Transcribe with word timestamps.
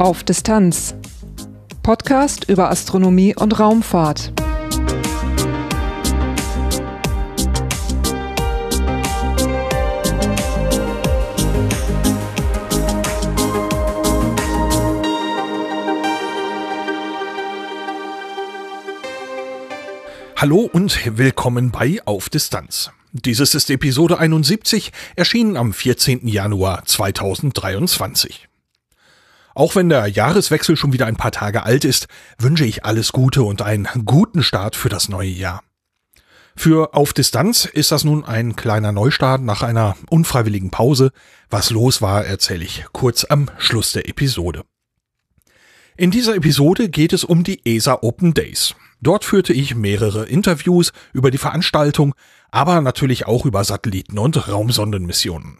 Auf 0.00 0.24
Distanz. 0.24 0.94
Podcast 1.82 2.48
über 2.48 2.70
Astronomie 2.70 3.36
und 3.36 3.60
Raumfahrt. 3.60 4.32
Hallo 20.34 20.70
und 20.72 21.18
willkommen 21.18 21.70
bei 21.70 22.00
Auf 22.06 22.30
Distanz. 22.30 22.90
Dieses 23.12 23.54
ist 23.54 23.68
Episode 23.68 24.18
71, 24.18 24.92
erschienen 25.16 25.58
am 25.58 25.74
14. 25.74 26.26
Januar 26.26 26.86
2023. 26.86 28.49
Auch 29.54 29.74
wenn 29.74 29.88
der 29.88 30.06
Jahreswechsel 30.06 30.76
schon 30.76 30.92
wieder 30.92 31.06
ein 31.06 31.16
paar 31.16 31.32
Tage 31.32 31.64
alt 31.64 31.84
ist, 31.84 32.06
wünsche 32.38 32.64
ich 32.64 32.84
alles 32.84 33.12
Gute 33.12 33.42
und 33.42 33.62
einen 33.62 33.88
guten 34.04 34.42
Start 34.42 34.76
für 34.76 34.88
das 34.88 35.08
neue 35.08 35.28
Jahr. 35.30 35.62
Für 36.56 36.94
Auf 36.94 37.12
Distanz 37.12 37.64
ist 37.64 37.90
das 37.90 38.04
nun 38.04 38.24
ein 38.24 38.56
kleiner 38.56 38.92
Neustart 38.92 39.40
nach 39.42 39.62
einer 39.62 39.96
unfreiwilligen 40.10 40.70
Pause. 40.70 41.10
Was 41.48 41.70
los 41.70 42.02
war, 42.02 42.24
erzähle 42.26 42.64
ich 42.64 42.84
kurz 42.92 43.24
am 43.24 43.48
Schluss 43.58 43.92
der 43.92 44.08
Episode. 44.08 44.64
In 45.96 46.10
dieser 46.10 46.34
Episode 46.34 46.88
geht 46.88 47.12
es 47.12 47.24
um 47.24 47.44
die 47.44 47.60
ESA 47.64 47.98
Open 48.02 48.34
Days. 48.34 48.74
Dort 49.00 49.24
führte 49.24 49.52
ich 49.52 49.74
mehrere 49.74 50.26
Interviews 50.26 50.92
über 51.12 51.30
die 51.30 51.38
Veranstaltung, 51.38 52.14
aber 52.50 52.80
natürlich 52.80 53.26
auch 53.26 53.46
über 53.46 53.64
Satelliten- 53.64 54.18
und 54.18 54.48
Raumsondenmissionen. 54.48 55.58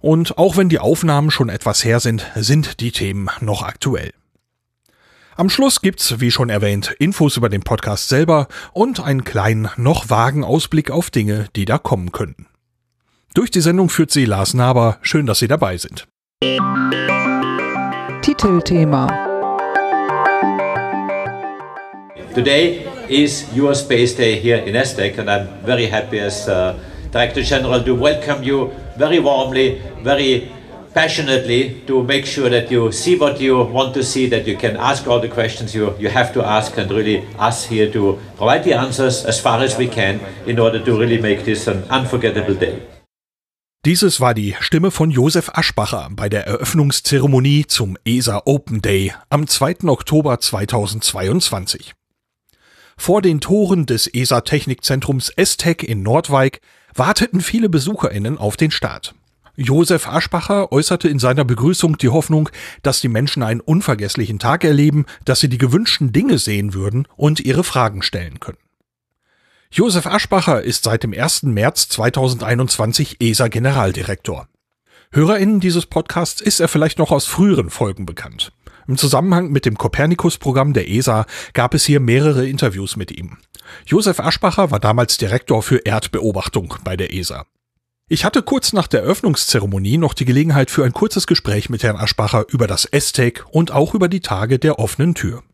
Und 0.00 0.38
auch 0.38 0.56
wenn 0.56 0.68
die 0.68 0.78
Aufnahmen 0.78 1.30
schon 1.30 1.48
etwas 1.48 1.84
her 1.84 2.00
sind, 2.00 2.26
sind 2.34 2.80
die 2.80 2.92
Themen 2.92 3.28
noch 3.40 3.62
aktuell. 3.62 4.12
Am 5.36 5.48
Schluss 5.48 5.80
gibt's, 5.80 6.20
wie 6.20 6.30
schon 6.30 6.50
erwähnt, 6.50 6.94
Infos 6.98 7.36
über 7.36 7.48
den 7.48 7.62
Podcast 7.62 8.08
selber 8.08 8.48
und 8.72 9.00
einen 9.00 9.24
kleinen, 9.24 9.68
noch 9.76 10.10
vagen 10.10 10.44
Ausblick 10.44 10.90
auf 10.90 11.10
Dinge, 11.10 11.46
die 11.56 11.64
da 11.64 11.78
kommen 11.78 12.12
könnten. 12.12 12.46
Durch 13.34 13.50
die 13.50 13.60
Sendung 13.60 13.88
führt 13.88 14.10
sie 14.10 14.24
Lars 14.24 14.54
Naber. 14.54 14.98
Schön, 15.02 15.24
dass 15.24 15.38
Sie 15.38 15.48
dabei 15.48 15.76
sind. 15.76 16.08
Titelthema 18.22 19.06
Today 22.34 22.86
is 23.08 23.46
your 23.56 23.74
space 23.74 24.14
day 24.14 24.40
here 24.40 24.58
in 24.58 24.74
ESTEC, 24.74 25.18
and 25.18 25.28
I'm 25.28 25.48
very 25.64 25.86
happy 25.86 26.20
as 26.20 26.48
uh, 26.48 26.74
Director 27.10 27.42
General 27.42 27.82
to 27.84 27.94
welcome 27.94 28.42
you 28.42 28.70
very 28.96 29.18
warmly, 29.18 29.82
very 30.02 30.50
passionately 30.94 31.82
to 31.86 32.02
make 32.02 32.26
sure 32.26 32.50
that 32.50 32.70
you 32.70 32.92
see 32.92 33.16
what 33.16 33.40
you 33.40 33.62
want 33.62 33.94
to 33.94 34.02
see, 34.02 34.28
that 34.28 34.46
you 34.46 34.56
can 34.56 34.76
ask 34.76 35.06
all 35.06 35.20
the 35.20 35.28
questions 35.28 35.74
you, 35.74 35.94
you 35.98 36.08
have 36.08 36.32
to 36.32 36.42
ask, 36.42 36.76
and 36.78 36.90
really 36.90 37.24
us 37.38 37.64
here 37.66 37.90
to 37.92 38.18
provide 38.36 38.64
the 38.64 38.74
answers 38.74 39.24
as 39.24 39.40
far 39.40 39.60
as 39.60 39.76
we 39.76 39.86
can 39.86 40.20
in 40.46 40.58
order 40.58 40.78
to 40.78 40.98
really 40.98 41.18
make 41.18 41.44
this 41.44 41.66
an 41.68 41.84
unforgettable 41.90 42.54
day. 42.54 42.80
Dieses 43.86 44.20
war 44.20 44.34
die 44.34 44.54
Stimme 44.60 44.90
von 44.90 45.10
Josef 45.10 45.50
Aschbacher 45.54 46.08
bei 46.12 46.28
der 46.28 46.46
Eröffnungszeremonie 46.46 47.64
zum 47.66 47.96
ESA 48.04 48.42
Open 48.44 48.82
Day 48.82 49.14
am 49.30 49.46
2. 49.46 49.88
Oktober 49.88 50.38
2022. 50.38 51.94
Vor 52.98 53.22
den 53.22 53.40
Toren 53.40 53.86
des 53.86 54.06
ESA-Technikzentrums 54.06 55.30
ESTEC 55.30 55.82
in 55.82 56.02
Nordwijk 56.02 56.60
warteten 56.94 57.40
viele 57.40 57.68
BesucherInnen 57.68 58.38
auf 58.38 58.56
den 58.56 58.70
Start. 58.70 59.14
Josef 59.56 60.06
Aschbacher 60.06 60.72
äußerte 60.72 61.08
in 61.08 61.18
seiner 61.18 61.44
Begrüßung 61.44 61.98
die 61.98 62.08
Hoffnung, 62.08 62.48
dass 62.82 63.00
die 63.00 63.08
Menschen 63.08 63.42
einen 63.42 63.60
unvergesslichen 63.60 64.38
Tag 64.38 64.64
erleben, 64.64 65.04
dass 65.24 65.40
sie 65.40 65.48
die 65.48 65.58
gewünschten 65.58 66.12
Dinge 66.12 66.38
sehen 66.38 66.72
würden 66.72 67.06
und 67.16 67.40
ihre 67.40 67.64
Fragen 67.64 68.02
stellen 68.02 68.40
können. 68.40 68.58
Josef 69.70 70.06
Aschbacher 70.06 70.62
ist 70.62 70.84
seit 70.84 71.04
dem 71.04 71.12
1. 71.12 71.44
März 71.44 71.88
2021 71.90 73.20
ESA-Generaldirektor. 73.20 74.48
HörerInnen 75.12 75.60
dieses 75.60 75.86
Podcasts 75.86 76.40
ist 76.40 76.60
er 76.60 76.68
vielleicht 76.68 76.98
noch 76.98 77.10
aus 77.10 77.26
früheren 77.26 77.70
Folgen 77.70 78.06
bekannt. 78.06 78.52
Im 78.88 78.96
Zusammenhang 78.96 79.50
mit 79.50 79.66
dem 79.66 79.76
Copernicus-Programm 79.76 80.72
der 80.72 80.88
ESA 80.88 81.26
gab 81.52 81.74
es 81.74 81.84
hier 81.84 82.00
mehrere 82.00 82.48
Interviews 82.48 82.96
mit 82.96 83.12
ihm. 83.12 83.38
Josef 83.86 84.20
Aschbacher 84.20 84.70
war 84.70 84.80
damals 84.80 85.16
Direktor 85.16 85.62
für 85.62 85.78
Erdbeobachtung 85.78 86.74
bei 86.84 86.96
der 86.96 87.12
ESA. 87.12 87.46
Ich 88.08 88.24
hatte 88.24 88.42
kurz 88.42 88.72
nach 88.72 88.88
der 88.88 89.02
Eröffnungszeremonie 89.02 89.96
noch 89.96 90.14
die 90.14 90.24
Gelegenheit 90.24 90.70
für 90.70 90.84
ein 90.84 90.92
kurzes 90.92 91.28
Gespräch 91.28 91.70
mit 91.70 91.84
Herrn 91.84 91.96
Aschbacher 91.96 92.44
über 92.48 92.66
das 92.66 92.84
ESTEC 92.84 93.44
und 93.52 93.70
auch 93.70 93.94
über 93.94 94.08
die 94.08 94.20
Tage 94.20 94.58
der 94.58 94.80
offenen 94.80 95.14
Tür. 95.14 95.44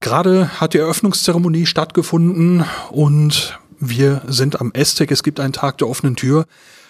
Gerade 0.00 0.60
hat 0.60 0.74
die 0.74 0.78
Eröffnungszeremonie 0.78 1.66
stattgefunden 1.66 2.64
und 2.90 3.58
wir 3.78 4.22
sind 4.26 4.60
am 4.60 4.72
ESTEC. 4.72 5.10
Es 5.10 5.22
gibt 5.22 5.38
einen 5.40 5.52
Tag 5.52 5.78
der 5.78 5.88
offenen 5.88 6.16
Tür. 6.16 6.46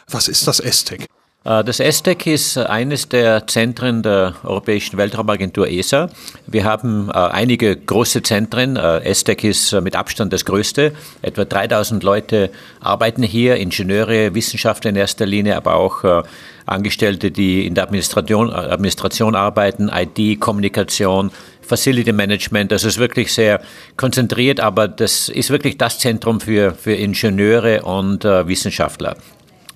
Was 0.08 0.28
ist 0.28 0.48
das 0.48 0.60
ESTEC? 0.60 1.06
Äh, 1.44 1.62
das 1.64 1.80
ESTEC 1.80 2.26
ist 2.26 2.58
eines 2.58 3.08
der 3.08 3.46
Zentren 3.46 4.02
der 4.02 4.34
Europäischen 4.42 4.96
Weltraumagentur 4.96 5.68
ESA. 5.68 6.08
Wir 6.46 6.64
haben 6.64 7.10
äh, 7.10 7.12
einige 7.12 7.76
große 7.76 8.22
Zentren. 8.22 8.76
Äh, 8.76 9.00
ESTEC 9.00 9.44
ist 9.44 9.72
mit 9.80 9.96
Abstand 9.96 10.32
das 10.32 10.44
größte. 10.44 10.92
Etwa 11.22 11.44
3000 11.44 12.02
Leute 12.02 12.50
arbeiten 12.80 13.22
hier, 13.22 13.56
Ingenieure, 13.56 14.34
Wissenschaftler 14.34 14.90
in 14.90 14.96
erster 14.96 15.26
Linie, 15.26 15.56
aber 15.56 15.74
auch 15.74 16.24
Angestellte, 16.66 17.30
die 17.30 17.66
in 17.66 17.74
der 17.74 17.84
Administration, 17.84 18.50
Administration 18.50 19.34
arbeiten, 19.34 19.90
IT, 19.92 20.40
Kommunikation, 20.40 21.30
Facility 21.60 22.12
Management. 22.12 22.72
Das 22.72 22.84
ist 22.84 22.98
wirklich 22.98 23.32
sehr 23.32 23.60
konzentriert, 23.96 24.60
aber 24.60 24.88
das 24.88 25.28
ist 25.28 25.50
wirklich 25.50 25.78
das 25.78 25.98
Zentrum 25.98 26.40
für, 26.40 26.74
für 26.74 26.94
Ingenieure 26.94 27.82
und 27.82 28.24
äh, 28.24 28.46
Wissenschaftler. 28.46 29.16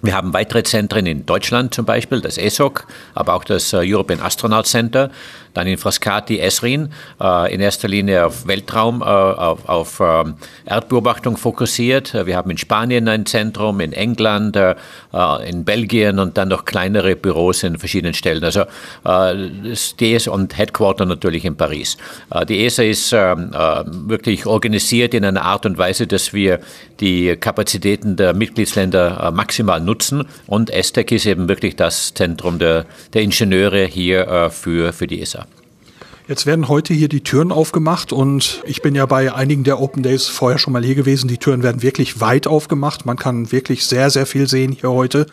Wir 0.00 0.14
haben 0.14 0.32
weitere 0.32 0.62
Zentren 0.62 1.06
in 1.06 1.26
Deutschland 1.26 1.74
zum 1.74 1.84
Beispiel, 1.84 2.20
das 2.20 2.38
ESOC, 2.38 2.86
aber 3.14 3.34
auch 3.34 3.42
das 3.42 3.72
äh, 3.72 3.80
European 3.82 4.20
Astronaut 4.20 4.66
Center, 4.66 5.10
dann 5.54 5.66
in 5.66 5.78
Frascati, 5.78 6.38
Esrin, 6.38 6.90
äh, 7.20 7.52
in 7.52 7.60
erster 7.60 7.88
Linie 7.88 8.26
auf 8.26 8.46
Weltraum, 8.46 9.02
äh, 9.02 9.04
auf, 9.04 9.68
auf 9.68 10.00
ähm, 10.00 10.34
Erdbeobachtung 10.64 11.36
fokussiert. 11.36 12.14
Wir 12.26 12.36
haben 12.36 12.50
in 12.50 12.58
Spanien 12.58 13.08
ein 13.08 13.26
Zentrum, 13.26 13.80
in 13.80 13.92
England, 13.92 14.58
in 15.46 15.64
Belgien 15.64 16.18
und 16.18 16.36
dann 16.36 16.48
noch 16.48 16.64
kleinere 16.64 17.16
Büros 17.16 17.62
in 17.62 17.78
verschiedenen 17.78 18.14
Stellen. 18.14 18.44
Also 18.44 18.64
das 19.02 19.96
DS 19.96 20.28
und 20.28 20.56
Headquarter 20.56 21.06
natürlich 21.06 21.44
in 21.44 21.56
Paris. 21.56 21.96
Die 22.48 22.64
ESA 22.64 22.82
ist 22.82 23.12
ähm, 23.12 23.50
wirklich 24.08 24.46
organisiert 24.46 25.14
in 25.14 25.24
einer 25.24 25.42
Art 25.42 25.66
und 25.66 25.78
Weise, 25.78 26.06
dass 26.06 26.32
wir 26.32 26.60
die 27.00 27.36
Kapazitäten 27.36 28.16
der 28.16 28.34
Mitgliedsländer 28.34 29.30
maximal 29.32 29.80
nutzen. 29.80 30.24
Und 30.46 30.70
ESTEC 30.70 31.12
ist 31.12 31.26
eben 31.26 31.48
wirklich 31.48 31.76
das 31.76 32.14
Zentrum 32.14 32.58
der, 32.58 32.86
der 33.14 33.22
Ingenieure 33.22 33.84
hier 33.84 34.28
äh, 34.28 34.50
für, 34.50 34.92
für 34.92 35.06
die 35.06 35.20
ESA. 35.20 35.46
Jetzt 36.28 36.44
werden 36.44 36.68
heute 36.68 36.92
hier 36.92 37.08
die 37.08 37.22
Türen 37.22 37.50
aufgemacht 37.50 38.12
und 38.12 38.62
ich 38.66 38.82
bin 38.82 38.94
ja 38.94 39.06
bei 39.06 39.32
einigen 39.32 39.64
der 39.64 39.80
Open 39.80 40.02
Days 40.02 40.26
vorher 40.26 40.58
schon 40.58 40.74
mal 40.74 40.84
hier 40.84 40.94
gewesen. 40.94 41.26
Die 41.26 41.38
Türen 41.38 41.62
werden 41.62 41.80
wirklich 41.80 42.20
weit 42.20 42.46
aufgemacht. 42.46 43.06
Man 43.06 43.16
kann 43.16 43.50
wirklich 43.50 43.86
sehr, 43.86 44.10
sehr 44.10 44.26
viel 44.26 44.46
sehen 44.46 44.72
hier 44.72 44.90
heute. 44.90 45.24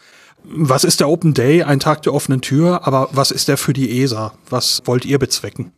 Was 0.46 0.86
ist 0.86 1.02
der 1.02 1.10
Open 1.10 1.34
Day? 1.34 1.64
Ein 1.64 1.82
Tag 1.82 2.04
der 2.04 2.14
offenen 2.14 2.40
Tür. 2.40 2.88
Aber 2.88 3.10
was 3.12 3.32
ist 3.32 3.50
der 3.50 3.58
für 3.58 3.74
die 3.74 4.02
ESA? 4.02 4.36
Was 4.50 4.84
wollt 4.86 5.04
ihr 5.04 5.20
bezwecken? 5.20 5.74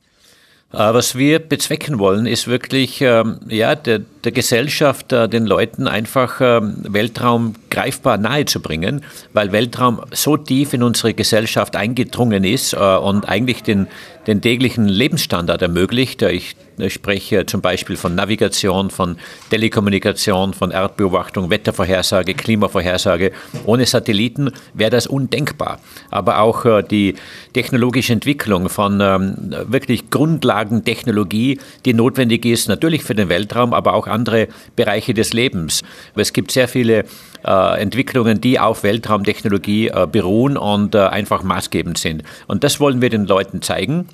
Äh, 0.71 0.93
was 0.93 1.15
wir 1.15 1.39
bezwecken 1.39 1.97
wollen, 1.97 2.27
ist 2.27 2.47
wirklich 2.47 3.01
ähm, 3.01 3.39
ja, 3.47 3.73
der, 3.73 4.01
der 4.27 4.33
Gesellschaft, 4.33 5.13
äh, 5.13 5.29
den 5.29 5.45
Leuten 5.45 5.87
einfach 5.87 6.41
ähm, 6.41 6.75
Weltraum 6.83 7.53
greifbar 7.69 8.17
nahe 8.17 8.43
zu 8.43 8.61
bringen, 8.61 9.01
weil 9.31 9.53
Weltraum 9.53 10.01
so 10.11 10.35
tief 10.35 10.73
in 10.73 10.83
unsere 10.83 11.13
Gesellschaft 11.13 11.77
eingedrungen 11.77 12.43
ist 12.43 12.73
äh, 12.73 12.77
und 12.77 13.29
eigentlich 13.29 13.63
den, 13.63 13.87
den 14.27 14.41
täglichen 14.41 14.89
Lebensstandard 14.89 15.61
ermöglicht. 15.61 16.23
Ich 16.23 16.57
ich 16.79 16.93
spreche 16.93 17.45
zum 17.47 17.61
Beispiel 17.61 17.97
von 17.97 18.13
Navigation, 18.13 18.91
von 18.91 19.17
Telekommunikation, 19.49 20.53
von 20.53 20.69
Erdbeobachtung, 20.69 21.49
Wettervorhersage, 21.49 22.35
Klimavorhersage. 22.35 23.31
Ohne 23.65 23.85
Satelliten 23.87 24.51
wäre 24.75 24.91
das 24.91 25.07
undenkbar. 25.07 25.79
Aber 26.11 26.39
auch 26.39 26.65
äh, 26.65 26.83
die 26.83 27.15
technologische 27.53 28.13
Entwicklung 28.13 28.69
von 28.69 29.01
ähm, 29.01 29.55
wirklich 29.67 30.11
Grundlagentechnologie, 30.11 31.59
die 31.85 31.93
notwendig 31.93 32.45
ist, 32.45 32.67
natürlich 32.67 33.03
für 33.03 33.15
den 33.15 33.29
Weltraum, 33.29 33.73
aber 33.73 33.95
auch 33.95 34.05
andere 34.17 34.47
Bereiche 34.75 35.13
des 35.13 35.33
Lebens. 35.33 35.83
Es 36.15 36.33
gibt 36.33 36.51
sehr 36.51 36.67
viele 36.67 37.05
äh, 37.45 37.81
Entwicklungen, 37.81 38.41
die 38.41 38.59
auf 38.59 38.83
Weltraumtechnologie 38.83 39.89
äh, 39.89 40.07
beruhen 40.11 40.57
und 40.57 40.95
einfach 40.95 41.43
maßgebend 41.43 41.97
sind. 41.97 42.23
Und 42.47 42.63
das 42.63 42.79
wollen 42.79 43.01
wir 43.01 43.09
den 43.09 43.25
Leuten 43.25 43.61
zeigen. 43.61 44.07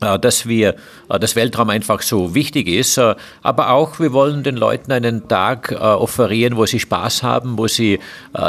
Äh, 0.00 0.16
dass 0.18 0.46
wir, 0.46 0.76
äh, 1.08 1.18
das 1.18 1.34
Weltraum 1.34 1.70
einfach 1.70 2.02
so 2.02 2.32
wichtig 2.32 2.68
ist. 2.68 2.98
Äh, 2.98 3.16
aber 3.42 3.70
auch, 3.70 3.98
wir 3.98 4.12
wollen 4.12 4.44
den 4.44 4.56
Leuten 4.56 4.92
einen 4.92 5.26
Tag 5.26 5.72
offerieren, 5.72 6.56
wo 6.56 6.66
sie 6.66 6.78
Spaß 6.80 7.22
haben, 7.22 7.58
wo 7.58 7.66
sie 7.66 7.98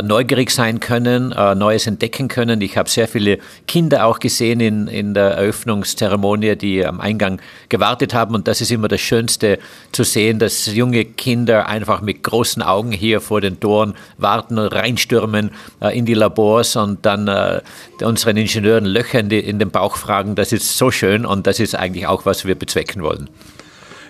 neugierig 0.04 0.52
sein 0.52 0.80
können, 0.80 1.30
Neues 1.30 1.88
entdecken 1.88 2.28
können. 2.28 2.62
Ich 2.62 2.78
habe 2.78 2.90
sehr 2.90 3.08
viele 3.08 3.40
Kinder 3.68 4.06
auch 4.06 4.20
gesehen 4.20 4.60
in, 4.60 4.88
in 4.88 5.14
der 5.14 5.32
Eröffnungszeremonie, 5.32 6.56
die 6.56 6.86
am 6.86 7.00
Eingang 7.00 7.42
gewartet 7.70 8.14
haben. 8.14 8.36
Und 8.36 8.48
das 8.48 8.62
ist 8.62 8.72
immer 8.72 8.88
das 8.88 9.02
Schönste 9.02 9.60
zu 9.92 10.04
sehen, 10.04 10.40
dass 10.40 10.68
junge 10.68 11.06
Kinder 11.06 11.68
einfach 11.68 12.02
mit 12.02 12.24
großen 12.24 12.62
Augen 12.62 12.92
hier 12.92 13.22
vor 13.22 13.42
den 13.42 13.60
Toren 13.60 13.96
warten 14.18 14.58
und 14.58 14.68
reinstürmen 14.68 15.52
in 15.92 16.06
die 16.06 16.14
Labors 16.14 16.76
und 16.76 17.06
dann 17.06 17.62
unseren 18.02 18.38
Ingenieuren 18.38 18.86
Löcher 18.86 19.20
in, 19.20 19.60
den 19.60 19.72
Bauch 19.72 19.96
fragen. 19.96 20.36
Das 20.36 20.52
ist 20.52 20.78
so 20.78 20.92
schön. 20.92 21.26
Und 21.26 21.39
und 21.40 21.48
das 21.48 21.60
ist 21.60 21.74
eigentlich 21.74 22.06
auch, 22.06 22.26
was 22.26 22.44
wir 22.44 22.56
bezwecken 22.56 23.02
wollen. 23.02 23.30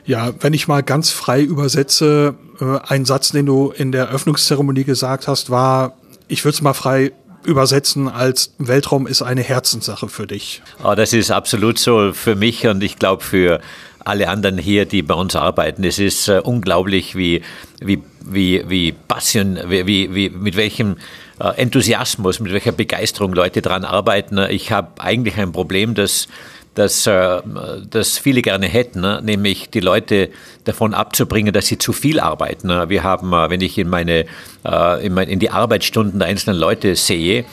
Ja, 0.06 0.34
wenn 0.40 0.54
ich 0.54 0.68
mal 0.68 0.82
ganz 0.82 1.12
frei 1.12 1.44
übersetze, 1.44 2.34
äh, 2.60 2.80
ein 2.88 3.06
Satz, 3.06 3.30
den 3.32 3.46
du 3.46 3.70
in 3.70 3.92
der 3.92 4.06
Eröffnungszeremonie 4.06 4.84
gesagt 4.84 5.28
hast, 5.28 5.52
war, 5.52 5.94
ich 6.28 6.44
würde 6.44 6.56
es 6.56 6.62
mal 6.64 6.74
frei 6.74 7.12
übersetzen 7.46 8.08
als 8.08 8.54
Weltraum 8.58 9.06
ist 9.08 9.22
eine 9.22 9.42
Herzenssache 9.42 10.10
für 10.10 10.26
dich. 10.26 10.62
Oh, 10.84 10.96
das 10.96 11.14
ist 11.14 11.32
absolut 11.32 11.78
so 11.78 12.12
für 12.14 12.36
mich 12.36 12.68
und 12.68 12.84
ich 12.84 12.98
glaube 12.98 13.24
für 13.24 13.62
alle 14.04 14.28
anderen 14.30 14.58
hier, 14.58 14.86
die 14.86 15.04
bei 15.04 15.14
uns 15.14 15.36
arbeiten. 15.36 15.84
Es 15.84 16.00
ist 16.00 16.28
äh, 16.28 16.42
unglaublich, 16.44 17.16
wie, 17.16 17.44
wie, 17.80 18.02
wie, 18.26 18.64
wie 18.68 18.92
Passion, 18.92 19.60
wie, 19.68 20.14
wie, 20.14 20.30
mit 20.30 20.56
welchem 20.56 20.98
äh, 21.40 21.50
Enthusiasmus, 21.56 22.40
mit 22.40 22.52
welcher 22.52 22.72
Begeisterung 22.72 23.34
Leute 23.34 23.62
daran 23.62 23.86
arbeiten. 23.86 24.40
Ich 24.50 24.72
habe 24.72 25.00
eigentlich 25.02 25.38
ein 25.38 25.52
Problem, 25.52 25.94
dass 25.94 26.28
das, 26.76 27.08
äh, 27.08 27.42
das 27.90 28.18
viele 28.18 28.42
gerne 28.42 28.68
hätten, 28.68 29.02
ne? 29.02 29.22
nämlich 29.24 29.70
die 29.70 29.80
Leute 29.80 30.30
davon 30.64 30.94
abzubringen, 30.94 31.54
dass 31.54 31.68
sie 31.68 31.78
zu 31.78 31.94
viel 31.94 32.20
arbeiten. 32.20 32.68
Ne? 32.68 32.90
Wir 32.90 33.04
haben, 33.04 33.34
äh, 33.34 33.50
wenn 33.50 33.62
ich 33.62 33.78
in 33.78 33.90
meine 33.90 34.26
in 34.64 35.40
die 35.40 35.50
Arbeitsstunden 35.50 36.20
der 36.20 36.28
einzelnen 36.28 36.60
Leute 36.60 36.96
sehe, 36.96 37.46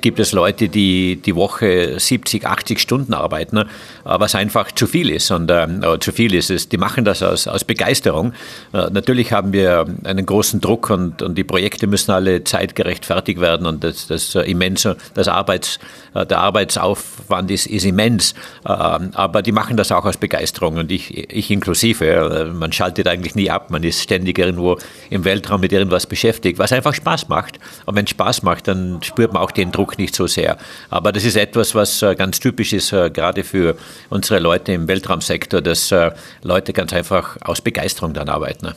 gibt 0.00 0.20
es 0.20 0.32
Leute, 0.32 0.68
die 0.68 1.16
die 1.16 1.34
Woche 1.34 1.98
70, 1.98 2.46
80 2.46 2.78
Stunden 2.80 3.12
arbeiten, 3.12 3.56
ne? 3.56 3.66
was 4.04 4.34
einfach 4.36 4.70
zu 4.70 4.86
viel 4.86 5.10
ist. 5.10 5.30
Und 5.32 5.52
zu 6.00 6.12
viel 6.12 6.32
ist 6.34 6.50
es. 6.50 6.68
Die 6.68 6.76
machen 6.76 7.04
das 7.04 7.22
aus, 7.22 7.48
aus 7.48 7.64
Begeisterung. 7.64 8.32
Natürlich 8.72 9.32
haben 9.32 9.52
wir 9.52 9.84
einen 10.04 10.26
großen 10.26 10.60
Druck 10.60 10.90
und, 10.90 11.22
und 11.22 11.36
die 11.36 11.44
Projekte 11.44 11.86
müssen 11.86 12.12
alle 12.12 12.44
zeitgerecht 12.44 13.04
fertig 13.04 13.40
werden 13.40 13.66
und 13.66 13.82
das, 13.82 14.06
das 14.06 14.34
immense, 14.34 14.96
das 15.14 15.28
Arbeits, 15.28 15.78
der 16.14 16.38
Arbeitsaufwand 16.38 17.50
ist, 17.50 17.66
ist 17.66 17.84
immens. 17.84 18.34
Ähm, 18.66 19.10
aber 19.14 19.42
die 19.42 19.52
machen 19.52 19.76
das 19.76 19.90
auch 19.92 20.04
aus 20.04 20.16
Begeisterung 20.16 20.76
und 20.76 20.92
ich, 20.92 21.32
ich 21.32 21.50
inklusive. 21.50 22.52
Man 22.54 22.72
schaltet 22.72 23.08
eigentlich 23.08 23.34
nie 23.34 23.50
ab, 23.50 23.70
man 23.70 23.82
ist 23.82 24.02
ständig 24.02 24.38
irgendwo 24.38 24.78
im 25.10 25.24
Weltraum 25.24 25.60
mit 25.60 25.72
irgendwas 25.72 26.06
beschäftigt, 26.06 26.43
was 26.56 26.72
einfach 26.72 26.94
Spaß 26.94 27.28
macht. 27.28 27.58
Und 27.86 27.96
wenn 27.96 28.04
es 28.04 28.10
Spaß 28.10 28.42
macht, 28.42 28.68
dann 28.68 29.02
spürt 29.02 29.32
man 29.32 29.42
auch 29.42 29.50
den 29.50 29.72
Druck 29.72 29.98
nicht 29.98 30.14
so 30.14 30.26
sehr. 30.26 30.56
Aber 30.90 31.12
das 31.12 31.24
ist 31.24 31.36
etwas, 31.36 31.74
was 31.74 32.02
äh, 32.02 32.14
ganz 32.14 32.40
typisch 32.40 32.72
ist, 32.72 32.92
äh, 32.92 33.10
gerade 33.10 33.44
für 33.44 33.76
unsere 34.10 34.40
Leute 34.40 34.72
im 34.72 34.88
Weltraumsektor, 34.88 35.60
dass 35.60 35.90
äh, 35.92 36.10
Leute 36.42 36.72
ganz 36.72 36.92
einfach 36.92 37.36
aus 37.40 37.60
Begeisterung 37.60 38.14
dann 38.14 38.28
arbeiten. 38.28 38.74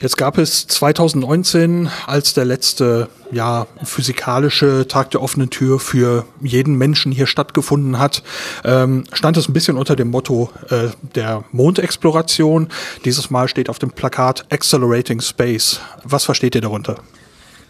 Jetzt 0.00 0.16
gab 0.16 0.38
es 0.38 0.68
2019, 0.68 1.90
als 2.06 2.32
der 2.32 2.44
letzte 2.44 3.08
ja, 3.32 3.66
physikalische 3.82 4.86
Tag 4.86 5.10
der 5.10 5.20
offenen 5.20 5.50
Tür 5.50 5.80
für 5.80 6.24
jeden 6.40 6.76
Menschen 6.76 7.10
hier 7.10 7.26
stattgefunden 7.26 7.98
hat, 7.98 8.22
ähm, 8.64 9.02
stand 9.12 9.36
es 9.36 9.48
ein 9.48 9.54
bisschen 9.54 9.76
unter 9.76 9.96
dem 9.96 10.08
Motto 10.08 10.50
äh, 10.70 10.90
der 11.16 11.42
Mondexploration. 11.50 12.68
Dieses 13.04 13.30
Mal 13.30 13.48
steht 13.48 13.68
auf 13.68 13.80
dem 13.80 13.90
Plakat 13.90 14.46
Accelerating 14.52 15.20
Space. 15.20 15.80
Was 16.04 16.24
versteht 16.24 16.54
ihr 16.54 16.60
darunter? 16.60 17.00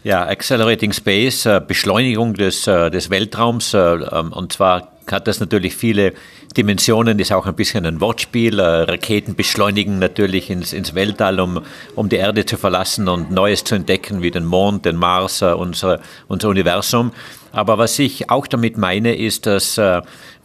Ja, 0.03 0.27
Accelerating 0.27 0.93
Space, 0.93 1.47
äh, 1.47 1.59
Beschleunigung 1.67 2.35
des, 2.35 2.67
äh, 2.67 2.91
des 2.91 3.09
Weltraums, 3.09 3.73
äh, 3.73 3.79
ähm, 3.79 4.33
und 4.33 4.53
zwar 4.53 4.91
hat 5.11 5.27
das 5.27 5.39
natürlich 5.39 5.75
viele 5.75 6.13
Dimensionen, 6.57 7.19
ist 7.19 7.31
auch 7.31 7.45
ein 7.45 7.55
bisschen 7.55 7.85
ein 7.85 8.01
Wortspiel. 8.01 8.59
Raketen 8.59 9.35
beschleunigen 9.35 9.99
natürlich 9.99 10.49
ins, 10.49 10.73
ins 10.73 10.95
Weltall, 10.95 11.39
um, 11.39 11.61
um 11.95 12.09
die 12.09 12.17
Erde 12.17 12.45
zu 12.45 12.57
verlassen 12.57 13.07
und 13.07 13.31
Neues 13.31 13.63
zu 13.63 13.75
entdecken, 13.75 14.21
wie 14.21 14.31
den 14.31 14.45
Mond, 14.45 14.85
den 14.85 14.95
Mars, 14.95 15.41
unser, 15.41 15.99
unser 16.27 16.49
Universum. 16.49 17.11
Aber 17.51 17.77
was 17.77 17.97
ich 17.99 18.29
auch 18.29 18.47
damit 18.47 18.77
meine, 18.77 19.15
ist, 19.15 19.45
dass 19.45 19.79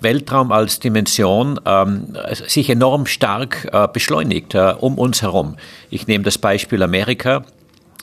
Weltraum 0.04 0.52
als 0.52 0.78
Dimension 0.78 1.58
ähm, 1.64 2.14
sich 2.46 2.70
enorm 2.70 3.06
stark 3.06 3.68
äh, 3.72 3.88
beschleunigt 3.92 4.54
äh, 4.54 4.74
um 4.78 4.98
uns 4.98 5.22
herum. 5.22 5.56
Ich 5.90 6.06
nehme 6.06 6.22
das 6.22 6.38
Beispiel 6.38 6.82
Amerika. 6.82 7.44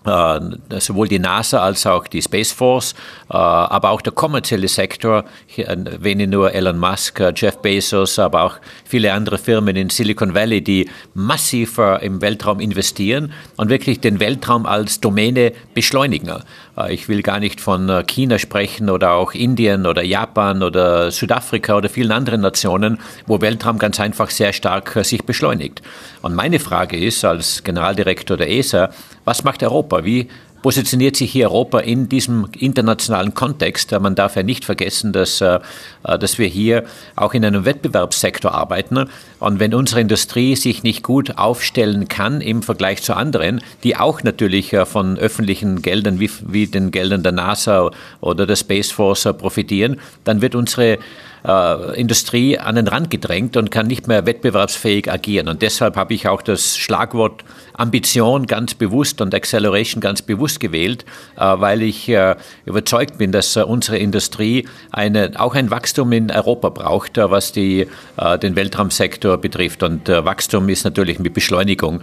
Äh, 0.04 0.40
sowohl 0.80 1.08
die 1.08 1.20
NASA 1.20 1.62
als 1.62 1.86
auch 1.86 2.08
die 2.08 2.24
Space 2.24 2.52
Force, 2.52 2.94
äh, 3.30 3.38
aber 3.38 3.92
auch 3.92 4.02
der 4.02 4.14
kommerzielle 4.14 4.68
Sektor, 4.68 5.26
äh, 5.56 5.76
wenn 6.00 6.20
ich 6.20 6.28
nur 6.28 6.56
Elon 6.56 6.80
Musk, 6.80 7.22
Jeff 7.36 7.60
Bezos, 7.60 8.18
aber 8.18 8.42
auch 8.42 8.56
viele 8.84 9.14
andere 9.14 9.38
Firmen 9.38 9.76
in 9.76 9.92
Silicon 9.92 10.34
Valley, 10.34 10.64
die 10.64 10.90
massiv 11.14 11.78
im 11.78 12.20
Weltraum 12.20 12.60
investieren 12.60 13.32
und 13.58 13.70
wirklich 13.70 14.00
den 14.00 14.20
Weltraum 14.20 14.66
als 14.66 15.02
Domäne 15.02 15.54
beschleunigen. 15.76 16.42
Ich 16.90 17.10
will 17.10 17.22
gar 17.22 17.40
nicht 17.40 17.60
von 17.60 18.04
China 18.08 18.40
sprechen 18.40 18.90
oder 18.90 19.12
auch 19.12 19.34
Indien 19.34 19.86
oder 19.86 20.04
Japan 20.04 20.64
oder 20.64 21.12
Südafrika 21.12 21.76
oder 21.76 21.90
vielen 21.90 22.12
anderen 22.12 22.42
Nationen, 22.42 23.00
wo 23.28 23.42
Weltraum 23.42 23.78
ganz 23.78 24.00
einfach 24.00 24.30
sehr 24.30 24.54
stark 24.54 24.98
sich 25.04 25.26
beschleunigt. 25.26 25.82
Und 26.22 26.34
meine 26.34 26.60
Frage 26.60 26.98
ist 26.98 27.26
als 27.26 27.64
Generaldirektor 27.64 28.38
der 28.38 28.50
ESA, 28.50 28.90
was 29.26 29.44
macht 29.44 29.62
Europa? 29.64 30.06
Wie 30.06 30.30
positioniert 30.62 31.16
sich 31.16 31.32
hier 31.32 31.48
Europa 31.48 31.80
in 31.80 32.10
diesem 32.10 32.48
internationalen 32.58 33.34
Kontext? 33.34 33.92
Man 34.00 34.16
darf 34.16 34.36
ja 34.36 34.44
nicht 34.44 34.66
vergessen, 34.66 35.14
dass, 35.14 35.42
äh, 35.42 35.60
dass 36.04 36.38
wir 36.38 36.48
hier 36.48 36.84
auch 37.16 37.34
in 37.34 37.44
einem 37.44 37.66
Wettbewerbssektor 37.66 38.54
arbeiten. 38.54 39.06
Und 39.40 39.60
wenn 39.60 39.74
unsere 39.74 40.02
Industrie 40.02 40.56
sich 40.56 40.84
nicht 40.84 41.04
gut 41.04 41.38
aufstellen 41.38 42.08
kann 42.08 42.42
im 42.42 42.62
Vergleich 42.62 43.02
zu 43.02 43.16
anderen, 43.16 43.62
die 43.84 43.98
auch 43.98 44.24
natürlich 44.24 44.74
äh, 44.74 44.86
von 44.86 45.18
öffentlichen 45.18 45.82
Geldern 45.82 46.20
wie, 46.20 46.30
wie 46.48 46.68
den 46.68 46.92
Geldern 46.92 47.24
der 47.24 47.32
NASA 47.32 47.92
oder 48.20 48.46
der 48.46 48.56
Space 48.56 48.92
Force 48.92 49.26
äh, 49.26 49.34
profitieren, 49.34 50.00
dann 50.24 50.42
wird 50.42 50.56
unsere 50.56 51.00
äh, 51.48 52.00
Industrie 52.00 52.58
an 52.58 52.76
den 52.76 52.88
Rand 52.88 53.10
gedrängt 53.10 53.58
und 53.58 53.72
kann 53.72 53.88
nicht 53.88 54.08
mehr 54.08 54.26
wettbewerbsfähig 54.26 55.12
agieren. 55.12 55.48
Und 55.48 55.62
deshalb 55.62 55.96
habe 55.96 56.14
ich 56.14 56.28
auch 56.28 56.42
das 56.42 56.78
Schlagwort 56.78 57.44
Ambition 57.74 58.46
ganz 58.46 58.74
bewusst 58.74 59.22
und 59.22 59.34
Acceleration 59.34 60.02
ganz 60.02 60.22
bewusst 60.22 60.60
gewählt, 60.60 61.06
äh, 61.38 61.42
weil 61.42 61.82
ich 61.82 62.08
äh, 62.10 62.36
überzeugt 62.66 63.18
bin, 63.18 63.32
dass 63.32 63.56
äh, 63.56 63.64
unsere 63.64 63.98
Industrie 63.98 64.68
eine, 64.92 65.32
auch 65.36 65.56
ein 65.56 65.72
Wachstum 65.72 66.12
in 66.12 66.32
Europa 66.32 66.70
braucht, 66.70 67.18
äh, 67.18 67.32
was 67.32 67.52
die, 67.52 67.88
äh, 68.18 68.38
den 68.38 68.56
Weltraumsektor 68.56 69.38
betrifft. 69.38 69.84
Und 69.84 70.08
Wachstum 70.08 70.70
ist 70.70 70.84
natürlich 70.84 71.20
mit 71.20 71.34
Beschleunigung 71.34 72.02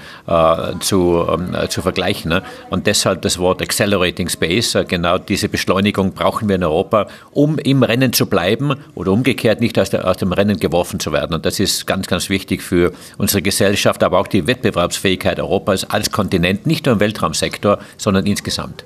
zu, 0.81 1.27
ähm, 1.29 1.55
zu 1.69 1.83
vergleichen. 1.83 2.31
Ne? 2.31 2.43
Und 2.71 2.87
deshalb 2.87 3.23
das 3.23 3.39
Wort 3.39 3.61
Accelerating 3.63 4.29
Space. 4.29 4.77
genau 4.87 5.19
diese 5.19 5.49
Beschleunigung 5.49 6.13
brauchen 6.13 6.49
wir 6.49 6.57
in 6.57 6.65
Europa, 6.65 7.09
um 7.33 7.59
im 7.59 7.83
Rennen 7.83 8.13
zu 8.13 8.27
bleiben 8.27 8.75
oder 8.95 9.13
um 9.13 9.23
umgekehrt 9.29 9.61
nicht 9.61 9.79
aus, 9.79 9.91
der, 9.91 10.09
aus 10.09 10.17
dem 10.17 10.33
Rennen 10.33 10.59
geworfen 10.59 11.01
zu 11.01 11.13
werden. 11.13 11.35
Und 11.35 11.45
das 11.45 11.61
ist 11.61 11.87
ganz, 11.87 12.07
ganz 12.07 12.31
wichtig 12.31 12.63
für 12.63 12.93
unsere 13.19 13.43
Gesellschaft, 13.43 14.03
aber 14.03 14.19
auch 14.19 14.27
die 14.27 14.47
Wettbewerbsfähigkeit 14.47 15.39
Europas 15.39 15.85
als 15.85 16.11
Kontinent, 16.11 16.67
nicht 16.67 16.87
nur 16.87 16.95
im 16.95 17.01
Weltraumsektor, 17.01 17.79
sondern 17.99 18.25
insgesamt. 18.25 18.85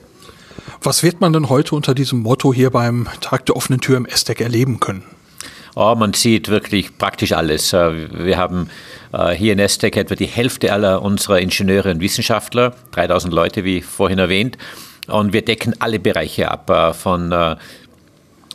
Was 0.83 1.05
wird 1.05 1.21
man 1.21 1.33
denn 1.33 1.49
heute 1.49 1.77
unter 1.77 1.95
diesem 1.95 2.19
Motto 2.19 2.53
hier 2.53 2.71
beim 2.71 3.07
Tag 3.21 3.47
der 3.47 3.55
offenen 3.55 3.81
Tür 3.81 3.97
im 3.97 4.05
ESTEC 4.05 4.41
erleben 4.41 4.81
können? 4.81 5.05
Oh, 5.77 5.95
man 5.97 6.13
sieht 6.13 6.49
wirklich 6.49 6.99
praktisch 6.99 7.33
alles. 7.33 7.73
Äh, 7.73 8.09
wir 8.25 8.37
haben 8.37 8.69
äh, 9.13 9.31
hier 9.31 9.53
in 9.53 9.61
ESTEC 9.61 9.97
etwa 9.97 10.17
die 10.17 10.27
Hälfte 10.27 10.73
aller 10.73 11.03
unserer 11.03 11.39
Ingenieure 11.39 11.93
und 11.93 12.01
Wissenschaftler, 12.01 12.75
3000 12.91 13.33
Leute, 13.33 13.63
wie 13.63 13.81
vorhin 13.81 14.19
erwähnt. 14.19 14.59
Und 15.07 15.33
wir 15.33 15.43
decken 15.43 15.75
alle 15.79 16.01
Bereiche 16.01 16.51
ab, 16.51 16.69
äh, 16.69 16.93
von 16.93 17.33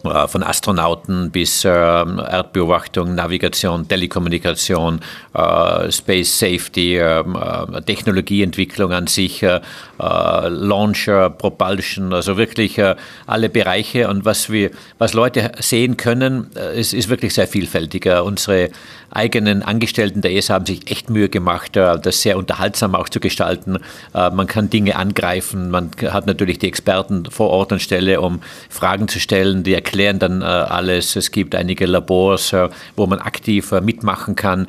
von 0.02 0.44
Astronauten 0.44 1.32
bis 1.32 1.66
äh, 1.66 1.70
Erdbeobachtung, 1.70 3.16
Navigation, 3.16 3.88
Telekommunikation, 3.88 5.02
äh, 5.34 5.92
Space 5.92 6.40
Safety, 6.40 6.98
ähm, 6.98 7.36
äh, 7.36 7.82
Technologieentwicklung 7.82 8.94
an 8.94 9.08
sich, 9.08 9.44
äh, 9.44 9.60
äh, 10.00 10.48
Launcher, 10.50 11.30
Propulsion, 11.30 12.14
also 12.14 12.38
wirklich 12.38 12.82
alle 13.26 13.50
Bereiche. 13.50 14.08
Und 14.08 14.26
was 14.26 14.50
wir, 14.50 14.72
was 14.98 15.14
Leute 15.14 15.52
sehen 15.60 15.98
können, 15.98 16.52
ist, 16.76 16.94
ist 16.94 17.10
wirklich 17.10 17.34
sehr 17.34 17.48
vielfältiger. 17.48 18.24
Unsere 18.24 18.70
eigenen 19.10 19.64
Angestellten 19.64 20.22
der 20.22 20.34
ESA 20.34 20.56
haben 20.56 20.66
sich 20.66 20.92
echt 20.92 21.10
Mühe 21.10 21.30
gemacht, 21.30 21.76
das 21.76 22.22
sehr 22.22 22.38
unterhaltsam 22.38 22.96
auch 22.96 23.10
zu 23.10 23.20
gestalten. 23.20 23.80
Man 24.14 24.48
kann 24.48 24.70
Dinge 24.70 24.96
angreifen, 24.96 25.70
man 25.70 25.92
hat 26.12 26.28
natürlich 26.28 26.60
die 26.60 26.68
Experten 26.68 27.26
vor 27.30 27.50
Ort 27.50 27.72
und 27.72 27.82
Stelle, 27.82 28.22
um 28.22 28.42
Fragen 28.70 29.08
zu 29.08 29.20
stellen, 29.20 29.64
die 29.64 29.74
erklären 29.74 30.20
dann 30.20 30.44
alles. 30.44 31.16
Es 31.16 31.32
gibt 31.32 31.56
einige 31.56 31.86
Labors, 31.86 32.54
wo 32.96 33.08
man 33.08 33.20
aktiv 33.20 33.72
mitmachen 33.82 34.36
kann. 34.36 34.68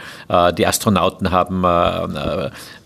die 0.56 0.66
Astronauten 0.66 1.30
haben 1.30 1.64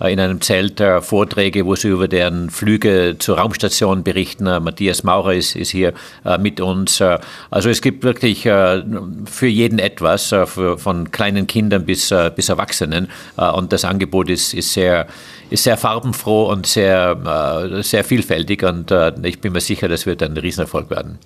in 0.00 0.20
einem 0.20 0.40
Zelt 0.40 0.82
Vorträge, 1.00 1.66
wo 1.66 1.76
sie 1.76 1.88
über 1.88 2.08
deren 2.08 2.50
Flüge 2.50 3.16
zur 3.18 3.38
Raumstation 3.38 4.02
berichten. 4.02 4.44
Matthias 4.44 5.04
Maurer 5.04 5.34
ist, 5.34 5.54
ist 5.56 5.70
hier 5.70 5.92
mit 6.38 6.60
uns. 6.60 7.02
also 7.50 7.68
es 7.68 7.82
gibt 7.82 8.04
wirklich 8.04 8.42
für 8.42 9.46
jeden 9.46 9.78
etwas, 9.78 10.34
von 10.76 11.10
kleinen 11.10 11.46
Kindern 11.52 11.84
bis, 11.84 12.12
bis 12.34 12.48
Erwachsenen. 12.48 13.08
und 13.36 13.72
das 13.72 13.84
Angebot 13.84 14.30
ist, 14.30 14.54
ist 14.54 14.72
sehr 14.72 15.06
ist 15.52 15.64
sehr 15.64 15.76
farbenfroh 15.76 16.50
und 16.50 16.66
sehr, 16.66 17.70
äh, 17.78 17.82
sehr 17.82 18.04
vielfältig 18.04 18.62
und 18.64 18.90
äh, 18.90 19.12
ich 19.22 19.40
bin 19.40 19.52
mir 19.52 19.60
sicher, 19.60 19.86
das 19.86 20.06
wird 20.06 20.22
ein 20.22 20.36
Riesenerfolg 20.36 20.90
werden. 20.90 21.18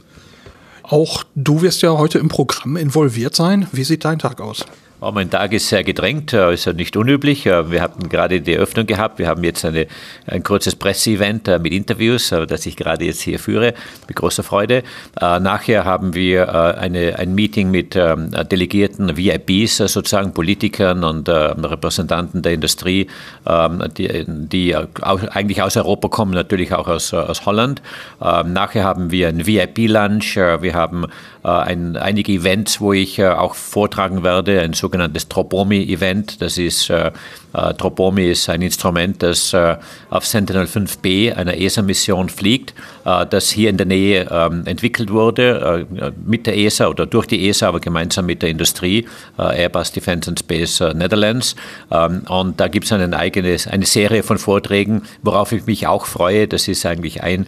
Auch 0.82 1.24
du 1.34 1.62
wirst 1.62 1.82
ja 1.82 1.96
heute 1.96 2.18
im 2.18 2.28
Programm 2.28 2.76
involviert 2.76 3.34
sein. 3.34 3.66
Wie 3.72 3.84
sieht 3.84 4.04
dein 4.04 4.18
Tag 4.18 4.40
aus? 4.40 4.64
Oh, 5.08 5.12
mein 5.12 5.30
Tag 5.30 5.52
ist 5.52 5.68
sehr 5.68 5.84
gedrängt, 5.84 6.32
äh, 6.32 6.52
ist 6.52 6.64
ja 6.64 6.72
nicht 6.72 6.96
unüblich. 6.96 7.46
Äh, 7.46 7.70
wir 7.70 7.80
hatten 7.80 8.08
gerade 8.08 8.40
die 8.40 8.54
Eröffnung 8.54 8.86
gehabt. 8.86 9.20
Wir 9.20 9.28
haben 9.28 9.44
jetzt 9.44 9.64
eine, 9.64 9.86
ein 10.26 10.42
kurzes 10.42 10.74
Presseevent 10.74 11.46
äh, 11.46 11.60
mit 11.60 11.72
Interviews, 11.72 12.30
das 12.30 12.66
ich 12.66 12.74
gerade 12.74 13.04
jetzt 13.04 13.20
hier 13.20 13.38
führe, 13.38 13.74
mit 14.08 14.16
großer 14.16 14.42
Freude. 14.42 14.82
Nachher 15.20 15.84
haben 15.84 16.14
wir 16.14 16.76
eine, 16.78 17.18
ein 17.18 17.34
Meeting 17.34 17.70
mit 17.70 17.94
ähm, 17.94 18.30
Delegierten, 18.50 19.16
VIPs, 19.16 19.76
sozusagen 19.76 20.32
Politikern 20.34 21.04
und 21.04 21.28
Repräsentanten 21.28 22.42
der 22.42 22.54
Industrie, 22.54 23.06
ähm, 23.46 23.82
die, 23.96 24.24
die 24.26 24.74
eigentlich 24.74 25.62
aus 25.62 25.76
Europa 25.76 26.08
kommen, 26.08 26.32
natürlich 26.32 26.72
auch 26.74 26.88
aus, 26.88 27.14
aus 27.14 27.46
Holland. 27.46 27.80
Ähm, 28.20 28.52
nachher 28.52 28.84
haben 28.84 29.10
wir 29.12 29.28
ein 29.28 29.46
VIP-Lunch. 29.46 30.36
Wir 30.36 30.74
haben 30.74 31.06
ein, 31.42 31.96
einige 31.96 32.32
Events, 32.32 32.80
wo 32.80 32.92
ich 32.92 33.22
auch 33.22 33.54
vortragen 33.54 34.24
werde, 34.24 34.60
ein 34.62 34.72
sogenanntes 34.72 34.95
Tropomi-Event. 35.28 36.40
Das 36.42 36.58
ist 36.58 36.90
äh, 36.90 37.12
äh, 37.56 37.74
Tropomi 37.74 38.26
ist 38.30 38.48
ein 38.50 38.60
Instrument, 38.62 39.22
das 39.22 39.52
äh, 39.54 39.76
auf 40.10 40.26
Sentinel-5B, 40.26 41.34
einer 41.34 41.56
ESA-Mission, 41.56 42.28
fliegt, 42.28 42.74
äh, 43.04 43.24
das 43.26 43.50
hier 43.50 43.70
in 43.70 43.78
der 43.78 43.86
Nähe 43.86 44.28
ähm, 44.30 44.62
entwickelt 44.66 45.10
wurde, 45.10 45.86
äh, 45.90 46.12
mit 46.24 46.46
der 46.46 46.56
ESA 46.56 46.88
oder 46.88 47.06
durch 47.06 47.26
die 47.26 47.48
ESA, 47.48 47.68
aber 47.68 47.80
gemeinsam 47.80 48.26
mit 48.26 48.42
der 48.42 48.50
Industrie, 48.50 49.06
äh, 49.38 49.62
Airbus 49.62 49.92
Defence 49.92 50.28
and 50.28 50.38
Space 50.38 50.80
Netherlands. 50.80 51.56
Ähm, 51.90 52.22
und 52.28 52.60
da 52.60 52.68
gibt 52.68 52.86
es 52.86 52.92
eine 52.92 53.86
Serie 53.86 54.22
von 54.22 54.38
Vorträgen, 54.38 55.02
worauf 55.22 55.52
ich 55.52 55.66
mich 55.66 55.86
auch 55.86 56.06
freue. 56.06 56.48
Das 56.48 56.68
ist 56.68 56.84
eigentlich 56.84 57.22
ein 57.22 57.46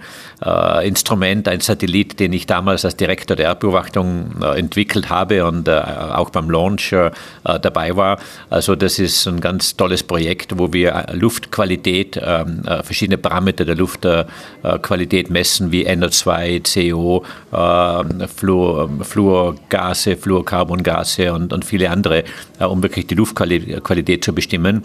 Instrument, 0.85 1.49
ein 1.49 1.61
Satellit, 1.61 2.21
den 2.21 2.33
ich 2.33 2.47
damals 2.47 2.85
als 2.85 2.97
Direktor 2.97 3.37
der 3.37 3.47
Erdbeobachtung 3.47 4.40
entwickelt 4.40 5.11
habe 5.11 5.45
und 5.45 5.69
auch 5.69 6.31
beim 6.31 6.49
Launch 6.49 6.95
dabei 7.43 7.97
war. 7.97 8.19
Also 8.51 8.77
das 8.77 8.99
ist 8.99 9.27
ein 9.27 9.41
ganz 9.41 9.77
tolles 9.77 10.03
Projekt, 10.03 10.59
wo 10.59 10.73
wir 10.73 10.93
äh, 10.93 11.15
Luftqualität, 11.15 12.21
ähm, 12.23 12.63
äh, 12.67 12.83
verschiedene 12.83 13.19
Parameter 13.19 13.65
der 13.65 13.77
Luftqualität 13.77 15.31
messen, 15.31 15.73
wie 15.73 15.89
NO2, 15.89 16.93
CO, 16.93 17.25
ähm, 17.53 18.29
Fluor, 18.29 18.89
Fluorgase, 19.03 20.17
Fluorcarbongase 20.17 21.33
und, 21.33 21.53
und 21.53 21.65
viele 21.65 21.91
andere, 21.91 22.25
äh, 22.59 22.65
um 22.65 22.83
wirklich 22.83 23.07
die 23.07 23.15
Luftqualität 23.15 24.25
zu 24.25 24.35
bestimmen. 24.35 24.83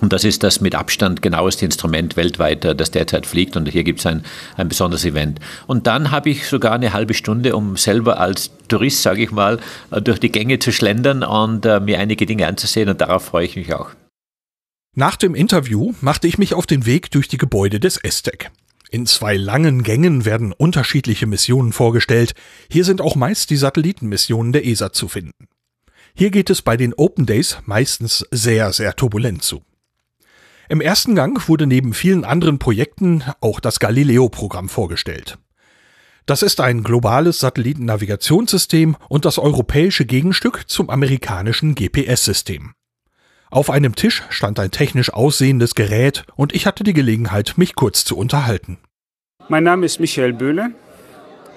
Und 0.00 0.12
das 0.12 0.24
ist 0.24 0.42
das 0.42 0.60
mit 0.60 0.74
Abstand 0.74 1.22
genaueste 1.22 1.64
Instrument 1.64 2.16
weltweit, 2.16 2.64
das 2.64 2.90
derzeit 2.90 3.26
fliegt. 3.26 3.56
Und 3.56 3.68
hier 3.68 3.84
gibt 3.84 4.00
es 4.00 4.06
ein, 4.06 4.24
ein 4.56 4.68
besonderes 4.68 5.04
Event. 5.04 5.40
Und 5.66 5.86
dann 5.86 6.10
habe 6.10 6.30
ich 6.30 6.46
sogar 6.46 6.72
eine 6.72 6.92
halbe 6.92 7.14
Stunde, 7.14 7.56
um 7.56 7.76
selber 7.76 8.18
als 8.18 8.50
Tourist, 8.68 9.02
sage 9.02 9.22
ich 9.22 9.30
mal, 9.30 9.60
durch 9.90 10.20
die 10.20 10.32
Gänge 10.32 10.58
zu 10.58 10.72
schlendern 10.72 11.22
und 11.22 11.64
äh, 11.64 11.80
mir 11.80 11.98
einige 11.98 12.26
Dinge 12.26 12.46
anzusehen. 12.46 12.88
Und 12.88 13.00
darauf 13.00 13.24
freue 13.24 13.46
ich 13.46 13.56
mich 13.56 13.72
auch. 13.74 13.90
Nach 14.96 15.16
dem 15.16 15.34
Interview 15.34 15.92
machte 16.00 16.28
ich 16.28 16.38
mich 16.38 16.54
auf 16.54 16.66
den 16.66 16.86
Weg 16.86 17.10
durch 17.10 17.26
die 17.26 17.38
Gebäude 17.38 17.80
des 17.80 17.96
ESTEC. 17.96 18.50
In 18.90 19.06
zwei 19.06 19.36
langen 19.36 19.82
Gängen 19.82 20.24
werden 20.24 20.52
unterschiedliche 20.52 21.26
Missionen 21.26 21.72
vorgestellt. 21.72 22.34
Hier 22.70 22.84
sind 22.84 23.00
auch 23.00 23.16
meist 23.16 23.50
die 23.50 23.56
Satellitenmissionen 23.56 24.52
der 24.52 24.64
ESA 24.64 24.92
zu 24.92 25.08
finden. 25.08 25.48
Hier 26.14 26.30
geht 26.30 26.48
es 26.48 26.62
bei 26.62 26.76
den 26.76 26.94
Open 26.94 27.26
Days 27.26 27.58
meistens 27.64 28.24
sehr, 28.30 28.72
sehr 28.72 28.94
turbulent 28.94 29.42
zu. 29.42 29.62
Im 30.68 30.80
ersten 30.80 31.14
Gang 31.14 31.48
wurde 31.48 31.66
neben 31.66 31.92
vielen 31.92 32.24
anderen 32.24 32.58
Projekten 32.58 33.22
auch 33.40 33.60
das 33.60 33.80
Galileo-Programm 33.80 34.68
vorgestellt. 34.68 35.38
Das 36.26 36.42
ist 36.42 36.60
ein 36.60 36.82
globales 36.82 37.38
Satellitennavigationssystem 37.40 38.96
und 39.10 39.26
das 39.26 39.38
europäische 39.38 40.06
Gegenstück 40.06 40.64
zum 40.68 40.88
amerikanischen 40.88 41.74
GPS-System. 41.74 42.72
Auf 43.50 43.68
einem 43.68 43.94
Tisch 43.94 44.22
stand 44.30 44.58
ein 44.58 44.70
technisch 44.70 45.12
aussehendes 45.12 45.74
Gerät 45.74 46.24
und 46.34 46.54
ich 46.54 46.66
hatte 46.66 46.82
die 46.82 46.94
Gelegenheit, 46.94 47.54
mich 47.56 47.74
kurz 47.74 48.04
zu 48.04 48.16
unterhalten. 48.16 48.78
Mein 49.48 49.64
Name 49.64 49.84
ist 49.84 50.00
Michael 50.00 50.32
Böhle. 50.32 50.70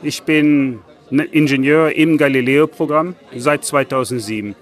Ich 0.04 0.24
bin 0.24 0.80
Ingenieur 1.10 1.96
im 1.96 2.18
Galileo-Programm 2.18 3.16
seit 3.36 3.64
2007. 3.64 4.56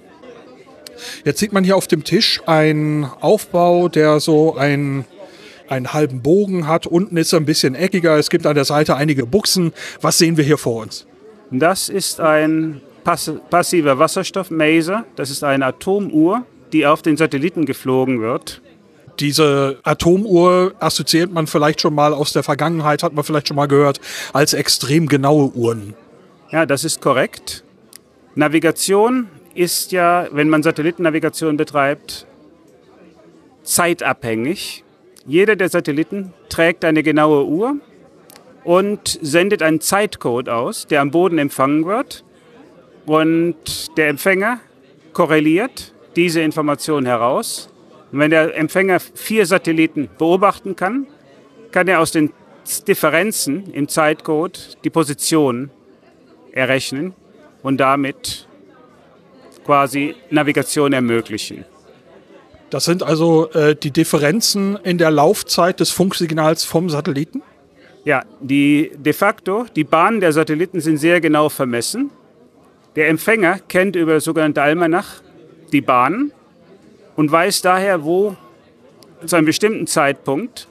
Jetzt 1.23 1.39
sieht 1.39 1.53
man 1.53 1.63
hier 1.63 1.75
auf 1.75 1.87
dem 1.87 2.03
Tisch 2.03 2.41
einen 2.45 3.05
Aufbau, 3.05 3.89
der 3.89 4.19
so 4.19 4.55
einen, 4.55 5.05
einen 5.67 5.93
halben 5.93 6.21
Bogen 6.21 6.67
hat. 6.67 6.87
Unten 6.87 7.17
ist 7.17 7.33
er 7.33 7.39
ein 7.39 7.45
bisschen 7.45 7.75
eckiger. 7.75 8.17
Es 8.17 8.29
gibt 8.29 8.45
an 8.45 8.55
der 8.55 8.65
Seite 8.65 8.95
einige 8.95 9.25
Buchsen. 9.25 9.73
Was 10.01 10.17
sehen 10.17 10.37
wir 10.37 10.43
hier 10.43 10.57
vor 10.57 10.81
uns? 10.81 11.05
Das 11.51 11.89
ist 11.89 12.19
ein 12.19 12.81
passiver 13.03 13.99
Wasserstoff-Maser. 13.99 15.05
Das 15.15 15.29
ist 15.29 15.43
eine 15.43 15.65
Atomuhr, 15.65 16.43
die 16.73 16.85
auf 16.85 17.01
den 17.01 17.17
Satelliten 17.17 17.65
geflogen 17.65 18.21
wird. 18.21 18.61
Diese 19.19 19.79
Atomuhr 19.83 20.73
assoziiert 20.79 21.31
man 21.31 21.47
vielleicht 21.47 21.79
schon 21.79 21.95
mal 21.95 22.13
aus 22.13 22.33
der 22.33 22.43
Vergangenheit, 22.43 23.01
hat 23.01 23.13
man 23.13 23.23
vielleicht 23.23 23.47
schon 23.47 23.55
mal 23.55 23.67
gehört, 23.67 24.01
als 24.33 24.53
extrem 24.53 25.07
genaue 25.07 25.51
Uhren. 25.53 25.93
Ja, 26.51 26.65
das 26.65 26.83
ist 26.83 27.01
korrekt. 27.01 27.63
Navigation 28.35 29.27
ist 29.55 29.91
ja, 29.91 30.27
wenn 30.31 30.49
man 30.49 30.61
Satellitennavigation 30.61 31.57
betreibt, 31.57 32.27
zeitabhängig. 33.63 34.83
Jeder 35.25 35.55
der 35.55 35.69
Satelliten 35.69 36.33
trägt 36.49 36.85
eine 36.85 37.01
genaue 37.01 37.45
Uhr 37.45 37.77
und 38.63 39.17
sendet 39.21 39.63
einen 39.63 39.81
Zeitcode 39.81 40.49
aus, 40.49 40.87
der 40.87 41.01
am 41.01 41.11
Boden 41.11 41.37
empfangen 41.37 41.85
wird. 41.85 42.23
Und 43.05 43.97
der 43.97 44.09
Empfänger 44.09 44.59
korreliert 45.13 45.93
diese 46.15 46.41
Information 46.41 47.05
heraus. 47.05 47.69
Und 48.11 48.19
wenn 48.19 48.31
der 48.31 48.55
Empfänger 48.55 48.99
vier 48.99 49.45
Satelliten 49.45 50.09
beobachten 50.17 50.75
kann, 50.75 51.07
kann 51.71 51.87
er 51.87 51.99
aus 51.99 52.11
den 52.11 52.31
Differenzen 52.87 53.71
im 53.73 53.87
Zeitcode 53.87 54.77
die 54.83 54.89
Position 54.89 55.69
errechnen 56.51 57.13
und 57.61 57.77
damit 57.77 58.47
quasi 59.65 60.15
Navigation 60.29 60.93
ermöglichen. 60.93 61.65
Das 62.69 62.85
sind 62.85 63.03
also 63.03 63.49
äh, 63.51 63.75
die 63.75 63.91
Differenzen 63.91 64.77
in 64.83 64.97
der 64.97 65.11
Laufzeit 65.11 65.79
des 65.79 65.91
Funksignals 65.91 66.63
vom 66.63 66.89
Satelliten? 66.89 67.41
Ja, 68.03 68.23
die 68.39 68.91
de 68.95 69.13
facto, 69.13 69.65
die 69.75 69.83
Bahnen 69.83 70.19
der 70.19 70.31
Satelliten 70.31 70.79
sind 70.79 70.97
sehr 70.97 71.21
genau 71.21 71.49
vermessen. 71.49 72.11
Der 72.95 73.09
Empfänger 73.09 73.59
kennt 73.67 73.95
über 73.95 74.19
sogenannte 74.19 74.61
Almanach 74.61 75.21
die 75.71 75.81
Bahn 75.81 76.31
und 77.15 77.31
weiß 77.31 77.61
daher, 77.61 78.03
wo 78.03 78.35
zu 79.25 79.35
einem 79.35 79.45
bestimmten 79.45 79.87
Zeitpunkt 79.87 80.67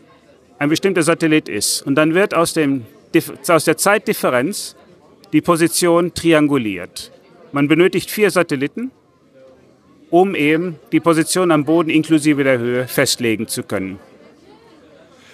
ein 0.59 0.69
bestimmter 0.69 1.03
Satellit 1.03 1.49
ist. 1.49 1.83
Und 1.83 1.97
dann 1.97 2.15
wird 2.15 2.35
aus, 2.35 2.53
dem, 2.53 2.87
aus 3.49 3.65
der 3.65 3.77
Zeitdifferenz 3.77 4.77
die 5.33 5.41
Position 5.41 6.15
trianguliert. 6.15 7.11
Man 7.55 7.69
benötigt 7.69 8.11
vier 8.11 8.33
Satelliten, 8.33 8.91
um 10.11 10.35
eben 10.35 10.75
die 10.91 10.99
Position 10.99 11.53
am 11.53 11.65
Boden 11.65 11.89
inklusive 11.89 12.43
der 12.43 12.59
Höhe 12.59 12.89
festlegen 12.89 13.47
zu 13.47 13.63
können. 13.63 14.01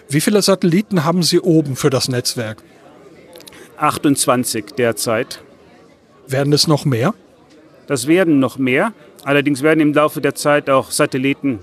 Wie 0.06 0.20
viele 0.20 0.42
Satelliten 0.42 1.04
haben 1.04 1.22
Sie 1.22 1.40
oben 1.40 1.76
für 1.76 1.88
das 1.88 2.10
Netzwerk? 2.10 2.62
28 3.78 4.66
derzeit. 4.76 5.42
Werden 6.26 6.52
es 6.52 6.66
noch 6.66 6.84
mehr? 6.84 7.14
Das 7.86 8.06
werden 8.06 8.38
noch 8.38 8.58
mehr. 8.58 8.92
Allerdings 9.24 9.62
werden 9.62 9.80
im 9.80 9.94
Laufe 9.94 10.20
der 10.20 10.34
Zeit 10.34 10.68
auch 10.68 10.90
Satelliten 10.90 11.60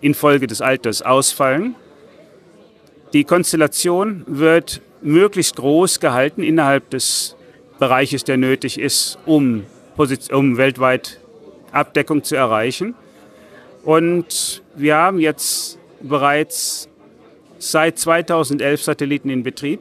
infolge 0.00 0.48
des 0.48 0.60
Alters 0.60 1.02
ausfallen. 1.02 1.76
Die 3.12 3.22
Konstellation 3.22 4.24
wird 4.26 4.80
möglichst 5.02 5.54
groß 5.54 6.00
gehalten 6.00 6.42
innerhalb 6.42 6.90
des 6.90 7.36
Bereiches, 7.78 8.24
der 8.24 8.38
nötig 8.38 8.76
ist, 8.76 9.16
um, 9.24 9.66
um 9.96 10.56
weltweit 10.56 11.20
Abdeckung 11.72 12.24
zu 12.24 12.36
erreichen. 12.36 12.94
Und 13.84 14.62
wir 14.74 14.96
haben 14.96 15.18
jetzt 15.20 15.78
bereits 16.00 16.88
seit 17.58 17.98
2011 17.98 18.82
Satelliten 18.82 19.30
in 19.30 19.42
Betrieb. 19.42 19.80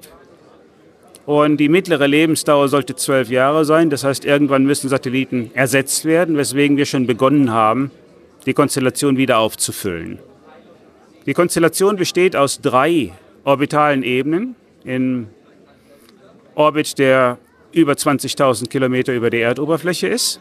Und 1.25 1.57
die 1.57 1.69
mittlere 1.69 2.07
Lebensdauer 2.07 2.69
sollte 2.69 2.95
zwölf 2.95 3.29
Jahre 3.29 3.63
sein. 3.65 3.89
Das 3.89 4.03
heißt, 4.03 4.25
irgendwann 4.25 4.65
müssen 4.65 4.89
Satelliten 4.89 5.51
ersetzt 5.53 6.05
werden, 6.05 6.37
weswegen 6.37 6.77
wir 6.77 6.85
schon 6.85 7.05
begonnen 7.05 7.51
haben, 7.51 7.91
die 8.45 8.53
Konstellation 8.53 9.17
wieder 9.17 9.37
aufzufüllen. 9.37 10.19
Die 11.25 11.33
Konstellation 11.33 11.97
besteht 11.97 12.35
aus 12.35 12.61
drei 12.61 13.11
orbitalen 13.43 14.03
Ebenen 14.03 14.55
im 14.83 15.27
Orbit, 16.55 16.97
der 16.97 17.37
über 17.71 17.93
20.000 17.93 18.67
Kilometer 18.69 19.13
über 19.13 19.29
der 19.29 19.41
Erdoberfläche 19.41 20.07
ist. 20.07 20.39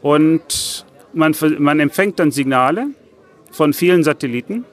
Und 0.00 0.86
man, 1.12 1.34
man 1.58 1.80
empfängt 1.80 2.18
dann 2.18 2.30
Signale 2.30 2.88
von 3.50 3.72
vielen 3.72 4.02
Satelliten 4.02 4.64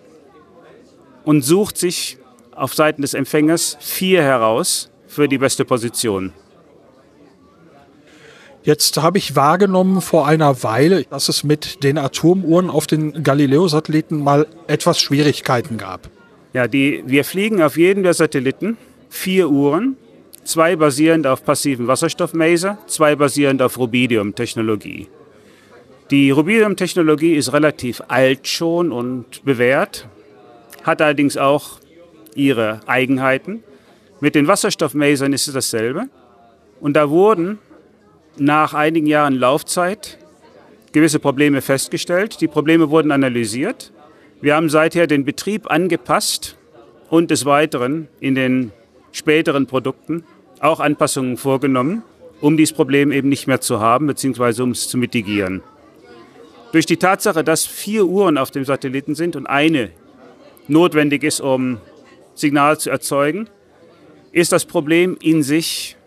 und 1.24 1.42
sucht 1.42 1.78
sich 1.78 2.18
auf 2.52 2.74
Seiten 2.74 3.02
des 3.02 3.14
Empfängers 3.14 3.78
vier 3.80 4.22
heraus 4.22 4.90
für 5.08 5.28
die 5.28 5.38
beste 5.38 5.66
Position. 5.66 6.34
Jetzt 8.64 8.98
habe 9.02 9.18
ich 9.18 9.36
wahrgenommen 9.36 10.02
vor 10.02 10.28
einer 10.28 10.64
Weile, 10.64 11.04
dass 11.06 11.30
es 11.30 11.44
mit 11.44 11.84
den 11.84 11.98
Atomuhren 11.98 12.70
auf 12.70 12.88
den 12.88 13.24
Galileo-Satelliten 13.24 14.22
mal 14.22 14.48
etwas 14.68 15.00
Schwierigkeiten 15.00 15.78
gab. 15.78 16.10
Ja, 16.54 16.68
die, 16.68 17.04
wir 17.06 17.24
fliegen 17.24 17.62
auf 17.62 17.78
jedem 17.78 18.04
der 18.04 18.14
Satelliten 18.14 18.78
vier 19.10 19.50
Uhren, 19.50 19.96
zwei 20.50 20.76
basierend 20.76 21.28
auf 21.28 21.46
passiven 21.46 21.88
Wasserstoffmaser, 21.88 22.80
zwei 22.88 23.16
basierend 23.16 23.62
auf 23.62 23.78
Rubidium-Technologie. 23.78 25.08
Die 26.10 26.32
Rubidium-Technologie 26.32 27.36
ist 27.36 27.54
relativ 27.54 28.02
alt 28.08 28.48
schon 28.48 28.92
und 28.92 29.46
bewährt, 29.46 30.08
hat 30.84 31.04
allerdings 31.04 31.38
auch 31.38 31.80
ihre 32.34 32.80
Eigenheiten. 32.88 33.64
Mit 34.22 34.34
den 34.34 34.48
Wasserstoffmasern 34.48 35.34
ist 35.34 35.48
es 35.48 35.54
dasselbe. 35.54 36.06
Und 36.80 36.94
da 36.94 37.12
wurden 37.12 37.60
nach 38.38 38.74
einigen 38.74 39.06
Jahren 39.06 39.36
Laufzeit 39.36 40.18
gewisse 40.94 41.20
Probleme 41.20 41.62
festgestellt. 41.62 42.42
Die 42.42 42.48
Probleme 42.48 42.90
wurden 42.90 43.12
analysiert. 43.12 43.92
Wir 44.42 44.56
haben 44.56 44.70
seither 44.70 45.06
den 45.06 45.26
Betrieb 45.26 45.70
angepasst 45.70 46.58
und 47.10 47.30
des 47.30 47.46
Weiteren 47.46 48.08
in 48.20 48.34
den 48.34 48.72
späteren 49.12 49.68
Produkten 49.68 50.24
auch 50.60 50.80
Anpassungen 50.80 51.38
vorgenommen, 51.38 52.04
um 52.42 52.58
dieses 52.58 52.74
Problem 52.74 53.12
eben 53.12 53.30
nicht 53.30 53.48
mehr 53.48 53.62
zu 53.62 53.80
haben, 53.80 54.08
beziehungsweise 54.08 54.64
um 54.64 54.72
es 54.72 54.88
zu 54.88 54.98
mitigieren. 54.98 55.62
Durch 56.72 56.86
die 56.86 56.98
Tatsache, 56.98 57.44
dass 57.44 57.66
vier 57.66 58.06
Uhren 58.06 58.38
auf 58.38 58.52
dem 58.52 58.64
Satelliten 58.64 59.16
sind 59.16 59.36
und 59.36 59.48
eine 59.48 59.90
notwendig 60.68 61.24
ist, 61.24 61.42
um 61.42 61.80
Signal 62.36 62.80
zu 62.80 62.90
erzeugen, 62.90 63.50
ist 64.32 64.52
das 64.52 64.66
Problem 64.66 65.18
in 65.22 65.42
sich 65.42 65.98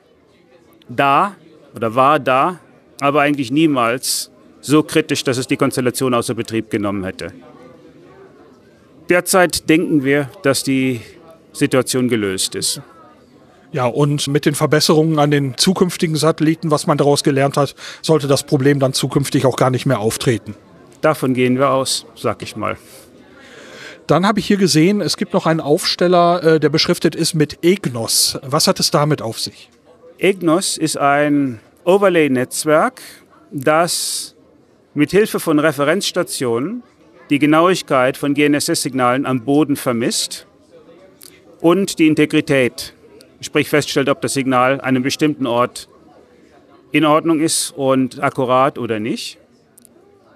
da 0.89 1.37
oder 1.75 1.95
war 1.95 2.21
da, 2.21 2.61
aber 3.01 3.23
eigentlich 3.23 3.51
niemals 3.51 4.31
so 4.61 4.83
kritisch, 4.83 5.25
dass 5.25 5.39
es 5.39 5.49
die 5.49 5.57
Konstellation 5.57 6.15
außer 6.15 6.35
Betrieb 6.35 6.71
genommen 6.71 7.05
hätte. 7.05 7.33
Derzeit 9.09 9.69
denken 9.69 10.05
wir, 10.05 10.31
dass 10.43 10.63
die 10.63 11.01
Situation 11.53 12.09
gelöst 12.09 12.55
ist. 12.55 12.81
Ja, 13.73 13.87
und 13.87 14.29
mit 14.29 14.45
den 14.45 14.55
Verbesserungen 14.55 15.19
an 15.19 15.31
den 15.31 15.57
zukünftigen 15.57 16.17
Satelliten, 16.17 16.71
was 16.71 16.87
man 16.87 16.99
daraus 16.99 17.23
gelernt 17.23 17.57
hat, 17.57 17.75
sollte 18.02 18.29
das 18.29 18.43
Problem 18.43 18.79
dann 18.79 18.93
zukünftig 18.93 19.47
auch 19.47 19.57
gar 19.57 19.71
nicht 19.71 19.87
mehr 19.87 19.99
auftreten. 19.99 20.55
Davon 21.00 21.35
gehen 21.35 21.59
wir 21.59 21.71
aus, 21.71 22.07
sag 22.14 22.43
ich 22.43 22.55
mal. 22.55 22.76
Dann 24.07 24.26
habe 24.26 24.41
ich 24.41 24.47
hier 24.47 24.59
gesehen, 24.59 25.00
es 25.00 25.17
gibt 25.17 25.33
noch 25.33 25.47
einen 25.47 25.61
Aufsteller, 25.61 26.43
äh, 26.43 26.61
der 26.61 26.69
beschriftet 26.69 27.14
ist 27.14 27.35
mit 27.35 27.64
EGNOS. 27.64 28.38
Was 28.43 28.67
hat 28.67 28.79
es 28.79 28.91
damit 28.91 29.23
auf 29.23 29.41
sich? 29.41 29.71
EGNOS 30.19 30.76
ist 30.76 30.99
ein 30.99 31.61
Overlay-Netzwerk, 31.85 33.00
das 33.50 34.35
mit 34.95 35.12
Hilfe 35.12 35.41
von 35.41 35.59
Referenzstationen 35.59 36.83
die 37.31 37.38
Genauigkeit 37.38 38.19
von 38.19 38.35
GNSS-Signalen 38.35 39.25
am 39.25 39.45
Boden 39.45 39.76
vermisst 39.76 40.47
und 41.61 41.99
die 41.99 42.07
Integrität 42.07 42.95
sprich 43.43 43.69
feststellt, 43.69 44.09
ob 44.09 44.21
das 44.21 44.35
Signal 44.35 44.75
an 44.75 44.81
einem 44.81 45.03
bestimmten 45.03 45.47
Ort 45.47 45.89
in 46.93 47.05
Ordnung 47.05 47.41
ist 47.41 47.73
und 47.77 48.23
akkurat 48.23 48.79
oder 48.79 49.01
nicht. 49.01 49.38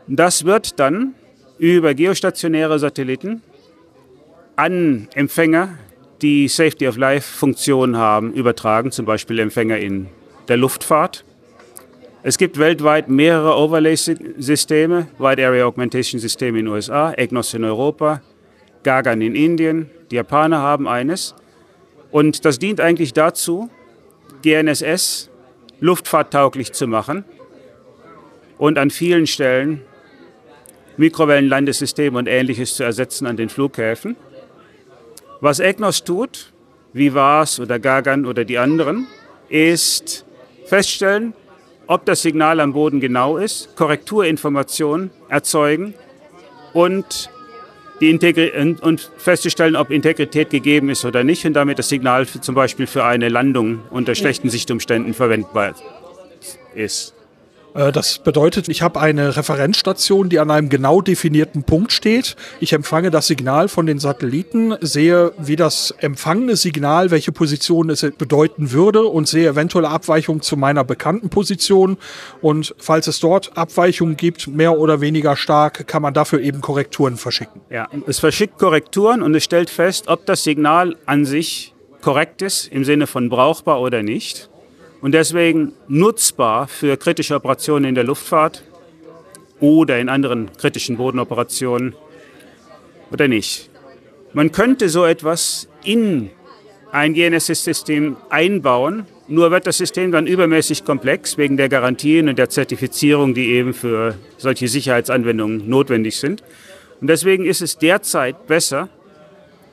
Das 0.06 0.44
wird 0.44 0.78
dann 0.78 1.14
über 1.58 1.94
geostationäre 1.94 2.78
Satelliten 2.78 3.42
an 4.56 5.08
Empfänger, 5.14 5.78
die 6.22 6.48
Safety 6.48 6.88
of 6.88 6.96
Life 6.96 7.38
Funktionen 7.38 7.96
haben, 7.96 8.32
übertragen, 8.32 8.90
zum 8.90 9.04
Beispiel 9.04 9.38
Empfänger 9.38 9.78
in 9.78 10.08
der 10.48 10.56
Luftfahrt. 10.56 11.24
Es 12.22 12.38
gibt 12.38 12.58
weltweit 12.58 13.08
mehrere 13.08 13.56
Overlay-Systeme, 13.56 15.08
Wide 15.18 15.46
Area 15.46 15.64
Augmentation 15.64 16.20
Systeme 16.20 16.58
in 16.58 16.64
den 16.64 16.74
USA, 16.74 17.12
EGNOS 17.12 17.54
in 17.54 17.64
Europa, 17.64 18.22
Gagan 18.82 19.20
in 19.20 19.34
Indien. 19.34 19.90
Die 20.10 20.16
Japaner 20.16 20.58
haben 20.58 20.88
eines. 20.88 21.34
Und 22.10 22.44
das 22.44 22.58
dient 22.58 22.80
eigentlich 22.80 23.12
dazu, 23.12 23.70
GNSS 24.42 25.30
luftfahrttauglich 25.80 26.72
zu 26.72 26.86
machen 26.86 27.24
und 28.58 28.78
an 28.78 28.90
vielen 28.90 29.26
Stellen 29.26 29.82
Mikrowellenlandesysteme 30.96 32.16
und 32.18 32.26
ähnliches 32.26 32.76
zu 32.76 32.84
ersetzen 32.84 33.26
an 33.26 33.36
den 33.36 33.48
Flughäfen. 33.48 34.16
Was 35.40 35.58
EGNOS 35.58 36.04
tut, 36.04 36.52
wie 36.92 37.12
VARS 37.12 37.60
oder 37.60 37.78
Gagan 37.78 38.24
oder 38.24 38.44
die 38.44 38.58
anderen, 38.58 39.06
ist 39.50 40.24
feststellen, 40.64 41.34
ob 41.86 42.06
das 42.06 42.22
Signal 42.22 42.60
am 42.60 42.72
Boden 42.72 43.00
genau 43.00 43.36
ist, 43.36 43.76
Korrekturinformationen 43.76 45.10
erzeugen 45.28 45.94
und 46.72 47.30
die 48.00 48.10
Integri 48.10 48.52
und 48.80 49.10
festzustellen, 49.16 49.76
ob 49.76 49.90
Integrität 49.90 50.50
gegeben 50.50 50.90
ist 50.90 51.04
oder 51.04 51.24
nicht 51.24 51.44
und 51.46 51.54
damit 51.54 51.78
das 51.78 51.88
Signal 51.88 52.26
für, 52.26 52.40
zum 52.40 52.54
Beispiel 52.54 52.86
für 52.86 53.04
eine 53.04 53.28
Landung 53.28 53.80
unter 53.90 54.14
schlechten 54.14 54.50
Sichtumständen 54.50 55.14
verwendbar 55.14 55.74
ist. 56.74 57.15
Äh, 57.76 57.92
das 57.92 58.18
bedeutet, 58.18 58.68
ich 58.68 58.82
habe 58.82 59.00
eine 59.00 59.36
Referenzstation, 59.36 60.28
die 60.28 60.38
an 60.38 60.50
einem 60.50 60.68
genau 60.68 61.00
definierten 61.00 61.62
Punkt 61.62 61.92
steht. 61.92 62.36
Ich 62.60 62.72
empfange 62.72 63.10
das 63.10 63.26
Signal 63.26 63.68
von 63.68 63.86
den 63.86 63.98
Satelliten, 63.98 64.74
sehe, 64.80 65.32
wie 65.38 65.56
das 65.56 65.94
empfangene 65.98 66.56
Signal, 66.56 67.10
welche 67.10 67.32
Position 67.32 67.90
es 67.90 68.06
bedeuten 68.18 68.72
würde 68.72 69.04
und 69.04 69.28
sehe 69.28 69.48
eventuelle 69.48 69.88
Abweichungen 69.88 70.40
zu 70.40 70.56
meiner 70.56 70.84
bekannten 70.84 71.28
Position. 71.28 71.98
Und 72.40 72.74
falls 72.78 73.06
es 73.06 73.20
dort 73.20 73.56
Abweichungen 73.56 74.16
gibt, 74.16 74.48
mehr 74.48 74.78
oder 74.78 75.00
weniger 75.00 75.36
stark, 75.36 75.86
kann 75.86 76.02
man 76.02 76.14
dafür 76.14 76.40
eben 76.40 76.60
Korrekturen 76.60 77.16
verschicken. 77.16 77.60
Ja, 77.70 77.88
es 78.06 78.18
verschickt 78.18 78.58
Korrekturen 78.58 79.22
und 79.22 79.34
es 79.34 79.44
stellt 79.44 79.70
fest, 79.70 80.08
ob 80.08 80.26
das 80.26 80.44
Signal 80.44 80.96
an 81.06 81.24
sich 81.24 81.74
korrekt 82.02 82.42
ist, 82.42 82.68
im 82.68 82.84
Sinne 82.84 83.06
von 83.06 83.28
brauchbar 83.28 83.80
oder 83.80 84.02
nicht 84.02 84.48
und 85.06 85.12
deswegen 85.12 85.72
nutzbar 85.86 86.66
für 86.66 86.96
kritische 86.96 87.36
Operationen 87.36 87.84
in 87.90 87.94
der 87.94 88.02
Luftfahrt 88.02 88.64
oder 89.60 90.00
in 90.00 90.08
anderen 90.08 90.50
kritischen 90.58 90.96
Bodenoperationen 90.96 91.94
oder 93.12 93.28
nicht. 93.28 93.70
Man 94.32 94.50
könnte 94.50 94.88
so 94.88 95.04
etwas 95.04 95.68
in 95.84 96.30
ein 96.90 97.14
GNSS-System 97.14 98.16
einbauen, 98.30 99.06
nur 99.28 99.52
wird 99.52 99.68
das 99.68 99.78
System 99.78 100.10
dann 100.10 100.26
übermäßig 100.26 100.84
komplex 100.84 101.38
wegen 101.38 101.56
der 101.56 101.68
Garantien 101.68 102.28
und 102.28 102.36
der 102.36 102.50
Zertifizierung, 102.50 103.32
die 103.32 103.52
eben 103.52 103.74
für 103.74 104.16
solche 104.38 104.66
Sicherheitsanwendungen 104.66 105.68
notwendig 105.68 106.18
sind. 106.18 106.42
Und 107.00 107.06
deswegen 107.06 107.44
ist 107.44 107.62
es 107.62 107.78
derzeit 107.78 108.48
besser, 108.48 108.88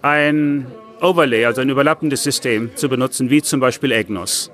ein 0.04 0.68
Overlay, 1.02 1.46
also 1.46 1.62
ein 1.62 1.72
überlappendes 1.72 2.22
System 2.22 2.76
zu 2.76 2.88
benutzen, 2.88 3.32
wie 3.32 3.42
zum 3.42 3.60
Beispiel 3.60 3.94
EGNOS. 3.94 4.52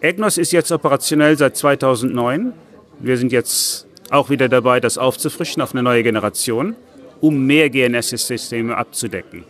EGNOS 0.00 0.38
ist 0.38 0.52
jetzt 0.52 0.72
operationell 0.72 1.38
seit 1.38 1.56
2009. 1.56 2.52
Wir 2.98 3.16
sind 3.16 3.32
jetzt 3.32 3.86
auch 4.10 4.30
wieder 4.30 4.48
dabei, 4.48 4.78
das 4.78 4.98
aufzufrischen 4.98 5.62
auf 5.62 5.72
eine 5.72 5.82
neue 5.82 6.02
Generation, 6.02 6.76
um 7.20 7.46
mehr 7.46 7.70
GNSS-Systeme 7.70 8.76
abzudecken. 8.76 9.44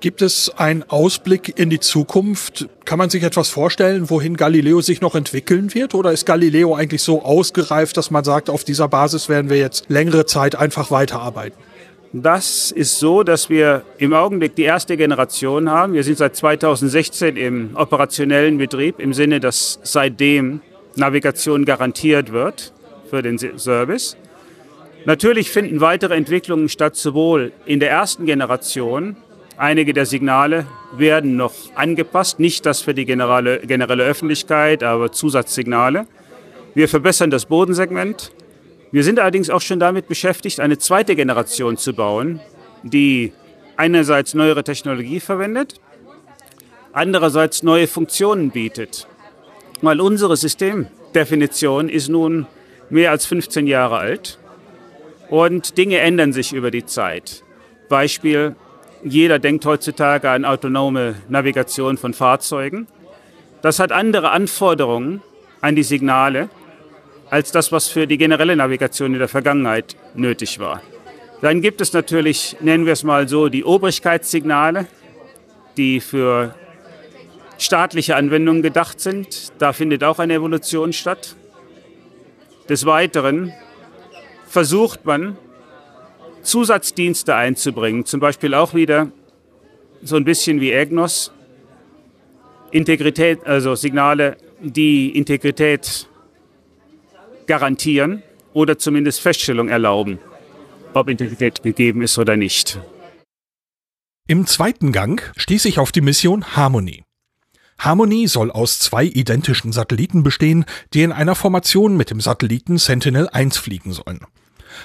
Gibt 0.00 0.20
es 0.20 0.50
einen 0.56 0.82
Ausblick 0.82 1.58
in 1.58 1.70
die 1.70 1.78
Zukunft? 1.78 2.68
Kann 2.84 2.98
man 2.98 3.08
sich 3.08 3.22
etwas 3.22 3.48
vorstellen, 3.48 4.10
wohin 4.10 4.36
Galileo 4.36 4.80
sich 4.80 5.00
noch 5.00 5.14
entwickeln 5.14 5.72
wird? 5.74 5.94
Oder 5.94 6.12
ist 6.12 6.26
Galileo 6.26 6.74
eigentlich 6.74 7.02
so 7.02 7.22
ausgereift, 7.22 7.96
dass 7.96 8.10
man 8.10 8.24
sagt, 8.24 8.50
auf 8.50 8.64
dieser 8.64 8.88
Basis 8.88 9.28
werden 9.28 9.48
wir 9.48 9.58
jetzt 9.58 9.84
längere 9.88 10.26
Zeit 10.26 10.56
einfach 10.56 10.90
weiterarbeiten? 10.90 11.56
Das 12.12 12.70
ist 12.70 12.98
so, 12.98 13.22
dass 13.22 13.48
wir 13.48 13.82
im 13.98 14.12
Augenblick 14.12 14.54
die 14.54 14.64
erste 14.64 14.96
Generation 14.96 15.70
haben. 15.70 15.94
Wir 15.94 16.04
sind 16.04 16.18
seit 16.18 16.36
2016 16.36 17.36
im 17.36 17.70
operationellen 17.74 18.58
Betrieb, 18.58 19.00
im 19.00 19.14
Sinne, 19.14 19.40
dass 19.40 19.80
seitdem 19.82 20.60
Navigation 20.94 21.64
garantiert 21.64 22.32
wird 22.32 22.72
für 23.08 23.22
den 23.22 23.38
Service. 23.38 24.16
Natürlich 25.06 25.50
finden 25.50 25.80
weitere 25.80 26.14
Entwicklungen 26.14 26.68
statt, 26.68 26.96
sowohl 26.96 27.52
in 27.64 27.80
der 27.80 27.90
ersten 27.90 28.26
Generation 28.26 29.16
Einige 29.62 29.92
der 29.92 30.06
Signale 30.06 30.66
werden 30.96 31.36
noch 31.36 31.52
angepasst, 31.76 32.40
nicht 32.40 32.64
das 32.66 32.80
für 32.80 32.94
die 32.94 33.04
generelle, 33.04 33.60
generelle 33.60 34.02
Öffentlichkeit, 34.02 34.82
aber 34.82 35.12
Zusatzsignale. 35.12 36.06
Wir 36.74 36.88
verbessern 36.88 37.30
das 37.30 37.46
Bodensegment. 37.46 38.32
Wir 38.92 39.04
sind 39.04 39.18
allerdings 39.18 39.48
auch 39.48 39.62
schon 39.62 39.80
damit 39.80 40.06
beschäftigt, 40.06 40.60
eine 40.60 40.76
zweite 40.76 41.16
Generation 41.16 41.78
zu 41.78 41.94
bauen, 41.94 42.40
die 42.82 43.32
einerseits 43.76 44.34
neuere 44.34 44.64
Technologie 44.64 45.18
verwendet, 45.18 45.80
andererseits 46.92 47.62
neue 47.62 47.86
Funktionen 47.86 48.50
bietet. 48.50 49.08
Weil 49.80 49.98
unsere 49.98 50.36
Systemdefinition 50.36 51.88
ist 51.88 52.10
nun 52.10 52.46
mehr 52.90 53.10
als 53.10 53.24
15 53.24 53.66
Jahre 53.66 53.96
alt 53.96 54.38
und 55.30 55.78
Dinge 55.78 55.98
ändern 55.98 56.34
sich 56.34 56.52
über 56.52 56.70
die 56.70 56.84
Zeit. 56.84 57.42
Beispiel, 57.88 58.54
jeder 59.02 59.38
denkt 59.38 59.64
heutzutage 59.64 60.28
an 60.28 60.44
autonome 60.44 61.14
Navigation 61.30 61.96
von 61.96 62.12
Fahrzeugen. 62.12 62.86
Das 63.62 63.78
hat 63.78 63.90
andere 63.90 64.32
Anforderungen 64.32 65.22
an 65.62 65.76
die 65.76 65.82
Signale 65.82 66.50
als 67.32 67.50
das, 67.50 67.72
was 67.72 67.88
für 67.88 68.06
die 68.06 68.18
generelle 68.18 68.54
Navigation 68.54 69.14
in 69.14 69.18
der 69.18 69.26
Vergangenheit 69.26 69.96
nötig 70.14 70.58
war. 70.58 70.82
Dann 71.40 71.62
gibt 71.62 71.80
es 71.80 71.94
natürlich, 71.94 72.58
nennen 72.60 72.84
wir 72.84 72.92
es 72.92 73.04
mal 73.04 73.26
so, 73.26 73.48
die 73.48 73.64
Obrigkeitssignale, 73.64 74.86
die 75.78 76.00
für 76.00 76.54
staatliche 77.56 78.16
Anwendungen 78.16 78.60
gedacht 78.60 79.00
sind. 79.00 79.50
Da 79.58 79.72
findet 79.72 80.04
auch 80.04 80.18
eine 80.18 80.34
Evolution 80.34 80.92
statt. 80.92 81.34
Des 82.68 82.84
Weiteren 82.84 83.54
versucht 84.46 85.06
man, 85.06 85.38
Zusatzdienste 86.42 87.34
einzubringen, 87.34 88.04
zum 88.04 88.20
Beispiel 88.20 88.52
auch 88.52 88.74
wieder 88.74 89.10
so 90.02 90.16
ein 90.16 90.24
bisschen 90.24 90.60
wie 90.60 90.72
EGNOS, 90.72 91.32
Integrität, 92.72 93.46
also 93.46 93.74
Signale, 93.74 94.36
die 94.60 95.16
Integrität 95.16 96.08
garantieren 97.46 98.22
oder 98.52 98.78
zumindest 98.78 99.20
Feststellung 99.20 99.68
erlauben, 99.68 100.18
ob 100.94 101.08
Integrität 101.08 101.62
gegeben 101.62 102.02
ist 102.02 102.18
oder 102.18 102.36
nicht. 102.36 102.78
Im 104.28 104.46
zweiten 104.46 104.92
Gang 104.92 105.32
stieß 105.36 105.64
ich 105.64 105.78
auf 105.78 105.92
die 105.92 106.00
Mission 106.00 106.56
Harmony. 106.56 107.04
Harmony 107.78 108.28
soll 108.28 108.50
aus 108.52 108.78
zwei 108.78 109.04
identischen 109.04 109.72
Satelliten 109.72 110.22
bestehen, 110.22 110.64
die 110.94 111.02
in 111.02 111.10
einer 111.10 111.34
Formation 111.34 111.96
mit 111.96 112.10
dem 112.10 112.20
Satelliten 112.20 112.78
Sentinel-1 112.78 113.58
fliegen 113.58 113.92
sollen. 113.92 114.20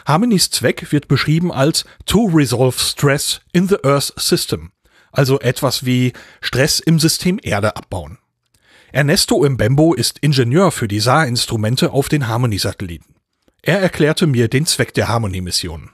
Harmonys 0.05 0.49
Zweck 0.49 0.91
wird 0.91 1.07
beschrieben 1.07 1.51
als 1.51 1.85
to 2.05 2.25
resolve 2.25 2.77
stress 2.79 3.41
in 3.53 3.67
the 3.67 3.77
Earth 3.83 4.13
System, 4.17 4.71
also 5.11 5.39
etwas 5.39 5.85
wie 5.85 6.13
Stress 6.41 6.79
im 6.79 6.99
System 6.99 7.39
Erde 7.41 7.75
abbauen. 7.75 8.17
Ernesto 8.97 9.47
Mbembo 9.47 9.93
ist 9.93 10.17
Ingenieur 10.21 10.71
für 10.71 10.87
die 10.87 10.99
SAR-Instrumente 10.99 11.91
auf 11.91 12.09
den 12.09 12.27
Harmony-Satelliten. 12.27 13.13
Er 13.61 13.79
erklärte 13.79 14.25
mir 14.25 14.47
den 14.47 14.65
Zweck 14.65 14.91
der 14.95 15.07
Harmony-Mission. 15.07 15.91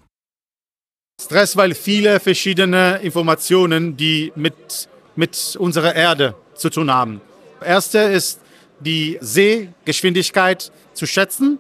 Stress, 1.22 1.58
weil 1.58 1.76
viele 1.76 2.22
verschiedene 2.22 3.00
Informationen, 3.04 3.98
die 3.98 4.32
mit, 4.38 4.88
mit 5.18 5.58
unserer 5.60 5.94
Erde 5.94 6.36
zu 6.56 6.70
tun 6.70 6.89
haben. 6.89 7.20
Erste 7.62 8.00
ist 8.00 8.39
die 8.80 9.18
Seegeschwindigkeit 9.20 10.72
zu 10.94 11.06
schätzen, 11.06 11.60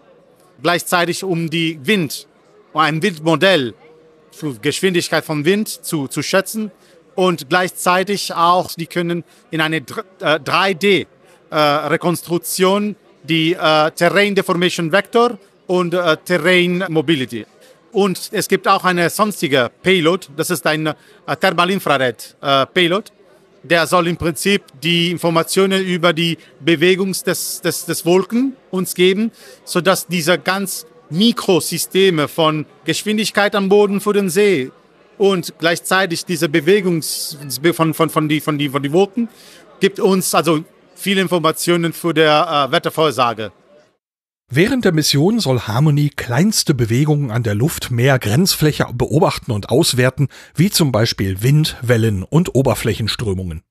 gleichzeitig 0.61 1.25
um 1.25 1.49
die 1.49 1.77
Wind, 1.85 2.25
ein 2.73 3.03
Windmodell, 3.03 3.73
die 4.41 4.59
Geschwindigkeit 4.61 5.25
vom 5.25 5.43
Wind 5.43 5.67
zu, 5.67 6.07
zu 6.07 6.21
schätzen 6.21 6.71
und 7.15 7.49
gleichzeitig 7.49 8.33
auch, 8.33 8.71
die 8.75 8.87
können 8.87 9.25
in 9.51 9.59
eine 9.59 9.79
3D 9.79 11.01
äh, 11.01 11.05
Rekonstruktion 11.57 12.95
die 13.23 13.53
äh, 13.53 13.91
Terrain 13.91 14.35
Deformation 14.35 14.91
Vector 14.91 15.37
und 15.67 15.93
äh, 15.93 16.17
Terrain 16.17 16.83
Mobility. 16.89 17.45
Und 17.91 18.29
es 18.31 18.47
gibt 18.47 18.67
auch 18.67 18.83
eine 18.83 19.09
sonstige 19.09 19.71
Payload, 19.81 20.27
das 20.35 20.49
ist 20.49 20.65
ein 20.65 20.87
äh, 20.87 20.95
Thermalinfrared 21.39 22.35
äh, 22.41 22.65
Payload. 22.65 23.11
Der 23.61 23.87
soll 23.87 24.07
im 24.07 24.17
Prinzip 24.17 24.63
die 24.81 25.09
Informationen 25.09 25.85
über 25.85 26.11
die 26.11 26.37
Bewegung 26.59 27.13
des, 27.13 27.61
des, 27.61 27.85
des 27.85 28.05
Wolken 28.05 28.57
uns 28.71 28.93
geben, 28.93 29.31
sodass 29.63 30.05
diese 30.05 30.37
ganz 30.37 30.85
Mikrosysteme 31.09 32.27
von 32.27 32.65
Geschwindigkeit 32.83 33.55
am 33.55 33.69
Boden 33.69 34.01
für 34.01 34.11
den 34.11 34.29
See 34.29 34.71
und 35.17 35.53
gleichzeitig 35.59 36.25
diese 36.25 36.49
Bewegung 36.49 37.01
von, 37.73 37.93
von, 37.93 38.09
von, 38.09 38.27
die, 38.27 38.41
von, 38.41 38.57
die, 38.57 38.67
von 38.67 38.83
die 38.83 38.91
Wolken 38.91 39.29
gibt 39.79 39.99
uns 39.99 40.33
also 40.33 40.63
viele 40.95 41.21
Informationen 41.21 41.93
für 41.93 42.13
der 42.13 42.67
äh, 42.69 42.71
Wettervorhersage. 42.71 43.51
Während 44.49 44.85
der 44.85 44.91
Mission 44.91 45.39
soll 45.39 45.61
Harmony 45.61 46.11
kleinste 46.15 46.73
Bewegungen 46.73 47.31
an 47.31 47.41
der 47.41 47.55
Luft-Meer-Grenzfläche 47.55 48.85
beobachten 48.93 49.51
und 49.51 49.69
auswerten, 49.69 50.27
wie 50.53 50.69
zum 50.69 50.91
Beispiel 50.91 51.41
Wind, 51.41 51.77
Wellen 51.81 52.21
und 52.21 52.53
Oberflächenströmungen. 52.53 53.63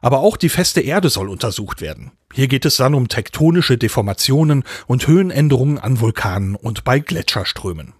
Aber 0.00 0.18
auch 0.20 0.36
die 0.36 0.48
feste 0.48 0.80
Erde 0.80 1.10
soll 1.10 1.28
untersucht 1.28 1.80
werden. 1.80 2.12
Hier 2.32 2.48
geht 2.48 2.64
es 2.64 2.76
dann 2.76 2.94
um 2.94 3.08
tektonische 3.08 3.78
Deformationen 3.78 4.64
und 4.86 5.06
Höhenänderungen 5.06 5.78
an 5.78 6.00
Vulkanen 6.00 6.54
und 6.56 6.84
bei 6.84 6.98
Gletscherströmen. 6.98 7.94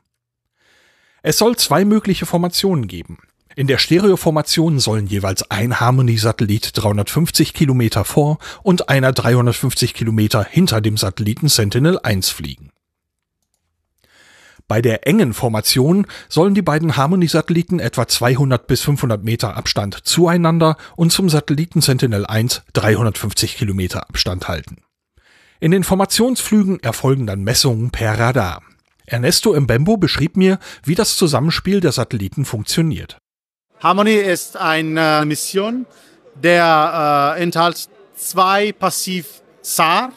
Es 1.23 1.39
soll 1.39 1.57
zwei 1.57 1.85
mögliche 1.85 2.27
Formationen 2.27 2.87
geben. 2.87 3.19
In 3.59 3.69
der 3.69 3.79
Stereoformation 3.79 4.79
sollen 4.81 5.07
jeweils 5.07 5.51
ein 5.51 5.81
Harmony-Satellit 5.81 6.73
350 6.75 7.55
Kilometer 7.55 8.05
vor 8.05 8.37
und 8.63 8.91
einer 8.91 9.15
350 9.15 9.95
Kilometer 9.95 10.45
hinter 10.45 10.83
dem 10.83 10.99
Satelliten 10.99 11.49
Sentinel-1 11.49 12.35
fliegen. 12.35 12.71
Bei 14.69 14.83
der 14.83 15.07
engen 15.07 15.33
Formation 15.33 16.07
sollen 16.29 16.53
die 16.53 16.61
beiden 16.61 16.99
Harmony-Satelliten 16.99 17.81
etwa 17.81 18.07
200 18.07 18.67
bis 18.67 18.83
500 18.83 19.25
Meter 19.25 19.57
Abstand 19.57 20.07
zueinander 20.07 20.77
und 20.95 21.11
zum 21.11 21.31
Satelliten 21.31 21.81
Sentinel-1 21.81 22.61
350 22.75 23.57
Kilometer 23.57 24.07
Abstand 24.07 24.49
halten. 24.49 24.83
In 25.61 25.71
den 25.71 25.83
Formationsflügen 25.83 26.83
erfolgen 26.83 27.27
dann 27.27 27.43
Messungen 27.43 27.91
per 27.91 28.19
Radar. 28.19 28.61
Ernesto 29.07 29.59
Mbembo 29.59 29.97
beschrieb 29.97 30.37
mir, 30.37 30.59
wie 30.85 30.95
das 30.95 31.17
Zusammenspiel 31.17 31.81
der 31.81 31.93
Satelliten 31.93 32.45
funktioniert. 32.45 33.17
Harmony 33.81 34.15
ist 34.15 34.57
eine 34.57 35.25
Mission, 35.27 35.87
der 36.35 37.35
äh, 37.37 37.43
enthält 37.43 37.89
zwei 38.15 38.73
passiv 38.73 39.43
SAR, 39.61 40.13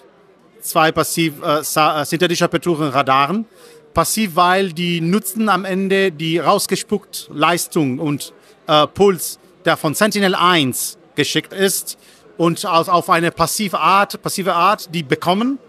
zwei 0.62 0.92
passiv 0.92 1.34
äh, 1.44 1.60
äh, 1.60 2.44
Aperturenradaren. 2.44 3.46
Passiv, 3.94 4.36
weil 4.36 4.72
die 4.72 5.02
nutzen 5.02 5.50
am 5.50 5.66
Ende 5.66 6.12
die 6.12 6.38
rausgespuckt 6.38 7.30
Leistung 7.34 8.00
und 8.00 8.34
äh, 8.68 8.88
Puls, 8.88 9.40
der 9.66 9.76
von 9.76 9.94
Sentinel-1 9.94 10.98
geschickt 11.16 11.52
ist 11.52 11.98
und 12.38 12.66
auf 12.66 13.10
eine 13.10 13.32
passive 13.32 13.80
Art, 13.80 14.22
passive 14.22 14.54
Art, 14.54 14.94
die 14.94 15.04
bekommen 15.04 15.60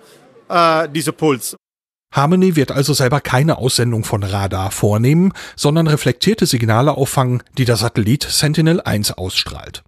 äh, 0.48 0.88
diese 0.88 1.12
Puls. 1.12 1.57
Harmony 2.12 2.57
wird 2.57 2.73
also 2.73 2.92
selber 2.92 3.20
keine 3.20 3.59
Aussendung 3.59 4.03
von 4.03 4.25
Radar 4.25 4.73
vornehmen, 4.73 5.33
sondern 5.55 5.87
reflektierte 5.87 6.46
Signale 6.46 6.92
auffangen, 6.92 7.42
die 7.57 7.64
der 7.64 7.77
Satellit 7.77 8.25
Sentinel-1 8.25 9.14
ausstrahlt. 9.14 9.85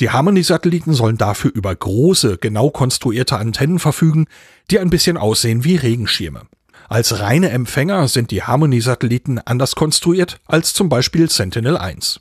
Die 0.00 0.10
Harmony-Satelliten 0.10 0.92
sollen 0.92 1.16
dafür 1.16 1.52
über 1.54 1.74
große, 1.74 2.38
genau 2.38 2.70
konstruierte 2.70 3.36
Antennen 3.36 3.78
verfügen, 3.78 4.26
die 4.70 4.80
ein 4.80 4.90
bisschen 4.90 5.16
aussehen 5.16 5.62
wie 5.62 5.76
Regenschirme. 5.76 6.42
Als 6.88 7.20
reine 7.20 7.50
Empfänger 7.50 8.08
sind 8.08 8.32
die 8.32 8.42
Harmony-Satelliten 8.42 9.38
anders 9.38 9.76
konstruiert 9.76 10.40
als 10.46 10.74
zum 10.74 10.88
Beispiel 10.88 11.30
Sentinel-1. 11.30 12.18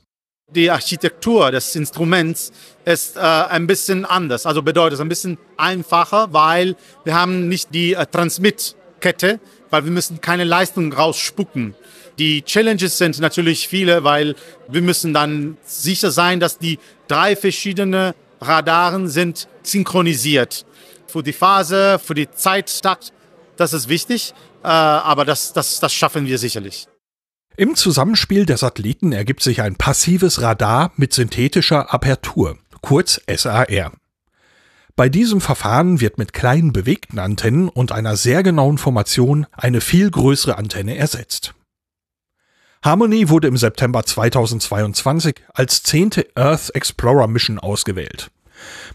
Die 0.52 0.70
Architektur 0.70 1.50
des 1.50 1.76
Instruments 1.76 2.52
ist 2.86 3.18
äh, 3.18 3.20
ein 3.20 3.66
bisschen 3.66 4.06
anders, 4.06 4.46
also 4.46 4.62
bedeutet 4.62 4.94
es 4.94 5.00
ein 5.00 5.10
bisschen 5.10 5.40
einfacher, 5.58 6.32
weil 6.32 6.76
wir 7.04 7.16
haben 7.16 7.48
nicht 7.48 7.74
die 7.74 7.94
äh, 7.94 8.06
Transmit 8.06 8.76
Kette, 9.04 9.42
weil 9.70 9.84
wir 9.84 9.92
müssen 9.92 10.22
keine 10.22 10.46
Leistung 10.46 10.94
rausspucken. 10.94 11.76
Die 12.18 12.42
Challenges 12.44 12.98
sind 12.98 13.20
natürlich 13.20 13.68
viele, 13.68 14.04
weil 14.06 14.36
wir 14.70 14.82
müssen 14.82 15.14
dann 15.14 15.58
sicher 15.66 16.10
sein, 16.10 16.40
dass 16.40 16.58
die 16.58 16.80
drei 17.08 17.36
verschiedene 17.36 18.16
Radaren 18.40 19.10
sind 19.10 19.48
synchronisiert. 19.62 20.66
Für 21.08 21.22
die 21.22 21.34
Phase, 21.34 22.00
für 22.00 22.14
die 22.14 22.32
Zeittakt, 22.32 23.12
das 23.58 23.74
ist 23.74 23.90
wichtig, 23.90 24.34
äh, 24.64 24.68
aber 24.68 25.26
das, 25.26 25.52
das, 25.52 25.82
das 25.82 25.94
schaffen 25.94 26.26
wir 26.26 26.38
sicherlich. 26.38 26.88
Im 27.58 27.76
Zusammenspiel 27.76 28.46
der 28.46 28.58
Satelliten 28.58 29.12
ergibt 29.12 29.44
sich 29.44 29.62
ein 29.62 29.76
passives 29.76 30.42
Radar 30.42 30.92
mit 30.96 31.14
synthetischer 31.14 31.94
Apertur, 31.94 32.58
kurz 32.82 33.22
SAR. 33.28 33.68
Bei 34.96 35.10
diesem 35.10 35.42
Verfahren 35.42 36.02
wird 36.02 36.20
mit 36.20 36.34
kleinen 36.34 36.72
bewegten 36.72 37.18
Antennen 37.18 37.68
und 37.68 37.92
einer 37.92 38.16
sehr 38.16 38.44
genauen 38.44 38.78
Formation 38.78 39.48
eine 39.52 39.82
viel 39.82 40.12
größere 40.12 40.56
Antenne 40.58 40.96
ersetzt. 40.98 41.56
Harmony 42.84 43.30
wurde 43.30 43.48
im 43.48 43.58
September 43.58 44.06
2022 44.06 45.42
als 45.54 45.82
zehnte 45.82 46.28
Earth 46.36 46.76
Explorer 46.76 47.28
Mission 47.28 47.58
ausgewählt. 47.58 48.30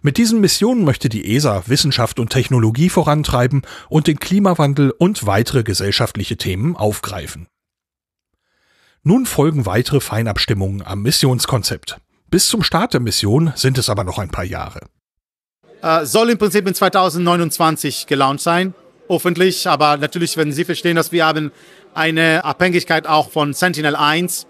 Mit 0.00 0.18
diesen 0.18 0.40
Missionen 0.40 0.84
möchte 0.84 1.08
die 1.08 1.34
ESA 1.34 1.64
Wissenschaft 1.66 2.20
und 2.20 2.30
Technologie 2.30 2.90
vorantreiben 2.90 3.62
und 3.88 4.06
den 4.06 4.20
Klimawandel 4.20 4.92
und 4.92 5.26
weitere 5.26 5.64
gesellschaftliche 5.64 6.36
Themen 6.36 6.76
aufgreifen. 6.76 7.48
Nun 9.02 9.26
folgen 9.26 9.66
weitere 9.66 10.00
Feinabstimmungen 10.00 10.82
am 10.82 11.02
Missionskonzept. 11.02 11.98
Bis 12.30 12.46
zum 12.46 12.62
Start 12.62 12.92
der 12.92 13.00
Mission 13.00 13.52
sind 13.56 13.78
es 13.78 13.88
aber 13.88 14.04
noch 14.04 14.18
ein 14.18 14.30
paar 14.30 14.44
Jahre. 14.44 14.80
Äh, 15.82 16.04
soll 16.06 16.30
im 16.30 16.38
Prinzip 16.38 16.66
in 16.66 16.74
2029 16.74 18.06
gelauncht 18.06 18.40
sein, 18.40 18.74
hoffentlich. 19.08 19.68
Aber 19.68 19.96
natürlich, 19.96 20.36
wenn 20.36 20.52
Sie 20.52 20.64
verstehen, 20.64 20.96
dass 20.96 21.12
wir 21.12 21.24
haben 21.24 21.52
eine 21.94 22.44
Abhängigkeit 22.44 23.06
auch 23.06 23.30
von 23.30 23.54
Sentinel-1, 23.54 24.46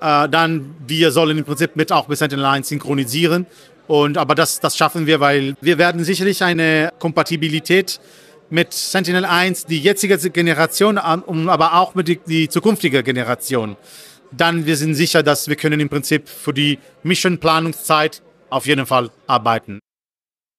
äh, 0.00 0.28
dann 0.28 0.74
wir 0.86 1.10
sollen 1.10 1.38
im 1.38 1.44
Prinzip 1.44 1.74
mit 1.76 1.90
auch 1.90 2.08
mit 2.08 2.18
Sentinel-1 2.18 2.64
synchronisieren. 2.64 3.46
Und, 3.86 4.18
aber 4.18 4.34
das, 4.34 4.60
das 4.60 4.76
schaffen 4.76 5.06
wir, 5.06 5.20
weil 5.20 5.54
wir 5.62 5.78
werden 5.78 6.04
sicherlich 6.04 6.42
eine 6.42 6.92
Kompatibilität 6.98 7.98
mit 8.50 8.72
Sentinel-1, 8.72 9.66
die 9.66 9.80
jetzige 9.80 10.18
Generation, 10.30 10.98
aber 10.98 11.74
auch 11.74 11.94
mit 11.94 12.08
die, 12.08 12.20
die 12.26 12.48
zukünftige 12.48 13.02
Generation. 13.02 13.76
Dann 14.30 14.66
wir 14.66 14.76
sind 14.76 14.94
sicher, 14.94 15.22
dass 15.22 15.48
wir 15.48 15.56
können 15.56 15.80
im 15.80 15.88
Prinzip 15.88 16.28
für 16.28 16.52
die 16.52 16.78
Mission-Planungszeit 17.02 18.22
auf 18.50 18.66
jeden 18.66 18.84
Fall 18.84 19.10
arbeiten. 19.26 19.80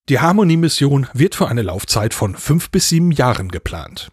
Die 0.10 0.20
Harmonie-Mission 0.20 1.08
wird 1.14 1.36
für 1.36 1.48
eine 1.48 1.62
Laufzeit 1.62 2.16
von 2.16 2.36
fünf 2.36 2.72
bis 2.72 2.90
sieben 2.90 3.12
Jahren 3.12 3.50
geplant. 3.50 4.10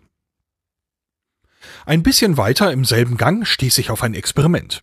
Ein 1.87 2.03
bisschen 2.03 2.37
weiter 2.37 2.71
im 2.71 2.85
selben 2.85 3.17
Gang 3.17 3.47
stieß 3.47 3.79
ich 3.79 3.91
auf 3.91 4.03
ein 4.03 4.13
Experiment. 4.13 4.83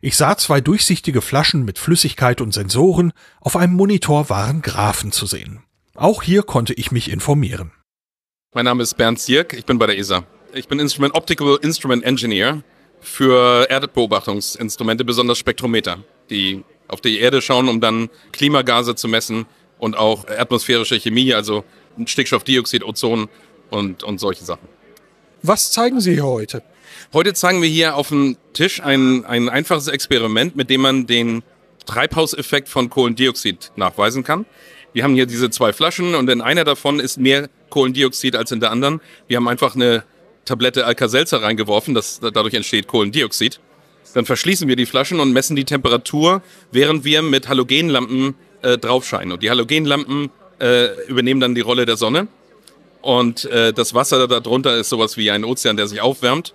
Ich 0.00 0.16
sah 0.16 0.36
zwei 0.36 0.60
durchsichtige 0.60 1.20
Flaschen 1.22 1.64
mit 1.64 1.78
Flüssigkeit 1.78 2.40
und 2.40 2.52
Sensoren, 2.52 3.12
auf 3.40 3.54
einem 3.54 3.74
Monitor 3.74 4.30
waren 4.30 4.60
Graphen 4.60 5.12
zu 5.12 5.26
sehen. 5.26 5.62
Auch 5.94 6.24
hier 6.24 6.42
konnte 6.42 6.74
ich 6.74 6.90
mich 6.90 7.08
informieren. 7.08 7.70
Mein 8.52 8.64
Name 8.64 8.82
ist 8.82 8.96
Bernd 8.96 9.20
Sierk, 9.20 9.52
ich 9.52 9.64
bin 9.64 9.78
bei 9.78 9.86
der 9.86 9.96
ESA. 9.96 10.24
Ich 10.54 10.66
bin 10.66 10.80
Instrument 10.80 11.14
Optical 11.14 11.58
Instrument 11.62 12.02
Engineer 12.02 12.64
für 13.00 13.70
Erdbeobachtungsinstrumente, 13.70 15.04
besonders 15.04 15.38
Spektrometer, 15.38 15.98
die 16.30 16.64
auf 16.88 17.00
die 17.00 17.20
Erde 17.20 17.42
schauen, 17.42 17.68
um 17.68 17.80
dann 17.80 18.08
Klimagase 18.32 18.96
zu 18.96 19.06
messen 19.06 19.46
und 19.78 19.96
auch 19.96 20.26
atmosphärische 20.28 20.98
Chemie, 20.98 21.34
also 21.34 21.64
Stickstoffdioxid, 22.04 22.84
Ozon 22.84 23.28
und, 23.70 24.02
und 24.04 24.18
solche 24.18 24.44
Sachen. 24.44 24.68
Was 25.42 25.70
zeigen 25.72 26.00
Sie 26.00 26.14
hier 26.14 26.26
heute? 26.26 26.62
Heute 27.12 27.34
zeigen 27.34 27.62
wir 27.62 27.68
hier 27.68 27.96
auf 27.96 28.08
dem 28.08 28.36
Tisch 28.52 28.80
ein, 28.80 29.24
ein 29.24 29.48
einfaches 29.48 29.88
Experiment, 29.88 30.56
mit 30.56 30.70
dem 30.70 30.80
man 30.80 31.06
den 31.06 31.42
Treibhauseffekt 31.86 32.68
von 32.68 32.90
Kohlendioxid 32.90 33.72
nachweisen 33.76 34.24
kann. 34.24 34.46
Wir 34.92 35.04
haben 35.04 35.14
hier 35.14 35.26
diese 35.26 35.50
zwei 35.50 35.72
Flaschen 35.72 36.14
und 36.14 36.28
in 36.28 36.40
einer 36.40 36.64
davon 36.64 36.98
ist 37.00 37.18
mehr 37.18 37.48
Kohlendioxid 37.70 38.36
als 38.36 38.52
in 38.52 38.60
der 38.60 38.70
anderen. 38.70 39.00
Wir 39.26 39.36
haben 39.36 39.48
einfach 39.48 39.74
eine 39.74 40.04
Tablette 40.44 40.86
Alka-Seltzer 40.86 41.42
reingeworfen, 41.42 41.94
das, 41.94 42.20
dadurch 42.20 42.54
entsteht 42.54 42.86
Kohlendioxid. 42.86 43.60
Dann 44.14 44.24
verschließen 44.24 44.66
wir 44.66 44.76
die 44.76 44.86
Flaschen 44.86 45.20
und 45.20 45.32
messen 45.32 45.56
die 45.56 45.64
Temperatur, 45.64 46.42
während 46.72 47.04
wir 47.04 47.22
mit 47.22 47.48
Halogenlampen 47.48 48.34
äh, 48.62 48.78
draufscheinen. 48.78 49.32
Und 49.32 49.42
die 49.42 49.50
Halogenlampen 49.50 50.30
äh, 50.60 51.06
übernehmen 51.06 51.40
dann 51.40 51.54
die 51.54 51.60
Rolle 51.60 51.86
der 51.86 51.96
Sonne. 51.96 52.28
Und 53.00 53.44
äh, 53.46 53.72
das 53.72 53.94
Wasser 53.94 54.26
darunter 54.26 54.76
ist 54.76 54.88
sowas 54.88 55.16
wie 55.16 55.30
ein 55.30 55.44
Ozean, 55.44 55.76
der 55.76 55.86
sich 55.86 56.00
aufwärmt. 56.00 56.54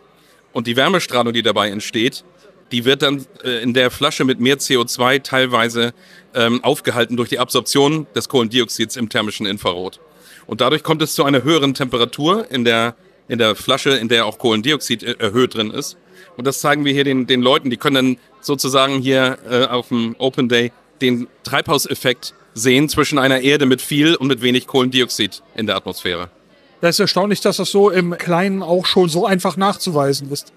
Und 0.52 0.68
die 0.68 0.76
Wärmestrahlung, 0.76 1.34
die 1.34 1.42
dabei 1.42 1.70
entsteht, 1.70 2.24
die 2.72 2.86
wird 2.86 3.02
dann 3.02 3.26
äh, 3.44 3.62
in 3.62 3.74
der 3.74 3.92
Flasche 3.92 4.26
mit 4.26 4.40
mehr 4.40 4.58
CO2 4.58 5.24
teilweise 5.24 5.94
ähm, 6.34 6.64
aufgehalten 6.64 7.18
durch 7.18 7.30
die 7.30 7.40
Absorption 7.40 8.08
des 8.16 8.30
Kohlendioxids 8.30 8.96
im 8.96 9.10
thermischen 9.10 9.46
Infrarot. 9.46 10.00
Und 10.48 10.62
dadurch 10.62 10.84
kommt 10.84 11.02
es 11.02 11.16
zu 11.16 11.24
einer 11.24 11.44
höheren 11.44 11.74
Temperatur 11.74 12.50
in 12.52 12.66
der, 12.66 12.96
in 13.28 13.40
der 13.40 13.56
Flasche, 13.56 13.92
in 13.92 14.10
der 14.10 14.26
auch 14.26 14.38
Kohlendioxid 14.38 15.04
äh, 15.04 15.16
erhöht 15.20 15.56
drin 15.56 15.72
ist. 15.72 15.98
Und 16.36 16.48
das 16.48 16.62
zeigen 16.62 16.84
wir 16.84 16.94
hier 16.94 17.04
den, 17.04 17.28
den 17.28 17.42
Leuten. 17.42 17.70
Die 17.70 17.78
können 17.78 17.96
dann 17.96 18.18
sozusagen 18.42 19.00
hier 19.00 19.38
äh, 19.50 19.66
auf 19.66 19.90
dem 19.90 20.16
Open 20.18 20.50
Day 20.50 20.72
den 21.04 21.28
Treibhauseffekt 21.44 22.34
sehen 22.56 22.90
zwischen 22.90 23.20
einer 23.20 23.42
Erde 23.42 23.66
mit 23.66 23.82
viel 23.82 24.16
und 24.16 24.28
mit 24.28 24.42
wenig 24.42 24.68
Kohlendioxid 24.68 25.44
in 25.56 25.68
der 25.68 25.76
Atmosphäre. 25.76 26.30
Das 26.82 26.96
ist 26.96 27.00
erstaunlich, 27.00 27.42
dass 27.42 27.58
das 27.58 27.72
so 27.72 27.90
im 27.90 28.18
Kleinen 28.18 28.62
auch 28.62 28.86
schon 28.86 29.10
so 29.10 29.26
einfach 29.26 29.56
nachzuweisen 29.56 30.32
ist. 30.32 30.52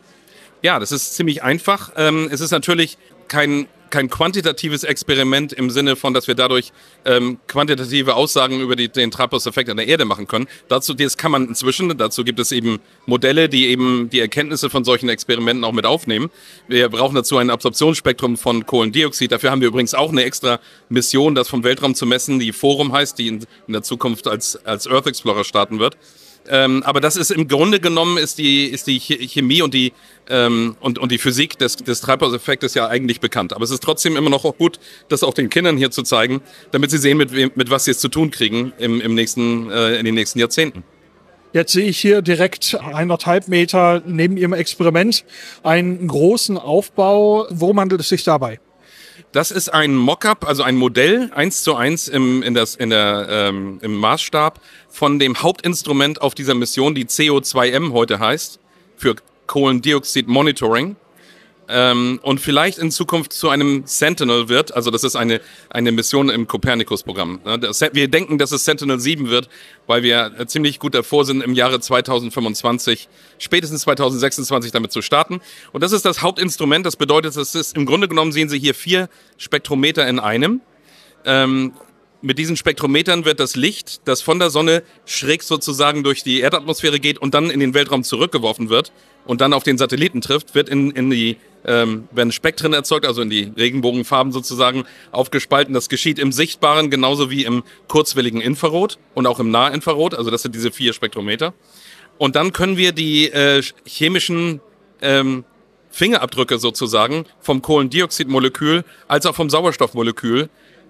Ja, 0.63 0.79
das 0.79 0.91
ist 0.91 1.15
ziemlich 1.15 1.43
einfach. 1.43 1.93
Ähm, 1.97 2.29
es 2.33 2.41
ist 2.41 2.51
natürlich 2.51 2.99
kein 3.29 3.67
kein 3.91 4.11
quantitatives 4.11 4.85
Experiment 4.85 5.53
im 5.53 5.71
Sinne 5.71 5.97
von, 5.97 6.15
dass 6.15 6.29
wir 6.29 6.35
dadurch 6.35 6.73
ähm, 7.05 7.39
quantitative 7.47 8.15
Aussagen 8.15 8.61
über 8.61 8.77
die, 8.77 8.89
den 8.89 9.11
Treibhauseffekt 9.11 9.71
an 9.71 9.77
der 9.77 9.87
Erde 9.87 10.05
machen 10.05 10.27
können. 10.27 10.47
Dazu, 10.69 10.95
das 10.95 11.17
kann 11.17 11.31
man 11.31 11.49
inzwischen, 11.49 11.97
dazu 11.97 12.25
gibt 12.25 12.39
es 12.39 12.53
eben 12.53 12.81
Modelle, 13.07 13.49
die 13.49 13.67
eben 13.67 14.11
die 14.11 14.21
Erkenntnisse 14.21 14.71
von 14.71 14.85
solchen 14.85 15.09
Experimenten 15.09 15.65
auch 15.65 15.73
mit 15.73 15.87
aufnehmen. 15.87 16.31
Wir 16.69 16.89
brauchen 16.89 17.15
dazu 17.15 17.39
ein 17.39 17.51
Absorptionsspektrum 17.51 18.37
von 18.37 18.67
Kohlendioxid. 18.67 19.33
Dafür 19.33 19.51
haben 19.51 19.61
wir 19.61 19.69
übrigens 19.69 19.95
auch 19.95 20.11
eine 20.11 20.25
extra 20.25 20.61
Mission, 20.89 21.35
das 21.35 21.49
vom 21.49 21.65
Weltraum 21.65 21.95
zu 21.95 22.07
messen, 22.07 22.39
die 22.39 22.53
Forum 22.53 22.93
heißt, 22.93 23.19
die 23.19 23.29
in, 23.29 23.47
in 23.67 23.73
der 23.73 23.83
Zukunft 23.83 24.27
als, 24.27 24.57
als 24.65 24.87
Earth 24.87 25.07
Explorer 25.07 25.45
starten 25.45 25.79
wird. 25.79 25.97
Ähm, 26.49 26.83
aber 26.85 27.01
das 27.01 27.17
ist 27.17 27.31
im 27.31 27.49
Grunde 27.49 27.81
genommen 27.81 28.19
ist 28.19 28.39
die, 28.39 28.67
ist 28.67 28.87
die 28.87 28.99
Chemie 29.01 29.63
und 29.63 29.75
die, 29.75 29.93
ähm, 30.29 30.77
und, 30.81 30.99
und 30.99 31.13
die 31.13 31.19
Physik 31.19 31.59
des, 31.59 31.77
des 31.77 32.01
Treibhauseffektes 32.01 32.75
ja 32.75 32.89
eigentlich 32.89 33.21
bekannt. 33.21 33.53
Aber 33.53 33.65
es 33.65 33.71
ist 33.71 33.83
trotzdem 33.83 34.17
immer 34.17 34.31
noch 34.31 34.45
auch 34.45 34.57
gut, 34.57 34.79
das 35.09 35.23
auch 35.23 35.35
den 35.35 35.49
Kindern 35.49 35.77
hier 35.77 35.91
zu 35.91 36.03
zeigen, 36.03 36.41
damit 36.73 36.91
sie 36.91 36.99
sehen, 36.99 37.19
mit, 37.19 37.33
mit 37.33 37.71
was 37.71 37.85
sie 37.85 37.91
es 37.91 37.99
zu 37.99 38.09
tun 38.09 38.31
kriegen 38.31 38.73
im, 38.79 39.01
im 39.01 39.15
nächsten, 39.15 39.71
äh, 39.71 39.97
in 39.97 40.05
den 40.05 40.15
nächsten 40.15 40.39
Jahrzehnten. 40.39 40.85
Jetzt 41.53 41.73
sehe 41.73 41.87
ich 41.87 41.99
hier 41.99 42.21
direkt 42.23 42.75
eineinhalb 42.75 43.49
Meter 43.49 44.03
neben 44.05 44.37
Ihrem 44.37 44.53
Experiment 44.53 45.25
einen 45.63 46.07
großen 46.07 46.59
Aufbau. 46.59 47.47
Worum 47.51 47.81
handelt 47.81 48.01
es 48.01 48.09
sich 48.11 48.25
dabei? 48.25 48.61
Das 49.37 49.51
ist 49.51 49.69
ein 49.69 49.95
Mockup, 49.95 50.49
also 50.49 50.63
ein 50.63 50.77
Modell, 50.77 51.31
eins 51.35 51.63
zu 51.63 51.75
eins 51.75 52.09
im, 52.09 52.43
in 52.43 52.55
das, 52.55 52.75
in 52.75 52.89
der, 52.89 53.27
ähm, 53.29 53.79
im 53.83 53.95
Maßstab 53.97 54.59
von 54.89 55.19
dem 55.19 55.43
Hauptinstrument 55.43 56.23
auf 56.23 56.35
dieser 56.35 56.55
Mission, 56.55 56.95
die 56.95 57.05
CO2M 57.05 57.93
heute 57.93 58.19
heißt, 58.19 58.59
für 58.97 59.17
Kohlendioxid 59.47 60.27
Monitoring 60.27 60.97
ähm, 61.69 62.21
und 62.23 62.41
vielleicht 62.41 62.79
in 62.79 62.91
Zukunft 62.91 63.33
zu 63.33 63.49
einem 63.49 63.83
Sentinel 63.87 64.49
wird. 64.49 64.75
Also 64.75 64.91
das 64.91 65.05
ist 65.05 65.17
eine, 65.17 65.41
eine 65.71 65.93
Mission 65.93 66.29
im 66.29 66.47
Copernicus-Programm. 66.47 67.41
Wir 67.93 68.09
denken, 68.09 68.39
dass 68.39 68.53
es 68.53 68.65
Sentinel 68.65 69.01
7 69.01 69.29
wird, 69.29 69.49
weil 69.87 70.03
wir 70.03 70.47
ziemlich 70.47 70.79
gut 70.79 70.95
davor 70.95 71.25
sind, 71.25 71.43
im 71.43 71.55
Jahre 71.55 71.81
2025, 71.81 73.09
spätestens 73.39 73.83
2026 73.83 74.73
damit 74.73 74.93
zu 74.93 75.03
starten. 75.03 75.41
Und 75.73 75.83
das 75.83 75.93
ist 75.93 76.05
das 76.05 76.23
Hauptinstrument. 76.23 76.87
Das 76.87 76.97
bedeutet, 76.97 77.37
das 77.37 77.55
ist 77.55 77.77
im 77.77 77.87
Grunde 77.87 78.09
genommen 78.09 78.33
sehen 78.33 78.49
Sie 78.49 78.59
hier 78.59 78.75
vier 78.75 79.09
Spektrometer 79.39 80.07
in 80.09 80.19
einem. 80.19 80.61
Ähm, 81.25 81.73
mit 82.23 82.39
diesen 82.39 82.57
Spektrometern 82.57 83.25
wird 83.25 83.41
das 83.41 83.57
Licht, 83.57 84.01
das 84.07 84.23
von 84.23 84.39
der 84.39 84.51
Sonne 84.51 84.83
schräg 85.05 85.43
sozusagen 85.43 86.03
durch 86.03 86.23
die 86.23 86.41
Erdatmosphäre 86.41 86.99
geht 86.99 87.19
und 87.19 87.35
dann 87.35 87.51
in 87.51 87.61
den 87.61 87.75
Weltraum 87.75 88.03
zurückgeworfen 88.03 88.69
wird 88.69 88.93
und 89.27 89.41
dann 89.41 89.53
auf 89.53 89.63
den 89.63 89.79
Satelliten 89.79 90.21
trifft, 90.21 90.55
wird 90.55 90.69
in, 90.69 90.91
in 90.91 91.11
die 91.11 91.37
ähm, 91.65 92.09
werden 92.13 92.33
Spektren 92.33 92.73
erzeugt, 92.73 93.07
also 93.07 93.23
in 93.23 93.31
die 93.31 93.53
Regenbogenfarben 93.57 94.33
sozusagen 94.33 94.85
aufgespalten. 95.13 95.75
Das 95.75 95.89
geschieht 95.89 96.19
im 96.19 96.33
sichtbaren 96.33 96.91
genauso 96.91 97.31
wie 97.31 97.45
im 97.45 97.65
kurzwelligen 97.89 98.41
Infrarot 98.41 98.99
und 99.15 99.27
auch 99.27 99.41
im 99.41 99.51
Nahinfrarot. 99.51 100.15
Also 100.15 100.31
das 100.31 100.43
sind 100.43 100.55
diese 100.55 100.71
vier 100.71 100.93
Spektrometer. 100.93 101.55
Und 102.19 102.37
dann 102.37 102.53
können 102.53 102.77
wir 102.77 102.93
die 102.93 103.31
äh, 103.31 103.63
chemischen 103.85 104.61
ähm, 105.03 105.45
Fingerabdrücke 105.91 106.59
sozusagen 106.59 107.25
vom 107.41 107.63
Kohlendioxidmolekül 107.63 108.85
als 109.09 109.27
auch 109.27 109.35
vom 109.35 109.51
Sauerstoffmolekül 109.51 110.49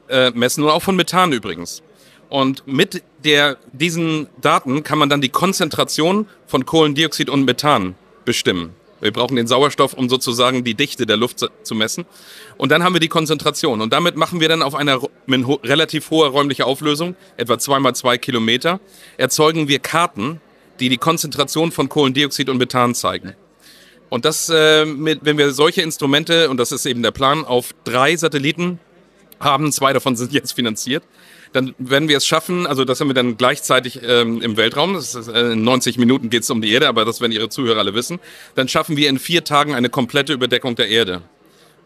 äh, 0.08 0.30
messen 0.30 0.64
und 0.64 0.70
auch 0.70 0.82
von 0.82 0.96
Methan 0.96 1.32
übrigens. 1.32 1.82
Und 2.28 2.66
mit 2.66 3.02
der, 3.24 3.56
diesen 3.72 4.28
Daten 4.40 4.82
kann 4.82 4.98
man 4.98 5.08
dann 5.08 5.20
die 5.20 5.28
Konzentration 5.28 6.26
von 6.46 6.66
Kohlendioxid 6.66 7.30
und 7.30 7.44
Methan 7.44 7.94
bestimmen. 8.24 8.74
Wir 9.00 9.12
brauchen 9.12 9.36
den 9.36 9.46
Sauerstoff, 9.46 9.92
um 9.92 10.08
sozusagen 10.08 10.64
die 10.64 10.74
Dichte 10.74 11.06
der 11.06 11.16
Luft 11.16 11.46
zu 11.62 11.74
messen. 11.74 12.06
Und 12.56 12.72
dann 12.72 12.82
haben 12.82 12.94
wir 12.94 13.00
die 13.00 13.08
Konzentration. 13.08 13.80
Und 13.80 13.92
damit 13.92 14.16
machen 14.16 14.40
wir 14.40 14.48
dann 14.48 14.62
auf 14.62 14.74
einer 14.74 15.00
relativ 15.28 16.10
hoher 16.10 16.28
räumlicher 16.28 16.66
Auflösung, 16.66 17.14
etwa 17.36 17.58
zweimal 17.58 17.94
zwei 17.94 18.16
Kilometer, 18.16 18.80
erzeugen 19.18 19.68
wir 19.68 19.80
Karten, 19.80 20.40
die 20.80 20.88
die 20.88 20.96
Konzentration 20.96 21.72
von 21.72 21.88
Kohlendioxid 21.88 22.48
und 22.48 22.56
Methan 22.56 22.94
zeigen. 22.94 23.34
Und 24.08 24.24
das, 24.24 24.48
äh, 24.48 24.84
mit, 24.84 25.20
wenn 25.24 25.36
wir 25.36 25.52
solche 25.52 25.82
Instrumente, 25.82 26.48
und 26.48 26.58
das 26.58 26.72
ist 26.72 26.86
eben 26.86 27.02
der 27.02 27.10
Plan, 27.10 27.44
auf 27.44 27.74
drei 27.84 28.16
Satelliten 28.16 28.78
haben, 29.40 29.72
zwei 29.72 29.92
davon 29.92 30.16
sind 30.16 30.33
jetzt 30.33 30.53
finanziert, 30.53 31.05
dann 31.53 31.75
werden 31.79 32.09
wir 32.09 32.16
es 32.16 32.27
schaffen, 32.27 32.66
also 32.66 32.85
das 32.85 33.01
haben 33.01 33.09
wir 33.09 33.14
dann 33.14 33.37
gleichzeitig 33.37 34.01
ähm, 34.03 34.42
im 34.42 34.57
Weltraum, 34.57 34.94
das 34.94 35.14
ist, 35.14 35.29
äh, 35.29 35.53
in 35.53 35.62
90 35.62 35.99
Minuten 35.99 36.31
geht 36.31 36.42
es 36.42 36.51
um 36.51 36.61
die 36.61 36.70
Erde, 36.70 36.88
aber 36.88 37.05
das 37.05 37.20
werden 37.20 37.33
Ihre 37.33 37.49
Zuhörer 37.49 37.79
alle 37.79 37.94
wissen, 37.94 38.18
dann 38.55 38.68
schaffen 38.68 38.96
wir 38.96 39.09
in 39.09 39.18
vier 39.18 39.44
Tagen 39.44 39.75
eine 39.75 39.88
komplette 39.88 40.33
Überdeckung 40.33 40.75
der 40.77 40.88
Erde. 40.88 41.22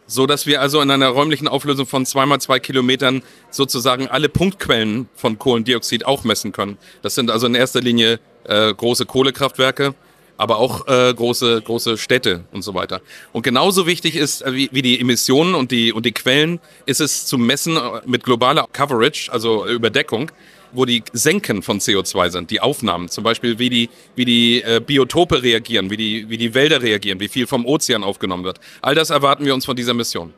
So 0.07 0.27
dass 0.27 0.45
wir 0.45 0.61
also 0.61 0.81
in 0.81 0.91
einer 0.91 1.09
räumlichen 1.09 1.47
Auflösung 1.47 1.87
von 1.87 2.05
zweimal 2.05 2.41
zwei 2.41 2.59
Kilometern 2.59 3.23
sozusagen 3.51 4.09
alle 4.09 4.29
Punktquellen 4.29 5.09
von 5.15 5.39
Kohlendioxid 5.39 6.05
auch 6.05 6.25
messen 6.25 6.51
können. 6.51 6.79
Das 7.03 7.15
sind 7.15 7.31
also 7.31 7.47
in 7.47 7.55
erster 7.55 7.81
Linie 7.81 8.19
äh, 8.43 8.75
große 8.75 9.07
Kohlekraftwerke, 9.07 9.95
aber 10.41 10.57
auch 10.57 10.89
äh, 10.89 11.13
große, 11.13 11.61
große 11.61 11.99
Städte 11.99 12.45
und 12.51 12.63
so 12.63 12.73
weiter. 12.75 13.03
Und 13.33 13.43
genauso 13.43 13.87
wichtig 13.87 14.17
ist, 14.17 14.41
äh, 14.41 14.55
wie, 14.55 14.71
wie 14.73 14.81
die 14.81 14.99
Emissionen 14.99 15.55
und 15.55 15.71
die, 15.71 15.93
und 15.93 16.07
die 16.07 16.13
Quellen, 16.13 16.61
ist 16.87 17.03
es 17.03 17.27
zu 17.27 17.37
messen 17.37 17.77
äh, 17.77 17.81
mit 18.07 18.25
globaler 18.25 18.67
Coverage, 18.73 19.31
also 19.31 19.67
Überdeckung, 19.67 20.33
wo 20.73 20.87
die 20.87 21.03
Senken 21.13 21.63
von 21.63 21.79
CO2 21.79 22.31
sind, 22.31 22.51
die 22.51 22.63
Aufnahmen, 22.63 23.11
zum 23.11 23.23
Beispiel 23.23 23.59
wie 23.59 23.69
die, 23.69 23.91
wie 24.15 24.25
die 24.25 24.63
äh, 24.63 24.81
Biotope 24.81 25.43
reagieren, 25.43 25.91
wie 25.91 25.99
die, 25.99 26.31
wie 26.31 26.39
die 26.39 26.55
Wälder 26.55 26.81
reagieren, 26.81 27.21
wie 27.21 27.29
viel 27.29 27.47
vom 27.47 27.67
Ozean 27.67 28.03
aufgenommen 28.03 28.45
wird. 28.45 28.61
All 28.81 28.95
das 28.95 29.11
erwarten 29.11 29.45
wir 29.45 29.53
uns 29.53 29.67
von 29.67 29.77
dieser 29.77 29.93
Mission. 29.93 30.33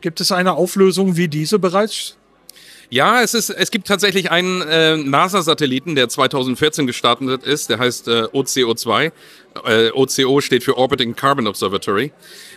Gibt 0.00 0.20
es 0.20 0.32
eine 0.32 0.54
Auflösung 0.54 1.16
wie 1.16 1.28
diese 1.28 1.60
bereits? 1.60 2.16
Ja, 2.88 3.22
es, 3.22 3.34
ist, 3.34 3.50
es 3.50 3.70
gibt 3.70 3.86
tatsächlich 3.86 4.30
einen 4.30 4.62
äh, 4.62 4.96
NASA-Satelliten, 4.96 5.94
der 5.94 6.08
2014 6.08 6.86
gestartet 6.86 7.44
ist, 7.44 7.68
der 7.70 7.78
heißt 7.78 8.08
äh, 8.08 8.22
OCO2. 8.32 9.12
Äh, 9.64 9.90
OCO 9.92 10.40
steht 10.40 10.64
für 10.64 10.76
Orbiting 10.76 11.14
Carbon 11.16 11.46
Observatory. 11.46 12.12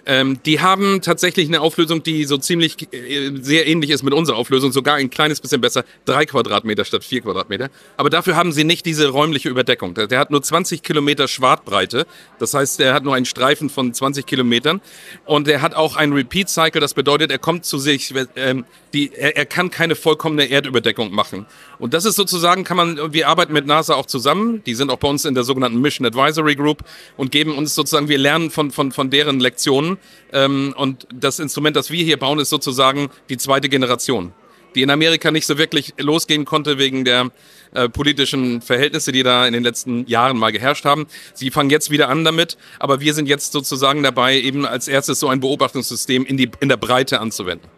Ähm, 0.05 0.39
die 0.45 0.59
haben 0.59 1.01
tatsächlich 1.01 1.47
eine 1.47 1.61
Auflösung, 1.61 2.03
die 2.03 2.25
so 2.25 2.37
ziemlich 2.37 2.91
äh, 2.93 3.31
sehr 3.41 3.67
ähnlich 3.67 3.89
ist 3.89 4.03
mit 4.03 4.13
unserer 4.13 4.37
Auflösung, 4.37 4.71
sogar 4.71 4.95
ein 4.95 5.09
kleines 5.09 5.39
bisschen 5.39 5.61
besser, 5.61 5.83
drei 6.05 6.25
Quadratmeter 6.25 6.85
statt 6.85 7.03
vier 7.03 7.21
Quadratmeter. 7.21 7.69
Aber 7.97 8.09
dafür 8.09 8.35
haben 8.35 8.51
sie 8.51 8.63
nicht 8.63 8.85
diese 8.85 9.09
räumliche 9.09 9.49
Überdeckung. 9.49 9.93
Der, 9.93 10.07
der 10.07 10.19
hat 10.19 10.31
nur 10.31 10.41
20 10.41 10.83
Kilometer 10.83 11.27
Schwartbreite, 11.27 12.05
das 12.39 12.53
heißt, 12.53 12.79
der 12.79 12.93
hat 12.93 13.03
nur 13.03 13.15
einen 13.15 13.25
Streifen 13.25 13.69
von 13.69 13.93
20 13.93 14.25
Kilometern 14.25 14.81
und 15.25 15.47
er 15.47 15.61
hat 15.61 15.75
auch 15.75 15.95
einen 15.95 16.13
Repeat 16.13 16.49
Cycle, 16.49 16.81
das 16.81 16.93
bedeutet, 16.93 17.31
er 17.31 17.39
kommt 17.39 17.65
zu 17.65 17.77
sich, 17.77 18.13
ähm, 18.35 18.65
die, 18.93 19.11
er, 19.13 19.37
er 19.37 19.45
kann 19.45 19.69
keine 19.69 19.95
vollkommene 19.95 20.49
Erdüberdeckung 20.49 21.13
machen. 21.13 21.45
Und 21.77 21.93
das 21.93 22.05
ist 22.05 22.15
sozusagen, 22.15 22.63
kann 22.63 22.77
man, 22.77 23.13
wir 23.13 23.27
arbeiten 23.27 23.53
mit 23.53 23.65
NASA 23.65 23.95
auch 23.95 24.05
zusammen, 24.05 24.63
die 24.65 24.75
sind 24.75 24.89
auch 24.89 24.97
bei 24.97 25.07
uns 25.07 25.25
in 25.25 25.33
der 25.33 25.43
sogenannten 25.43 25.79
Mission 25.79 26.05
Advisory 26.05 26.55
Group 26.55 26.83
und 27.17 27.31
geben 27.31 27.57
uns 27.57 27.75
sozusagen, 27.75 28.09
wir 28.09 28.17
lernen 28.17 28.51
von, 28.51 28.71
von, 28.71 28.91
von 28.91 29.09
deren 29.09 29.39
Lektionen 29.39 29.97
ähm, 30.33 30.73
und 30.77 31.07
das 31.13 31.39
Instrument, 31.39 31.75
das 31.75 31.91
wir 31.91 32.03
hier 32.03 32.17
bauen, 32.17 32.39
ist 32.39 32.49
sozusagen 32.49 33.09
die 33.29 33.37
zweite 33.37 33.69
Generation, 33.69 34.33
die 34.75 34.81
in 34.81 34.89
Amerika 34.89 35.31
nicht 35.31 35.45
so 35.45 35.57
wirklich 35.57 35.93
losgehen 35.97 36.45
konnte 36.45 36.77
wegen 36.77 37.05
der 37.05 37.31
äh, 37.73 37.89
politischen 37.89 38.61
Verhältnisse, 38.61 39.11
die 39.11 39.23
da 39.23 39.45
in 39.45 39.53
den 39.53 39.63
letzten 39.63 40.05
Jahren 40.07 40.37
mal 40.37 40.51
geherrscht 40.51 40.85
haben. 40.85 41.07
Sie 41.33 41.51
fangen 41.51 41.69
jetzt 41.69 41.91
wieder 41.91 42.09
an 42.09 42.23
damit, 42.23 42.57
aber 42.79 42.99
wir 42.99 43.13
sind 43.13 43.27
jetzt 43.27 43.51
sozusagen 43.51 44.03
dabei, 44.03 44.39
eben 44.39 44.65
als 44.65 44.87
erstes 44.87 45.19
so 45.19 45.27
ein 45.27 45.39
Beobachtungssystem 45.39 46.25
in, 46.25 46.37
die, 46.37 46.49
in 46.59 46.69
der 46.69 46.77
Breite 46.77 47.19
anzuwenden. 47.19 47.69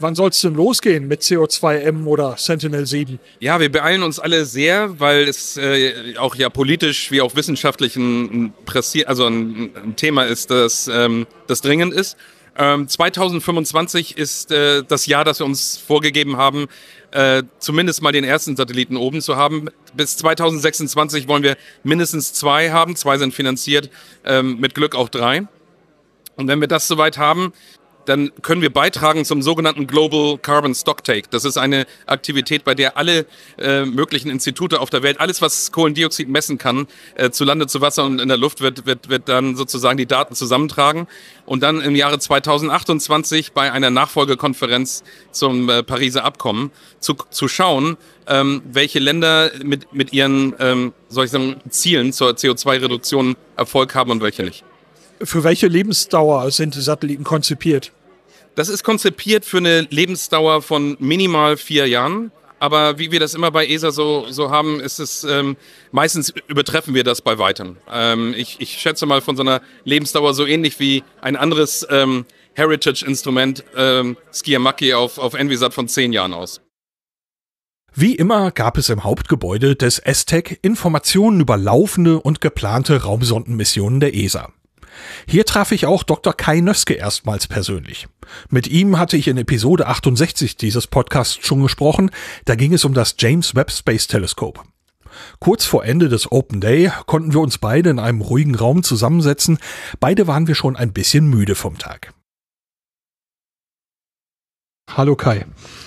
Wann 0.00 0.16
soll 0.16 0.30
es 0.30 0.40
denn 0.40 0.54
losgehen 0.54 1.06
mit 1.06 1.22
CO2M 1.22 2.04
oder 2.06 2.36
Sentinel-7? 2.36 3.18
Ja, 3.38 3.60
wir 3.60 3.70
beeilen 3.70 4.02
uns 4.02 4.18
alle 4.18 4.44
sehr, 4.44 4.98
weil 4.98 5.28
es 5.28 5.56
äh, 5.56 6.16
auch 6.18 6.34
ja 6.34 6.48
politisch 6.48 7.12
wie 7.12 7.20
auch 7.20 7.36
wissenschaftlich 7.36 7.94
ein, 7.94 8.52
Pressi 8.66 9.04
also 9.04 9.26
ein, 9.26 9.70
ein, 9.76 9.96
Thema 9.96 10.24
ist, 10.24 10.50
das, 10.50 10.88
ähm, 10.88 11.26
das 11.46 11.60
dringend 11.60 11.94
ist. 11.94 12.16
Ähm, 12.56 12.88
2025 12.88 14.16
ist 14.18 14.50
äh, 14.50 14.82
das 14.82 15.06
Jahr, 15.06 15.24
das 15.24 15.38
wir 15.40 15.46
uns 15.46 15.76
vorgegeben 15.76 16.36
haben, 16.36 16.66
äh, 17.12 17.44
zumindest 17.58 18.02
mal 18.02 18.12
den 18.12 18.24
ersten 18.24 18.56
Satelliten 18.56 18.96
oben 18.96 19.20
zu 19.20 19.36
haben. 19.36 19.68
Bis 19.94 20.16
2026 20.16 21.28
wollen 21.28 21.44
wir 21.44 21.56
mindestens 21.84 22.32
zwei 22.32 22.70
haben. 22.70 22.96
Zwei 22.96 23.18
sind 23.18 23.32
finanziert, 23.32 23.90
ähm, 24.24 24.58
mit 24.58 24.74
Glück 24.74 24.96
auch 24.96 25.08
drei. 25.08 25.46
Und 26.36 26.48
wenn 26.48 26.60
wir 26.60 26.68
das 26.68 26.88
soweit 26.88 27.16
haben, 27.18 27.52
dann 28.06 28.32
können 28.42 28.62
wir 28.62 28.72
beitragen 28.72 29.24
zum 29.24 29.42
sogenannten 29.42 29.86
Global 29.86 30.38
Carbon 30.38 30.74
Stocktake. 30.74 31.28
Das 31.30 31.44
ist 31.44 31.56
eine 31.56 31.86
Aktivität, 32.06 32.64
bei 32.64 32.74
der 32.74 32.96
alle 32.96 33.26
äh, 33.58 33.84
möglichen 33.84 34.30
Institute 34.30 34.80
auf 34.80 34.90
der 34.90 35.02
Welt, 35.02 35.20
alles 35.20 35.42
was 35.42 35.72
Kohlendioxid 35.72 36.28
messen 36.28 36.58
kann, 36.58 36.86
äh, 37.14 37.30
zu 37.30 37.44
Lande, 37.44 37.66
zu 37.66 37.80
Wasser 37.80 38.04
und 38.04 38.20
in 38.20 38.28
der 38.28 38.36
Luft, 38.36 38.60
wird, 38.60 38.86
wird, 38.86 39.08
wird 39.08 39.28
dann 39.28 39.56
sozusagen 39.56 39.96
die 39.96 40.06
Daten 40.06 40.34
zusammentragen 40.34 41.06
und 41.46 41.62
dann 41.62 41.80
im 41.80 41.94
Jahre 41.94 42.18
2028 42.18 43.52
bei 43.52 43.72
einer 43.72 43.90
Nachfolgekonferenz 43.90 45.04
zum 45.30 45.68
äh, 45.68 45.82
Pariser 45.82 46.24
Abkommen 46.24 46.70
zu, 47.00 47.14
zu 47.30 47.48
schauen, 47.48 47.96
ähm, 48.26 48.62
welche 48.64 48.98
Länder 48.98 49.50
mit, 49.62 49.92
mit 49.92 50.12
ihren 50.12 50.54
ähm, 50.58 50.92
soll 51.08 51.26
ich 51.26 51.30
sagen, 51.30 51.56
Zielen 51.68 52.12
zur 52.12 52.30
CO2-Reduktion 52.30 53.36
Erfolg 53.56 53.94
haben 53.94 54.10
und 54.10 54.22
welche 54.22 54.42
nicht. 54.42 54.64
Für 55.22 55.44
welche 55.44 55.68
Lebensdauer 55.68 56.50
sind 56.50 56.74
die 56.74 56.80
Satelliten 56.80 57.24
konzipiert? 57.24 57.92
Das 58.54 58.68
ist 58.68 58.84
konzipiert 58.84 59.44
für 59.44 59.58
eine 59.58 59.82
Lebensdauer 59.82 60.62
von 60.62 60.96
minimal 61.00 61.56
vier 61.56 61.86
Jahren. 61.88 62.30
Aber 62.60 62.98
wie 62.98 63.10
wir 63.10 63.20
das 63.20 63.34
immer 63.34 63.50
bei 63.50 63.66
ESA 63.66 63.90
so, 63.90 64.26
so 64.30 64.50
haben, 64.50 64.80
ist 64.80 64.98
es 64.98 65.24
ähm, 65.24 65.56
meistens 65.92 66.32
übertreffen 66.46 66.94
wir 66.94 67.04
das 67.04 67.20
bei 67.20 67.38
weitem. 67.38 67.76
Ähm, 67.92 68.32
ich, 68.36 68.56
ich 68.60 68.78
schätze 68.78 69.06
mal 69.06 69.20
von 69.20 69.36
so 69.36 69.42
einer 69.42 69.60
Lebensdauer 69.84 70.34
so 70.34 70.46
ähnlich 70.46 70.80
wie 70.80 71.02
ein 71.20 71.36
anderes 71.36 71.86
ähm, 71.90 72.24
Heritage-Instrument 72.54 73.64
ähm, 73.76 74.16
Skiamaki 74.32 74.94
auf, 74.94 75.18
auf 75.18 75.34
Envisat 75.34 75.74
von 75.74 75.88
zehn 75.88 76.12
Jahren 76.12 76.32
aus. 76.32 76.60
Wie 77.92 78.14
immer 78.14 78.50
gab 78.50 78.78
es 78.78 78.88
im 78.88 79.04
Hauptgebäude 79.04 79.76
des 79.76 80.02
STEC 80.04 80.58
Informationen 80.62 81.40
über 81.40 81.56
laufende 81.56 82.18
und 82.18 82.40
geplante 82.40 83.02
Raumsondenmissionen 83.02 84.00
der 84.00 84.14
ESA. 84.14 84.52
Hier 85.26 85.44
traf 85.44 85.72
ich 85.72 85.86
auch 85.86 86.02
Dr. 86.02 86.32
Kai 86.32 86.60
Nöske 86.60 86.94
erstmals 86.94 87.46
persönlich. 87.46 88.06
Mit 88.48 88.66
ihm 88.66 88.98
hatte 88.98 89.16
ich 89.16 89.28
in 89.28 89.36
Episode 89.36 89.86
68 89.86 90.56
dieses 90.56 90.86
Podcasts 90.86 91.38
schon 91.46 91.62
gesprochen, 91.62 92.10
da 92.46 92.54
ging 92.54 92.72
es 92.72 92.84
um 92.84 92.94
das 92.94 93.16
James 93.18 93.54
Webb 93.54 93.70
Space 93.70 94.06
Telescope. 94.06 94.60
Kurz 95.38 95.64
vor 95.64 95.84
Ende 95.84 96.08
des 96.08 96.32
Open 96.32 96.60
Day 96.60 96.90
konnten 97.06 97.32
wir 97.32 97.40
uns 97.40 97.58
beide 97.58 97.90
in 97.90 97.98
einem 97.98 98.20
ruhigen 98.20 98.54
Raum 98.54 98.82
zusammensetzen, 98.82 99.58
beide 100.00 100.26
waren 100.26 100.46
wir 100.46 100.54
schon 100.54 100.76
ein 100.76 100.92
bisschen 100.92 101.28
müde 101.28 101.54
vom 101.54 101.78
Tag. 101.78 102.13
Hallo 104.90 105.16
Kai. 105.16 105.44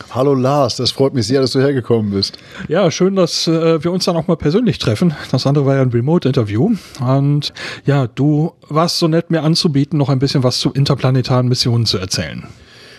Hallo 0.10 0.34
Lars, 0.34 0.76
das 0.76 0.92
freut 0.92 1.14
mich 1.14 1.28
sehr, 1.28 1.40
dass 1.40 1.52
du 1.52 1.60
hergekommen 1.60 2.12
bist. 2.12 2.38
Ja, 2.68 2.92
schön, 2.92 3.16
dass 3.16 3.48
äh, 3.48 3.82
wir 3.82 3.92
uns 3.92 4.06
dann 4.06 4.18
auch 4.18 4.28
mal 4.28 4.36
persönlich 4.36 4.80
treffen. 4.80 5.14
Das 5.32 5.46
andere 5.46 5.66
war 5.66 5.76
ja 5.76 5.82
ein 5.82 5.92
Remote-Interview. 5.92 6.72
Und 7.00 7.54
ja, 7.86 8.08
du 8.08 8.54
warst 8.68 8.98
so 8.98 9.08
nett, 9.08 9.32
mir 9.32 9.44
anzubieten, 9.44 9.98
noch 9.98 10.10
ein 10.10 10.20
bisschen 10.20 10.44
was 10.44 10.58
zu 10.58 10.72
interplanetaren 10.74 11.48
Missionen 11.48 11.86
zu 11.86 12.00
erzählen. 12.00 12.44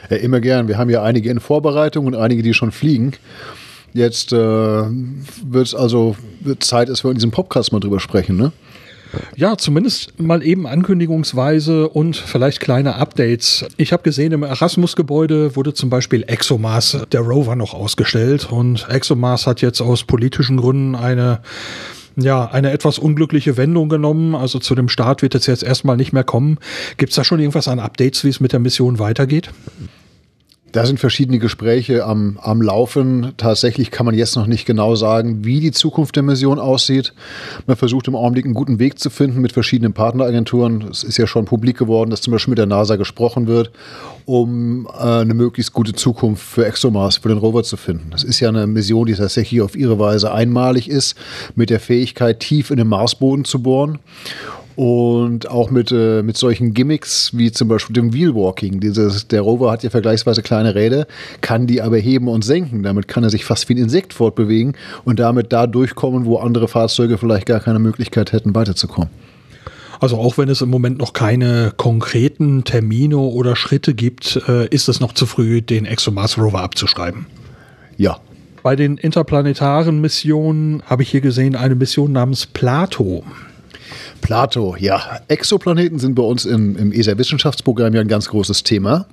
Ja, 0.08 0.16
immer 0.16 0.40
gern. 0.40 0.68
Wir 0.68 0.78
haben 0.78 0.88
ja 0.88 1.02
einige 1.02 1.30
in 1.30 1.40
Vorbereitung 1.40 2.06
und 2.06 2.14
einige, 2.14 2.42
die 2.42 2.54
schon 2.54 2.72
fliegen. 2.72 3.12
Jetzt 3.92 4.32
äh, 4.32 4.36
wird 4.36 5.66
es 5.66 5.74
also 5.74 6.16
Zeit, 6.60 6.88
dass 6.88 7.04
wir 7.04 7.10
in 7.10 7.16
diesem 7.16 7.32
Podcast 7.32 7.72
mal 7.72 7.80
drüber 7.80 8.00
sprechen, 8.00 8.36
ne? 8.36 8.52
Ja, 9.36 9.56
zumindest 9.56 10.18
mal 10.20 10.42
eben 10.42 10.66
ankündigungsweise 10.66 11.88
und 11.88 12.16
vielleicht 12.16 12.60
kleine 12.60 12.96
Updates. 12.96 13.64
Ich 13.76 13.92
habe 13.92 14.02
gesehen, 14.02 14.32
im 14.32 14.42
Erasmus-Gebäude 14.42 15.56
wurde 15.56 15.74
zum 15.74 15.90
Beispiel 15.90 16.24
ExoMars, 16.26 16.98
der 17.12 17.20
Rover, 17.20 17.56
noch 17.56 17.74
ausgestellt. 17.74 18.50
Und 18.50 18.86
ExoMars 18.88 19.46
hat 19.46 19.60
jetzt 19.60 19.80
aus 19.80 20.04
politischen 20.04 20.56
Gründen 20.56 20.94
eine 20.94 21.40
ja, 22.20 22.46
eine 22.46 22.72
etwas 22.72 22.98
unglückliche 22.98 23.56
Wendung 23.56 23.88
genommen. 23.88 24.34
Also 24.34 24.58
zu 24.58 24.74
dem 24.74 24.88
Start 24.88 25.22
wird 25.22 25.36
es 25.36 25.46
jetzt 25.46 25.62
erstmal 25.62 25.96
nicht 25.96 26.12
mehr 26.12 26.24
kommen. 26.24 26.58
Gibt 26.96 27.10
es 27.10 27.16
da 27.16 27.22
schon 27.22 27.38
irgendwas 27.38 27.68
an 27.68 27.78
Updates, 27.78 28.24
wie 28.24 28.28
es 28.28 28.40
mit 28.40 28.52
der 28.52 28.58
Mission 28.58 28.98
weitergeht? 28.98 29.50
Da 30.72 30.84
sind 30.84 31.00
verschiedene 31.00 31.38
Gespräche 31.38 32.04
am, 32.04 32.38
am 32.42 32.60
Laufen. 32.60 33.32
Tatsächlich 33.36 33.90
kann 33.90 34.04
man 34.04 34.14
jetzt 34.14 34.36
noch 34.36 34.46
nicht 34.46 34.66
genau 34.66 34.96
sagen, 34.96 35.44
wie 35.44 35.60
die 35.60 35.72
Zukunft 35.72 36.16
der 36.16 36.22
Mission 36.22 36.58
aussieht. 36.58 37.14
Man 37.66 37.76
versucht 37.76 38.06
im 38.08 38.14
Augenblick 38.14 38.44
einen 38.44 38.54
guten 38.54 38.78
Weg 38.78 38.98
zu 38.98 39.08
finden 39.08 39.40
mit 39.40 39.52
verschiedenen 39.52 39.94
Partneragenturen. 39.94 40.82
Es 40.90 41.04
ist 41.04 41.16
ja 41.16 41.26
schon 41.26 41.46
publik 41.46 41.78
geworden, 41.78 42.10
dass 42.10 42.20
zum 42.20 42.32
Beispiel 42.32 42.52
mit 42.52 42.58
der 42.58 42.66
NASA 42.66 42.96
gesprochen 42.96 43.46
wird, 43.46 43.70
um 44.26 44.86
äh, 44.86 45.02
eine 45.02 45.34
möglichst 45.34 45.72
gute 45.72 45.94
Zukunft 45.94 46.44
für 46.44 46.66
ExoMars, 46.66 47.16
für 47.16 47.28
den 47.28 47.38
Rover 47.38 47.62
zu 47.62 47.78
finden. 47.78 48.10
Das 48.10 48.22
ist 48.22 48.40
ja 48.40 48.50
eine 48.50 48.66
Mission, 48.66 49.06
die 49.06 49.14
tatsächlich 49.14 49.62
auf 49.62 49.74
ihre 49.74 49.98
Weise 49.98 50.32
einmalig 50.32 50.90
ist, 50.90 51.16
mit 51.54 51.70
der 51.70 51.80
Fähigkeit, 51.80 52.40
tief 52.40 52.70
in 52.70 52.76
den 52.76 52.88
Marsboden 52.88 53.44
zu 53.46 53.62
bohren 53.62 53.98
und 54.78 55.50
auch 55.50 55.72
mit, 55.72 55.90
äh, 55.90 56.22
mit 56.22 56.36
solchen 56.36 56.72
Gimmicks 56.72 57.36
wie 57.36 57.50
zum 57.50 57.66
Beispiel 57.66 57.94
dem 57.94 58.14
Wheelwalking. 58.14 58.78
Dieses, 58.78 59.26
der 59.26 59.40
Rover 59.40 59.72
hat 59.72 59.82
ja 59.82 59.90
vergleichsweise 59.90 60.40
kleine 60.40 60.76
Räder, 60.76 61.08
kann 61.40 61.66
die 61.66 61.82
aber 61.82 61.96
heben 61.96 62.28
und 62.28 62.44
senken. 62.44 62.84
Damit 62.84 63.08
kann 63.08 63.24
er 63.24 63.30
sich 63.30 63.44
fast 63.44 63.68
wie 63.68 63.74
ein 63.74 63.78
Insekt 63.78 64.14
fortbewegen 64.14 64.76
und 65.04 65.18
damit 65.18 65.52
da 65.52 65.66
durchkommen, 65.66 66.26
wo 66.26 66.36
andere 66.36 66.68
Fahrzeuge 66.68 67.18
vielleicht 67.18 67.46
gar 67.46 67.58
keine 67.58 67.80
Möglichkeit 67.80 68.30
hätten, 68.30 68.54
weiterzukommen. 68.54 69.10
Also 69.98 70.16
auch 70.16 70.38
wenn 70.38 70.48
es 70.48 70.60
im 70.60 70.70
Moment 70.70 70.98
noch 70.98 71.12
keine 71.12 71.72
konkreten 71.76 72.62
Termine 72.62 73.18
oder 73.18 73.56
Schritte 73.56 73.94
gibt, 73.94 74.40
äh, 74.46 74.68
ist 74.68 74.88
es 74.88 75.00
noch 75.00 75.12
zu 75.12 75.26
früh, 75.26 75.60
den 75.60 75.86
ExoMars 75.86 76.38
Rover 76.38 76.60
abzuschreiben. 76.60 77.26
Ja, 77.96 78.18
Bei 78.62 78.76
den 78.76 78.96
interplanetaren 78.96 80.00
Missionen 80.00 80.84
habe 80.86 81.02
ich 81.02 81.10
hier 81.10 81.20
gesehen 81.20 81.56
eine 81.56 81.74
Mission 81.74 82.12
namens 82.12 82.46
Plato. 82.46 83.24
Plato, 84.20 84.76
ja. 84.78 85.20
Exoplaneten 85.28 85.98
sind 85.98 86.14
bei 86.14 86.22
uns 86.22 86.44
im, 86.44 86.76
im 86.76 86.92
ESA-Wissenschaftsprogramm 86.92 87.94
ja 87.94 88.00
ein 88.00 88.08
ganz 88.08 88.28
großes 88.28 88.62
Thema. 88.62 89.06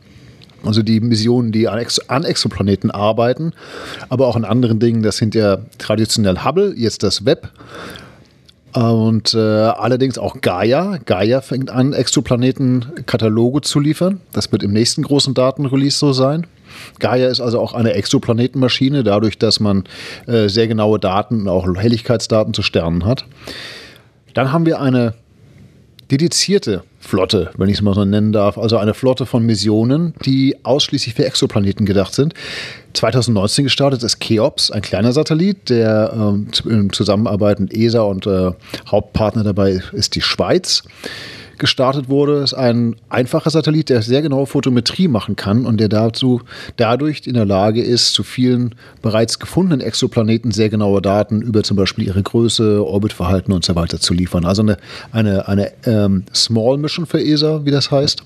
Also 0.64 0.82
die 0.82 1.00
Missionen, 1.00 1.52
die 1.52 1.68
an, 1.68 1.78
Ex 1.78 2.00
an, 2.10 2.24
Exoplaneten 2.24 2.90
arbeiten, 2.92 3.54
aber 4.10 4.28
auch 4.28 4.36
an 4.36 4.46
anderen 4.46 4.80
Dingen, 4.80 5.04
das 5.04 5.18
sind 5.18 5.36
ja 5.36 5.60
traditionell 5.78 6.44
Hubble, 6.44 6.74
jetzt 6.76 7.04
das 7.04 7.26
Web. 7.26 7.52
Und 8.74 9.34
äh, 9.34 9.38
allerdings 9.38 10.18
auch 10.18 10.42
Gaia. 10.42 10.98
Gaia 11.06 11.40
fängt 11.40 11.70
an, 11.70 11.94
Exoplaneten-Kataloge 11.94 13.62
zu 13.62 13.80
liefern. 13.80 14.20
Das 14.34 14.52
wird 14.52 14.64
im 14.64 14.74
nächsten 14.74 15.04
großen 15.04 15.34
Datenrelease 15.34 15.98
so 15.98 16.12
sein. 16.12 16.46
Gaia 17.00 17.30
ist 17.30 17.40
also 17.40 17.62
auch 17.62 17.74
eine 17.74 17.94
Exoplanetenmaschine, 17.94 19.04
dadurch, 19.04 19.38
dass 19.38 19.62
man 19.62 19.86
äh, 20.28 20.50
sehr 20.50 20.68
genaue 20.68 21.00
Daten, 21.00 21.48
auch 21.48 21.66
Helligkeitsdaten 21.74 22.54
zu 22.54 22.64
Sternen 22.64 23.06
hat. 23.06 23.26
Dann 24.36 24.52
haben 24.52 24.68
wir 24.68 24.80
eine 24.80 25.16
dedizierte 26.12 26.84
Flotte, 27.00 27.52
wenn 27.58 27.70
ich 27.70 27.78
es 27.78 27.82
mal 27.82 27.96
so 27.96 28.06
nennen 28.06 28.32
darf, 28.32 28.58
also 28.58 28.78
eine 28.78 28.94
Flotte 28.94 29.26
von 29.26 29.44
Missionen, 29.44 30.14
die 30.24 30.58
ausschließlich 30.64 31.16
für 31.16 31.26
Exoplaneten 31.26 31.86
gedacht 31.86 32.14
sind. 32.14 32.34
2019 32.94 33.66
gestartet 33.66 34.04
ist 34.04 34.20
Cheops, 34.20 34.72
ein 34.72 34.82
kleiner 34.82 35.14
Satellit, 35.14 35.70
der 35.70 36.36
äh, 36.66 36.70
in 36.70 36.92
Zusammenarbeit 36.92 37.60
mit 37.60 37.74
ESA 37.74 38.02
und 38.02 38.28
äh, 38.28 38.52
Hauptpartner 38.88 39.44
dabei 39.44 39.82
ist 39.94 40.16
die 40.16 40.22
Schweiz 40.22 40.84
gestartet 41.58 42.10
wurde, 42.10 42.38
ist 42.38 42.54
ein 42.54 42.96
einfacher 43.10 43.50
Satellit, 43.50 43.90
der 43.90 44.02
sehr 44.02 44.22
genaue 44.22 44.46
Photometrie 44.46 45.08
machen 45.08 45.36
kann 45.36 45.66
und 45.66 45.80
der 45.80 45.90
dazu 45.90 46.42
dadurch 46.78 47.22
in 47.26 47.34
der 47.34 47.46
Lage 47.46 47.82
ist, 47.82 48.14
zu 48.14 48.24
vielen 48.24 48.76
bereits 49.02 49.40
gefundenen 49.40 49.82
Exoplaneten 49.82 50.52
sehr 50.52 50.70
genaue 50.70 51.02
Daten 51.02 51.42
über 51.42 51.64
zum 51.64 51.78
Beispiel 51.78 52.06
ihre 52.06 52.24
Größe, 52.24 52.86
Orbitverhalten 52.86 53.54
und 53.54 53.66
so 53.66 53.76
weiter 53.76 54.00
zu 54.00 54.14
liefern. 54.14 54.46
Also 54.46 54.62
eine, 54.62 54.78
eine, 55.12 55.48
eine 55.48 55.72
ähm, 55.86 56.24
Small 56.34 56.78
Mission 56.78 57.06
für 57.06 57.22
ESA, 57.22 57.66
wie 57.66 57.72
das 57.72 57.92
heißt 57.92 58.24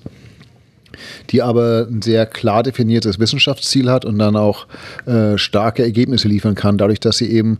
die 1.29 1.41
aber 1.41 1.87
ein 1.89 2.01
sehr 2.01 2.25
klar 2.25 2.63
definiertes 2.63 3.19
Wissenschaftsziel 3.19 3.89
hat 3.89 4.05
und 4.05 4.19
dann 4.19 4.35
auch 4.35 4.67
äh, 5.05 5.37
starke 5.37 5.83
Ergebnisse 5.83 6.27
liefern 6.27 6.55
kann, 6.55 6.77
dadurch, 6.77 6.99
dass 6.99 7.17
sie 7.17 7.31
eben 7.31 7.59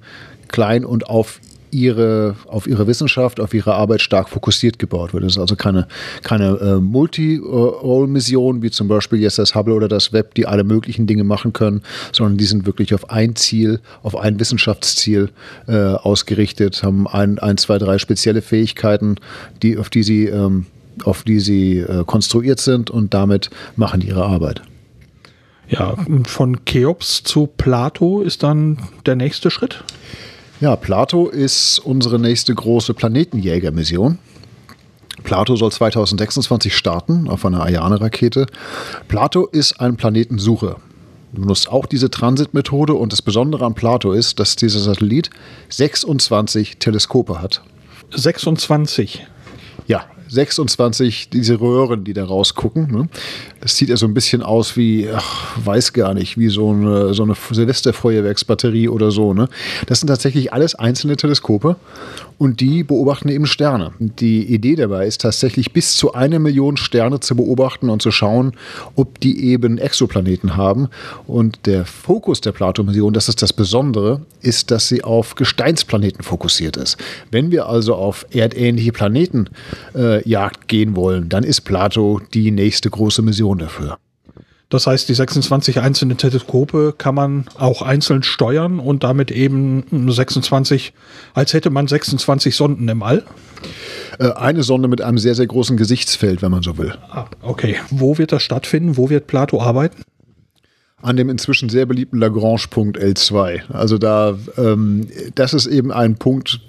klein 0.50 0.84
und 0.84 1.10
auf 1.10 1.40
ihre, 1.72 2.36
auf 2.48 2.68
ihre 2.68 2.88
Wissenschaft, 2.88 3.40
auf 3.40 3.54
ihre 3.54 3.74
Arbeit 3.76 4.02
stark 4.02 4.30
fokussiert 4.30 4.80
gebaut 4.80 5.14
wird. 5.14 5.24
Es 5.24 5.34
ist 5.34 5.40
also 5.40 5.56
keine, 5.56 5.88
keine 6.24 6.58
äh, 6.58 6.76
Multi-Role-Mission, 6.80 8.62
wie 8.62 8.72
zum 8.72 8.88
Beispiel 8.88 9.20
jetzt 9.20 9.40
das 9.40 9.56
Hubble 9.56 9.74
oder 9.74 9.88
das 9.88 10.14
Web, 10.14 10.34
die 10.36 10.46
alle 10.46 10.64
möglichen 10.64 11.08
Dinge 11.08 11.24
machen 11.24 11.54
können, 11.54 11.82
sondern 12.12 12.38
die 12.38 12.46
sind 12.46 12.66
wirklich 12.66 12.94
auf 12.94 13.10
ein 13.10 13.36
Ziel, 13.36 13.80
auf 14.04 14.16
ein 14.16 14.40
Wissenschaftsziel 14.40 15.30
äh, 15.68 15.76
ausgerichtet, 15.76 16.84
haben 16.84 17.08
ein, 17.08 17.40
ein, 17.40 17.58
zwei, 17.58 17.78
drei 17.78 17.98
spezielle 17.98 18.42
Fähigkeiten, 18.42 19.16
die, 19.62 19.78
auf 19.78 19.90
die 19.90 20.04
sie, 20.04 20.26
ähm, 20.26 20.66
auf 21.04 21.24
die 21.24 21.40
sie 21.40 21.80
äh, 21.80 22.04
konstruiert 22.06 22.60
sind 22.60 22.90
und 22.90 23.14
damit 23.14 23.50
machen 23.76 24.00
die 24.02 24.08
ihre 24.08 24.26
Arbeit. 24.26 24.62
Ja, 25.70 25.96
von 26.26 26.66
Cheops 26.66 27.24
zu 27.24 27.46
Plato 27.46 28.22
ist 28.22 28.42
dann 28.42 28.80
der 29.06 29.16
nächste 29.16 29.52
Schritt? 29.52 29.84
Ja, 30.62 30.76
Plato 30.76 31.30
ist 31.30 31.80
unsere 31.80 32.20
nächste 32.20 32.54
große 32.54 32.94
Planetenjäger-Mission. 32.94 34.18
Plato 35.24 35.56
soll 35.56 35.72
2026 35.72 36.76
starten 36.76 37.30
auf 37.30 37.46
einer 37.46 37.62
Ariane-Rakete. 37.62 38.46
Plato 39.08 39.46
ist 39.46 39.80
ein 39.80 39.96
Planetensucher. 39.96 40.76
Du 41.32 41.44
nutzt 41.44 41.70
auch 41.70 41.86
diese 41.86 42.10
Transitmethode 42.10 42.94
und 42.94 43.14
das 43.14 43.22
Besondere 43.22 43.66
an 43.66 43.74
Plato 43.74 44.12
ist, 44.12 44.40
dass 44.40 44.58
dieser 44.58 44.80
Satellit 44.80 45.30
26 45.70 46.78
Teleskope 46.78 47.42
hat. 47.42 47.62
26? 48.14 49.26
Ja, 49.88 50.06
26 50.30 51.30
diese 51.30 51.60
Röhren, 51.60 52.04
die 52.04 52.14
da 52.14 52.26
rausgucken. 52.26 52.92
Ne? 52.92 53.10
Das 53.62 53.76
sieht 53.76 53.90
ja 53.90 53.98
so 53.98 54.06
ein 54.06 54.14
bisschen 54.14 54.42
aus 54.42 54.78
wie, 54.78 55.10
ach, 55.14 55.58
weiß 55.64 55.94
gar 55.94 56.14
nicht, 56.14 56.38
wie 56.38 56.50
so 56.50 56.72
eine, 56.72 57.14
so 57.14 57.24
eine 57.24 57.36
Silvesterfeuerwerksbatterie 57.36 58.90
oder 58.90 59.12
so. 59.12 59.34
Ne? 59.34 59.50
Das 59.88 60.00
sind 60.00 60.08
tatsächlich 60.08 60.54
alles 60.54 60.76
einzelne 60.76 61.18
Teleskope 61.18 61.76
und 62.40 62.62
die 62.62 62.84
beobachten 62.84 63.30
eben 63.30 63.46
Sterne. 63.46 63.92
Die 64.00 64.46
Idee 64.46 64.76
dabei 64.76 65.06
ist 65.06 65.22
tatsächlich 65.22 65.74
bis 65.74 65.96
zu 65.96 66.14
eine 66.14 66.40
Million 66.40 66.78
Sterne 66.78 67.20
zu 67.20 67.36
beobachten 67.36 67.90
und 67.90 68.02
zu 68.02 68.10
schauen, 68.12 68.54
ob 68.96 69.20
die 69.20 69.46
eben 69.46 69.78
Exoplaneten 69.78 70.56
haben. 70.56 70.88
Und 71.28 71.66
der 71.66 71.86
Fokus 71.86 72.42
der 72.42 72.54
Plato-Mission, 72.54 73.14
das 73.14 73.30
ist 73.30 73.42
das 73.42 73.52
Besondere, 73.54 74.22
ist, 74.42 74.72
dass 74.72 74.88
sie 74.88 75.04
auf 75.04 75.36
Gesteinsplaneten 75.36 76.24
fokussiert 76.24 76.78
ist. 76.78 76.98
Wenn 77.30 77.52
wir 77.52 77.68
also 77.68 77.96
auf 77.96 78.26
erdähnliche 78.32 78.94
Planeten 78.94 79.50
äh, 79.94 80.22
gehen 80.68 80.96
wollen, 80.96 81.28
dann 81.28 81.44
ist 81.44 81.62
Plato 81.62 82.22
die 82.34 82.52
nächste 82.52 82.90
große 82.90 83.22
Mission 83.22 83.58
dafür. 83.58 83.98
Das 84.70 84.86
heißt, 84.86 85.10
die 85.10 85.16
26 85.16 85.80
einzelnen 85.80 86.18
Teleskope 86.18 86.94
kann 86.96 87.16
man 87.16 87.46
auch 87.58 87.82
einzeln 87.82 88.22
steuern 88.22 88.80
und 88.80 89.04
damit 89.04 89.32
eben 89.32 90.12
26, 90.12 90.94
als 91.34 91.54
hätte 91.54 91.72
man 91.72 91.88
26 91.88 92.56
Sonden 92.56 92.88
im 92.88 93.02
All? 93.02 93.26
Äh, 94.20 94.30
eine 94.34 94.62
Sonde 94.62 94.88
mit 94.88 95.02
einem 95.02 95.18
sehr, 95.18 95.34
sehr 95.34 95.48
großen 95.48 95.76
Gesichtsfeld, 95.76 96.44
wenn 96.44 96.52
man 96.52 96.62
so 96.62 96.78
will. 96.78 96.94
Ah, 97.10 97.26
okay. 97.42 97.78
Wo 97.90 98.20
wird 98.20 98.32
das 98.32 98.44
stattfinden? 98.44 98.96
Wo 98.96 99.10
wird 99.10 99.28
Plato 99.28 99.62
arbeiten? 99.62 100.04
an 101.02 101.16
dem 101.16 101.30
inzwischen 101.30 101.70
sehr 101.70 101.86
beliebten 101.86 102.18
Lagrange-Punkt 102.20 102.98
L2. 102.98 103.72
Also 103.72 103.98
da, 103.98 104.38
ähm, 104.58 105.08
das 105.36 105.54
ist 105.54 105.66
eben 105.66 105.94
ein 105.94 106.18
Punkt, 106.18 106.60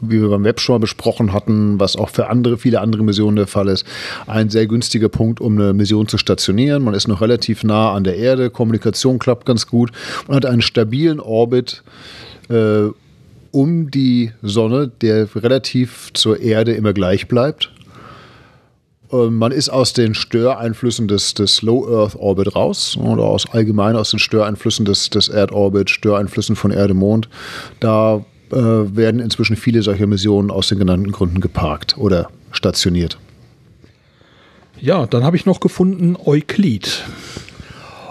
wie 0.00 0.20
wir 0.20 0.28
beim 0.28 0.44
Web 0.44 0.60
schon 0.60 0.80
besprochen 0.80 1.32
hatten, 1.32 1.78
was 1.78 1.96
auch 1.96 2.08
für 2.08 2.28
andere, 2.28 2.58
viele 2.58 2.80
andere 2.80 3.02
Missionen 3.02 3.36
der 3.36 3.46
Fall 3.46 3.68
ist, 3.68 3.84
ein 4.26 4.50
sehr 4.50 4.66
günstiger 4.66 5.08
Punkt, 5.08 5.40
um 5.40 5.58
eine 5.58 5.72
Mission 5.72 6.08
zu 6.08 6.18
stationieren. 6.18 6.82
Man 6.82 6.94
ist 6.94 7.08
noch 7.08 7.20
relativ 7.20 7.64
nah 7.64 7.92
an 7.92 8.04
der 8.04 8.16
Erde, 8.16 8.50
Kommunikation 8.50 9.18
klappt 9.18 9.46
ganz 9.46 9.66
gut 9.66 9.90
und 10.26 10.34
hat 10.34 10.46
einen 10.46 10.62
stabilen 10.62 11.20
Orbit 11.20 11.82
äh, 12.48 12.88
um 13.52 13.90
die 13.90 14.32
Sonne, 14.42 14.88
der 15.00 15.28
relativ 15.34 16.10
zur 16.14 16.40
Erde 16.40 16.72
immer 16.72 16.92
gleich 16.92 17.28
bleibt. 17.28 17.70
Und 19.10 19.36
man 19.36 19.50
ist 19.50 19.68
aus 19.68 19.92
den 19.92 20.14
Störeinflüssen 20.14 21.08
des, 21.08 21.34
des 21.34 21.62
Low 21.62 21.84
Earth 21.92 22.14
Orbit 22.14 22.54
raus 22.54 22.96
oder 22.96 23.24
aus 23.24 23.44
allgemein 23.52 23.96
aus 23.96 24.10
den 24.10 24.20
Störeinflüssen 24.20 24.84
des, 24.84 25.10
des 25.10 25.28
Erdorbit, 25.28 25.90
Störeinflüssen 25.90 26.54
von 26.54 26.70
Erde, 26.70 26.94
Mond. 26.94 27.28
Da 27.80 28.24
äh, 28.52 28.96
werden 28.96 29.20
inzwischen 29.20 29.56
viele 29.56 29.82
solcher 29.82 30.06
Missionen 30.06 30.50
aus 30.50 30.68
den 30.68 30.78
genannten 30.78 31.12
Gründen 31.12 31.40
geparkt 31.40 31.96
oder 31.98 32.30
stationiert. 32.50 33.18
Ja, 34.80 35.06
dann 35.06 35.24
habe 35.24 35.36
ich 35.36 35.46
noch 35.46 35.60
gefunden 35.60 36.16
Euklid. 36.24 37.04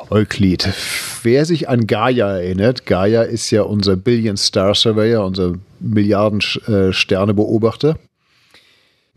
Euklid. 0.09 0.69
Wer 1.23 1.45
sich 1.45 1.67
an 1.69 1.87
Gaia 1.87 2.37
erinnert, 2.37 2.85
Gaia 2.85 3.23
ist 3.23 3.51
ja 3.51 3.63
unser 3.63 3.95
Billion 3.95 4.37
Star 4.37 4.73
Surveyor, 4.73 5.25
unser 5.25 5.55
Milliarden 5.79 6.41
Sterne 6.41 7.33
Beobachter. 7.33 7.97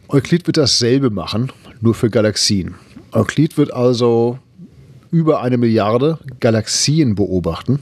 Euklid 0.09 0.47
wird 0.47 0.57
dasselbe 0.59 1.11
machen, 1.11 1.51
nur 1.81 1.95
für 1.95 2.11
Galaxien. 2.11 2.75
Euklid 3.13 3.57
wird 3.57 3.73
also 3.73 4.39
über 5.11 5.43
eine 5.43 5.57
Milliarde 5.57 6.19
Galaxien 6.41 7.15
beobachten 7.15 7.81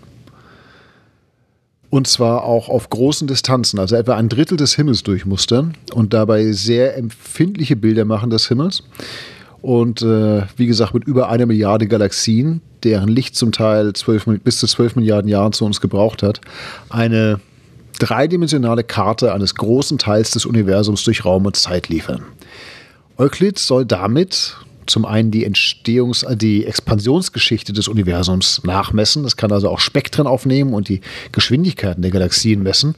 und 1.91 2.07
zwar 2.07 2.45
auch 2.45 2.68
auf 2.68 2.88
großen 2.88 3.26
Distanzen, 3.26 3.78
also 3.78 3.97
etwa 3.97 4.16
ein 4.16 4.28
Drittel 4.28 4.57
des 4.57 4.74
Himmels 4.76 5.03
durchmustern 5.03 5.74
und 5.93 6.14
dabei 6.14 6.53
sehr 6.53 6.97
empfindliche 6.97 7.76
Bilder 7.76 8.05
machen 8.05 8.30
des 8.30 8.47
Himmels. 8.49 8.84
Und 9.61 10.01
äh, 10.01 10.43
wie 10.57 10.66
gesagt, 10.66 10.95
mit 10.95 11.05
über 11.05 11.28
einer 11.28 11.47
Milliarde 11.47 11.86
Galaxien, 11.86 12.62
deren 12.82 13.09
Licht 13.09 13.36
zum 13.36 13.53
Teil 13.53 13.93
12, 13.93 14.41
bis 14.43 14.59
zu 14.59 14.66
12 14.66 14.97
Milliarden 14.97 15.28
Jahren 15.28 15.53
zu 15.53 15.66
uns 15.66 15.80
gebraucht 15.80 16.22
hat, 16.22 16.41
eine 16.88 17.41
dreidimensionale 17.99 18.84
Karte 18.84 19.34
eines 19.34 19.55
großen 19.55 19.99
Teils 19.99 20.30
des 20.30 20.47
Universums 20.47 21.05
durch 21.05 21.24
Raum 21.24 21.45
und 21.45 21.57
Zeit 21.57 21.88
liefern. 21.88 22.22
Euklid 23.18 23.59
soll 23.59 23.84
damit 23.84 24.57
zum 24.91 25.05
einen 25.05 25.30
die 25.30 25.49
Entstehungs-, 25.49 26.26
die 26.36 26.66
Expansionsgeschichte 26.66 27.72
des 27.72 27.88
Universums 27.88 28.62
nachmessen. 28.64 29.22
Das 29.22 29.36
kann 29.36 29.53
also 29.53 29.68
auch 29.68 29.80
Spektren 29.80 30.26
aufnehmen 30.26 30.74
und 30.74 30.88
die 30.88 31.01
Geschwindigkeiten 31.32 32.03
der 32.03 32.11
Galaxien 32.11 32.62
messen. 32.62 32.95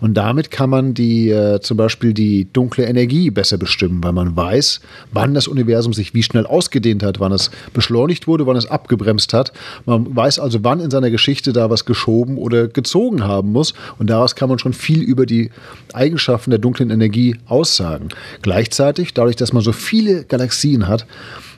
Und 0.00 0.14
damit 0.14 0.50
kann 0.50 0.70
man 0.70 0.94
die, 0.94 1.30
äh, 1.30 1.60
zum 1.60 1.76
Beispiel 1.76 2.12
die 2.12 2.46
dunkle 2.52 2.84
Energie 2.84 3.30
besser 3.30 3.58
bestimmen, 3.58 4.02
weil 4.02 4.12
man 4.12 4.36
weiß, 4.36 4.80
wann 5.12 5.34
das 5.34 5.48
Universum 5.48 5.92
sich 5.92 6.14
wie 6.14 6.22
schnell 6.22 6.46
ausgedehnt 6.46 7.02
hat, 7.02 7.20
wann 7.20 7.32
es 7.32 7.50
beschleunigt 7.72 8.26
wurde, 8.26 8.46
wann 8.46 8.56
es 8.56 8.66
abgebremst 8.66 9.32
hat. 9.32 9.52
Man 9.84 10.14
weiß 10.14 10.38
also, 10.38 10.64
wann 10.64 10.80
in 10.80 10.90
seiner 10.90 11.10
Geschichte 11.10 11.52
da 11.52 11.70
was 11.70 11.84
geschoben 11.84 12.36
oder 12.38 12.68
gezogen 12.68 13.24
haben 13.24 13.52
muss. 13.52 13.74
Und 13.98 14.10
daraus 14.10 14.34
kann 14.34 14.48
man 14.48 14.58
schon 14.58 14.72
viel 14.72 15.02
über 15.02 15.26
die 15.26 15.50
Eigenschaften 15.92 16.50
der 16.50 16.58
dunklen 16.58 16.90
Energie 16.90 17.36
aussagen. 17.46 18.08
Gleichzeitig, 18.42 19.14
dadurch, 19.14 19.36
dass 19.36 19.52
man 19.52 19.62
so 19.62 19.72
viele 19.72 20.24
Galaxien 20.24 20.88
hat, 20.88 21.06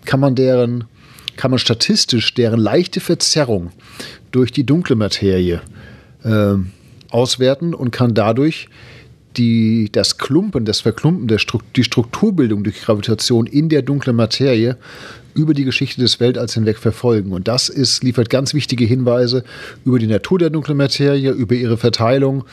kann 0.09 0.20
man 0.20 0.34
deren, 0.34 0.84
kann 1.36 1.50
man 1.50 1.59
statistisch 1.59 2.32
deren 2.32 2.59
leichte 2.59 2.98
Verzerrung 2.98 3.72
durch 4.32 4.52
die 4.52 4.64
dunkle 4.64 4.96
Materie 4.96 5.61
äh, 6.24 6.54
auswerten 7.11 7.74
und 7.74 7.90
kann 7.90 8.14
dadurch 8.14 8.70
die, 9.39 9.89
das 9.91 10.18
Klumpen, 10.18 10.64
das 10.64 10.80
Verklumpen, 10.80 11.28
der 11.28 11.39
Stru 11.39 11.61
die 11.76 11.84
Strukturbildung 11.84 12.64
durch 12.64 12.82
Gravitation 12.82 13.47
in 13.47 13.68
der 13.68 13.82
dunklen 13.82 14.16
Materie 14.16 14.76
über 15.34 15.55
die 15.55 15.64
Geschichte 15.64 16.01
des 16.01 16.18
Weltalls 16.18 16.55
hinweg 16.55 16.78
verfolgen. 16.78 17.32
Und 17.32 17.49
das 17.49 17.68
ist, 17.68 18.03
liefert 18.03 18.28
ganz 18.28 18.55
wichtige 18.55 18.84
Hinweise 18.84 19.45
über 19.84 19.99
die 19.99 20.09
Natur 20.09 20.39
der 20.39 20.51
dunklen 20.51 20.76
Materie, 20.76 21.30
über 21.30 21.55
ihre 21.55 21.76
Verteilung, 21.76 22.45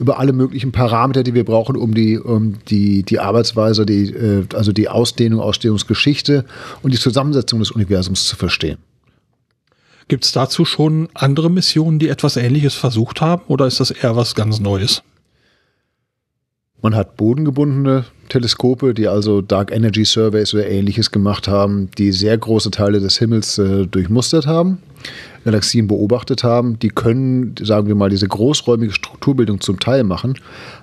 über 0.00 0.18
alle 0.18 0.32
möglichen 0.32 0.72
Parameter, 0.72 1.22
die 1.22 1.34
wir 1.34 1.44
brauchen, 1.44 1.76
um 1.76 1.94
die, 1.94 2.18
um 2.18 2.58
die, 2.68 3.04
die 3.04 3.20
Arbeitsweise, 3.20 3.86
die, 3.86 4.10
äh, 4.10 4.44
also 4.54 4.72
die 4.72 4.88
Ausdehnung, 4.88 5.40
Ausdehnungsgeschichte 5.40 6.44
und 6.82 6.92
die 6.92 6.98
Zusammensetzung 6.98 7.60
des 7.60 7.70
Universums 7.70 8.26
zu 8.26 8.36
verstehen. 8.36 8.78
Gibt 10.08 10.24
es 10.24 10.32
dazu 10.32 10.64
schon 10.64 11.08
andere 11.14 11.48
Missionen, 11.48 12.00
die 12.00 12.08
etwas 12.08 12.36
Ähnliches 12.36 12.74
versucht 12.74 13.20
haben, 13.20 13.42
oder 13.46 13.66
ist 13.66 13.78
das 13.78 13.92
eher 13.92 14.16
was 14.16 14.34
ganz 14.34 14.58
Neues? 14.58 15.02
Man 16.82 16.96
hat 16.96 17.16
bodengebundene 17.16 18.06
Teleskope, 18.28 18.92
die 18.92 19.06
also 19.06 19.40
Dark 19.40 19.70
Energy 19.70 20.04
Surveys 20.04 20.52
oder 20.52 20.68
ähnliches 20.68 21.12
gemacht 21.12 21.46
haben, 21.46 21.88
die 21.96 22.10
sehr 22.10 22.36
große 22.36 22.72
Teile 22.72 22.98
des 22.98 23.18
Himmels 23.18 23.56
äh, 23.58 23.86
durchmustert 23.86 24.48
haben, 24.48 24.78
Galaxien 25.44 25.86
beobachtet 25.86 26.42
haben. 26.42 26.80
Die 26.80 26.88
können, 26.88 27.54
sagen 27.60 27.86
wir 27.86 27.94
mal, 27.94 28.10
diese 28.10 28.26
großräumige 28.26 28.92
Strukturbildung 28.92 29.60
zum 29.60 29.78
Teil 29.78 30.02
machen, 30.02 30.34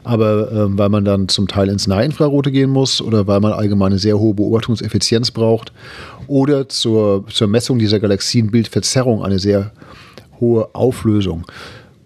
aber 0.06 0.50
äh, 0.50 0.78
weil 0.78 0.88
man 0.88 1.04
dann 1.04 1.28
zum 1.28 1.50
Teil 1.50 1.68
ins 1.68 1.86
Nahinfrarote 1.86 2.50
gehen 2.50 2.70
muss 2.70 3.02
oder 3.02 3.28
weil 3.28 3.42
man 3.42 3.52
allgemein 3.52 3.92
eine 3.92 4.00
sehr 4.00 4.18
hohe 4.18 4.34
Beobachtungseffizienz 4.34 5.32
braucht 5.32 5.74
oder 6.28 6.70
zur, 6.70 7.26
zur 7.28 7.48
Messung 7.50 7.78
dieser 7.78 8.00
Galaxienbildverzerrung 8.00 9.22
eine 9.22 9.40
sehr 9.40 9.74
hohe 10.40 10.74
Auflösung, 10.74 11.46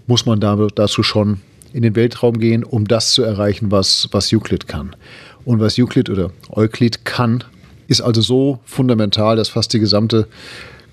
muss 0.08 0.26
man 0.26 0.40
dazu 0.40 1.04
schon 1.04 1.42
in 1.74 1.82
den 1.82 1.96
Weltraum 1.96 2.40
gehen, 2.40 2.64
um 2.64 2.88
das 2.88 3.14
zu 3.14 3.24
erreichen, 3.24 3.72
was, 3.72 4.08
was 4.12 4.32
Euclid 4.32 4.68
kann. 4.68 4.96
Und 5.44 5.60
was 5.60 5.78
Euclid 5.78 6.10
oder 6.10 6.32
Euclid 6.52 7.04
kann, 7.04 7.44
ist 7.88 8.02
also 8.02 8.22
so 8.22 8.60
fundamental, 8.64 9.36
dass 9.36 9.50
fast 9.50 9.74
die 9.74 9.80
gesamte 9.80 10.28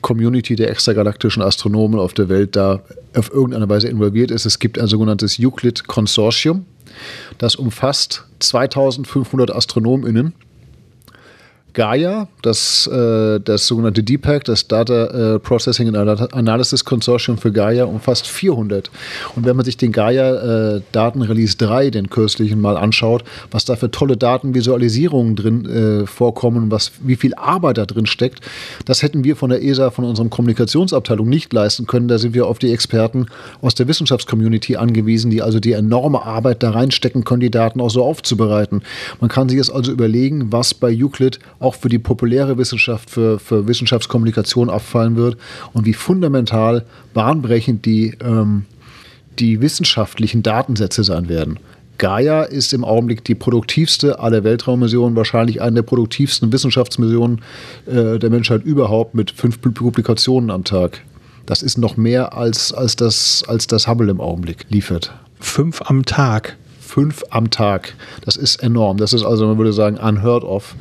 Community 0.00 0.56
der 0.56 0.70
extragalaktischen 0.70 1.42
Astronomen 1.42 2.00
auf 2.00 2.14
der 2.14 2.28
Welt 2.28 2.56
da 2.56 2.82
auf 3.14 3.30
irgendeine 3.32 3.68
Weise 3.68 3.88
involviert 3.88 4.30
ist. 4.30 4.46
Es 4.46 4.58
gibt 4.58 4.78
ein 4.78 4.86
sogenanntes 4.86 5.38
Euclid-Konsortium, 5.38 6.64
das 7.38 7.54
umfasst 7.54 8.24
2500 8.40 9.54
AstronomInnen 9.54 10.32
Gaia, 11.72 12.28
das, 12.42 12.86
äh, 12.86 13.40
das 13.40 13.66
sogenannte 13.66 14.02
DPAC, 14.02 14.44
das 14.44 14.68
Data 14.68 15.34
äh, 15.34 15.38
Processing 15.38 15.94
and 15.94 16.34
Analysis 16.34 16.84
Consortium 16.84 17.38
für 17.38 17.52
Gaia, 17.52 17.84
umfasst 17.84 18.26
400. 18.26 18.90
Und 19.36 19.44
wenn 19.44 19.56
man 19.56 19.64
sich 19.64 19.76
den 19.76 19.92
Gaia 19.92 20.76
äh, 20.76 20.82
Datenrelease 20.92 21.56
3, 21.56 21.90
den 21.90 22.10
kürzlichen, 22.10 22.60
mal 22.60 22.76
anschaut, 22.76 23.24
was 23.50 23.64
da 23.64 23.76
für 23.76 23.90
tolle 23.90 24.16
Datenvisualisierungen 24.16 25.36
drin 25.36 26.06
vorkommen, 26.06 26.70
was, 26.70 26.92
wie 27.00 27.16
viel 27.16 27.34
Arbeit 27.34 27.78
da 27.78 27.86
drin 27.86 28.06
steckt, 28.06 28.40
das 28.84 29.02
hätten 29.02 29.24
wir 29.24 29.36
von 29.36 29.50
der 29.50 29.62
ESA, 29.62 29.90
von 29.90 30.04
unserem 30.04 30.30
Kommunikationsabteilung 30.30 31.28
nicht 31.28 31.52
leisten 31.52 31.86
können. 31.86 32.08
Da 32.08 32.18
sind 32.18 32.34
wir 32.34 32.46
auf 32.46 32.58
die 32.58 32.72
Experten 32.72 33.26
aus 33.60 33.74
der 33.74 33.88
Wissenschaftscommunity 33.88 34.76
angewiesen, 34.76 35.30
die 35.30 35.42
also 35.42 35.60
die 35.60 35.72
enorme 35.72 36.22
Arbeit 36.24 36.62
da 36.62 36.70
reinstecken 36.70 37.24
können, 37.24 37.40
die 37.40 37.50
Daten 37.50 37.80
auch 37.80 37.90
so 37.90 38.04
aufzubereiten. 38.04 38.82
Man 39.20 39.30
kann 39.30 39.48
sich 39.48 39.58
jetzt 39.58 39.72
also 39.72 39.92
überlegen, 39.92 40.52
was 40.52 40.74
bei 40.74 40.88
Euclid 40.88 41.38
auch 41.60 41.74
für 41.76 41.88
die 41.88 41.98
populäre 41.98 42.58
Wissenschaft, 42.58 43.10
für, 43.10 43.38
für 43.38 43.68
Wissenschaftskommunikation 43.68 44.70
abfallen 44.70 45.14
wird 45.14 45.36
und 45.72 45.86
wie 45.86 45.92
fundamental 45.92 46.84
bahnbrechend 47.14 47.84
die, 47.84 48.16
ähm, 48.24 48.64
die 49.38 49.60
wissenschaftlichen 49.60 50.42
Datensätze 50.42 51.04
sein 51.04 51.28
werden. 51.28 51.58
Gaia 51.98 52.44
ist 52.44 52.72
im 52.72 52.82
Augenblick 52.82 53.24
die 53.24 53.34
produktivste 53.34 54.20
aller 54.20 54.42
Weltraummissionen, 54.42 55.16
wahrscheinlich 55.16 55.60
eine 55.60 55.76
der 55.76 55.82
produktivsten 55.82 56.50
Wissenschaftsmissionen 56.50 57.42
äh, 57.86 58.18
der 58.18 58.30
Menschheit 58.30 58.64
überhaupt 58.64 59.14
mit 59.14 59.30
fünf 59.30 59.60
Publikationen 59.60 60.50
am 60.50 60.64
Tag. 60.64 61.02
Das 61.44 61.62
ist 61.62 61.76
noch 61.76 61.98
mehr 61.98 62.34
als, 62.34 62.72
als, 62.72 62.96
das, 62.96 63.44
als 63.46 63.66
das 63.66 63.86
Hubble 63.86 64.10
im 64.10 64.20
Augenblick 64.20 64.64
liefert. 64.70 65.12
Fünf 65.40 65.82
am 65.82 66.06
Tag 66.06 66.56
fünf 66.90 67.22
am 67.30 67.50
Tag. 67.50 67.94
Das 68.24 68.36
ist 68.36 68.62
enorm. 68.62 68.96
Das 68.96 69.12
ist 69.12 69.22
also, 69.22 69.46
man 69.46 69.56
würde 69.58 69.72
sagen, 69.72 69.96
unheard 69.96 70.42
of, 70.42 70.74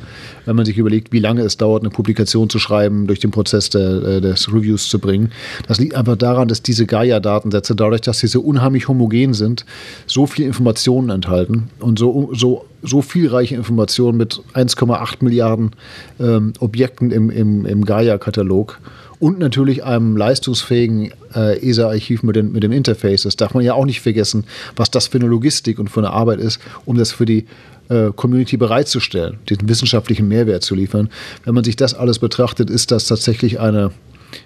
wenn 0.44 0.56
man 0.56 0.64
sich 0.64 0.76
überlegt, 0.76 1.12
wie 1.12 1.20
lange 1.20 1.42
es 1.42 1.56
dauert, 1.56 1.82
eine 1.82 1.90
Publikation 1.90 2.50
zu 2.50 2.58
schreiben, 2.58 3.06
durch 3.06 3.20
den 3.20 3.30
Prozess 3.30 3.70
der, 3.70 4.02
äh, 4.02 4.20
des 4.20 4.52
Reviews 4.52 4.88
zu 4.88 4.98
bringen. 4.98 5.30
Das 5.68 5.78
liegt 5.78 5.94
einfach 5.94 6.16
daran, 6.16 6.48
dass 6.48 6.62
diese 6.62 6.84
Gaia-Datensätze, 6.84 7.76
dadurch, 7.76 8.00
dass 8.00 8.18
sie 8.18 8.26
so 8.26 8.40
unheimlich 8.40 8.88
homogen 8.88 9.34
sind, 9.34 9.64
so 10.06 10.26
viel 10.26 10.46
Informationen 10.46 11.10
enthalten 11.10 11.70
und 11.78 11.98
so, 11.98 12.30
so, 12.34 12.66
so 12.82 13.02
vielreiche 13.02 13.54
Informationen 13.54 14.18
mit 14.18 14.42
1,8 14.54 15.18
Milliarden 15.20 15.70
ähm, 16.18 16.54
Objekten 16.58 17.12
im, 17.12 17.30
im, 17.30 17.64
im 17.66 17.84
Gaia-Katalog 17.84 18.80
und 19.20 19.38
natürlich 19.38 19.84
einem 19.84 20.16
leistungsfähigen 20.16 21.12
äh, 21.36 21.58
ESA-Archiv 21.60 22.22
mit 22.22 22.42
mit 22.42 22.62
den 22.62 22.72
Interfaces. 22.72 23.36
Darf 23.36 23.54
man 23.54 23.62
ja 23.62 23.74
auch 23.74 23.84
nicht 23.84 24.00
vergessen, 24.00 24.44
was 24.74 24.90
das 24.90 25.06
für 25.06 25.18
eine 25.18 25.28
Logistik 25.28 25.78
und 25.78 25.88
für 25.88 26.00
eine 26.00 26.10
Arbeit 26.10 26.40
ist, 26.40 26.58
um 26.86 26.96
das 26.96 27.12
für 27.12 27.26
die 27.26 27.46
äh, 27.90 28.10
Community 28.16 28.56
bereitzustellen, 28.56 29.38
den 29.48 29.68
wissenschaftlichen 29.68 30.26
Mehrwert 30.26 30.62
zu 30.62 30.74
liefern. 30.74 31.10
Wenn 31.44 31.54
man 31.54 31.64
sich 31.64 31.76
das 31.76 31.94
alles 31.94 32.18
betrachtet, 32.18 32.70
ist 32.70 32.90
das 32.90 33.06
tatsächlich 33.06 33.60
eine 33.60 33.92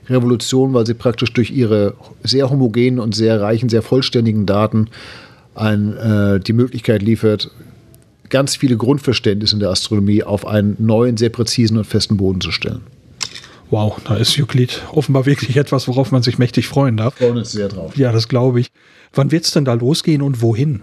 Revolution, 0.08 0.74
weil 0.74 0.86
sie 0.86 0.94
praktisch 0.94 1.32
durch 1.32 1.50
ihre 1.50 1.94
sehr 2.22 2.50
homogenen 2.50 2.98
und 2.98 3.14
sehr 3.14 3.40
reichen, 3.40 3.68
sehr 3.68 3.82
vollständigen 3.82 4.46
Daten 4.46 4.88
ein, 5.54 5.96
äh, 5.96 6.40
die 6.40 6.52
Möglichkeit 6.52 7.02
liefert, 7.02 7.50
ganz 8.28 8.56
viele 8.56 8.76
Grundverständnisse 8.76 9.54
in 9.54 9.60
der 9.60 9.70
Astronomie 9.70 10.24
auf 10.24 10.46
einen 10.46 10.76
neuen, 10.78 11.16
sehr 11.16 11.28
präzisen 11.28 11.76
und 11.76 11.84
festen 11.84 12.16
Boden 12.16 12.40
zu 12.40 12.50
stellen. 12.50 12.80
Wow, 13.74 14.00
da 14.04 14.14
ist 14.14 14.38
Euclid 14.38 14.82
offenbar 14.92 15.26
wirklich 15.26 15.56
etwas, 15.56 15.88
worauf 15.88 16.12
man 16.12 16.22
sich 16.22 16.38
mächtig 16.38 16.68
freuen 16.68 16.96
darf. 16.96 17.16
Freuen 17.16 17.38
uns 17.38 17.50
sehr 17.50 17.66
drauf. 17.68 17.96
Ja, 17.96 18.12
das 18.12 18.28
glaube 18.28 18.60
ich. 18.60 18.68
Wann 19.12 19.32
wird 19.32 19.46
es 19.46 19.50
denn 19.50 19.64
da 19.64 19.72
losgehen 19.72 20.22
und 20.22 20.42
wohin? 20.42 20.82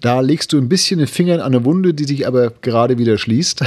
Da 0.00 0.20
legst 0.20 0.54
du 0.54 0.56
ein 0.56 0.70
bisschen 0.70 1.00
den 1.00 1.06
Finger 1.06 1.34
in 1.34 1.40
eine 1.42 1.66
Wunde, 1.66 1.92
die 1.92 2.04
sich 2.04 2.26
aber 2.26 2.48
gerade 2.62 2.96
wieder 2.96 3.18
schließt. 3.18 3.62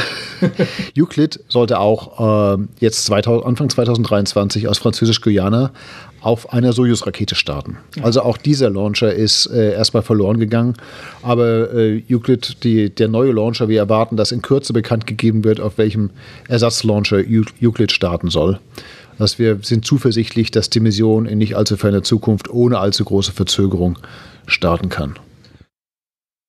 Euclid 0.97 1.39
sollte 1.47 1.79
auch 1.79 2.57
äh, 2.57 2.63
jetzt 2.79 3.05
2000, 3.05 3.45
Anfang 3.45 3.69
2023 3.69 4.67
aus 4.67 4.79
Französisch-Guyana 4.79 5.71
auf 6.21 6.53
einer 6.53 6.73
Soyuz-Rakete 6.73 7.35
starten. 7.35 7.77
Also 8.01 8.21
auch 8.21 8.37
dieser 8.37 8.69
Launcher 8.69 9.13
ist 9.13 9.47
äh, 9.47 9.73
erstmal 9.73 10.03
verloren 10.03 10.39
gegangen. 10.39 10.75
Aber 11.21 11.73
äh, 11.73 12.03
Euclid, 12.11 12.63
die, 12.63 12.89
der 12.89 13.07
neue 13.07 13.31
Launcher, 13.31 13.69
wir 13.69 13.79
erwarten, 13.79 14.17
dass 14.17 14.31
in 14.31 14.41
Kürze 14.41 14.73
bekannt 14.73 15.07
gegeben 15.07 15.43
wird, 15.43 15.59
auf 15.59 15.77
welchem 15.77 16.09
Ersatzlauncher 16.47 17.17
Euclid 17.61 17.91
starten 17.91 18.29
soll. 18.29 18.59
Dass 19.17 19.39
wir 19.39 19.59
sind 19.61 19.85
zuversichtlich, 19.85 20.51
dass 20.51 20.69
die 20.69 20.79
Mission 20.79 21.25
in 21.25 21.37
nicht 21.37 21.55
allzu 21.55 21.77
ferner 21.77 22.03
Zukunft 22.03 22.49
ohne 22.49 22.79
allzu 22.79 23.03
große 23.03 23.31
Verzögerung 23.31 23.97
starten 24.45 24.89
kann. 24.89 25.15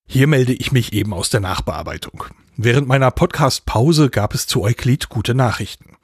Hier 0.07 0.27
melde 0.27 0.55
ich 0.55 0.73
mich 0.73 0.93
eben 0.93 1.12
aus 1.12 1.29
der 1.29 1.41
Nachbearbeitung. 1.41 2.25
Während 2.57 2.89
meiner 2.89 3.11
Podcast-Pause 3.11 4.09
gab 4.11 4.35
es 4.35 4.47
zu 4.47 4.62
Euklid 4.62 5.11
gute 5.11 5.35
Nachrichten. 5.35 5.97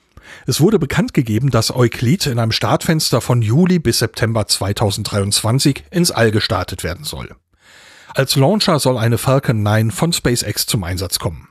Es 0.47 0.61
wurde 0.61 0.79
bekannt 0.79 1.14
gegeben, 1.14 1.51
dass 1.51 1.75
Euklid 1.75 2.27
in 2.27 2.39
einem 2.39 2.53
Startfenster 2.53 3.20
von 3.20 3.43
Juli 3.43 3.79
bis 3.79 3.99
September 4.01 4.47
2023 4.47 5.85
ins 5.91 6.11
All 6.11 6.31
gestartet 6.31 6.85
werden 6.85 7.05
soll. 7.05 7.31
Als 8.14 8.37
Launcher 8.37 8.79
soll 8.79 8.99
eine 8.99 9.18
Falcon 9.18 9.62
9 9.62 9.91
von 9.91 10.12
SpaceX 10.12 10.66
zum 10.66 10.85
Einsatz 10.85 11.18
kommen. 11.18 11.49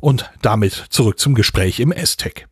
Und 0.00 0.30
damit 0.42 0.84
zurück 0.90 1.18
zum 1.18 1.34
Gespräch 1.34 1.80
im 1.80 1.90
S-Tech. 1.90 2.46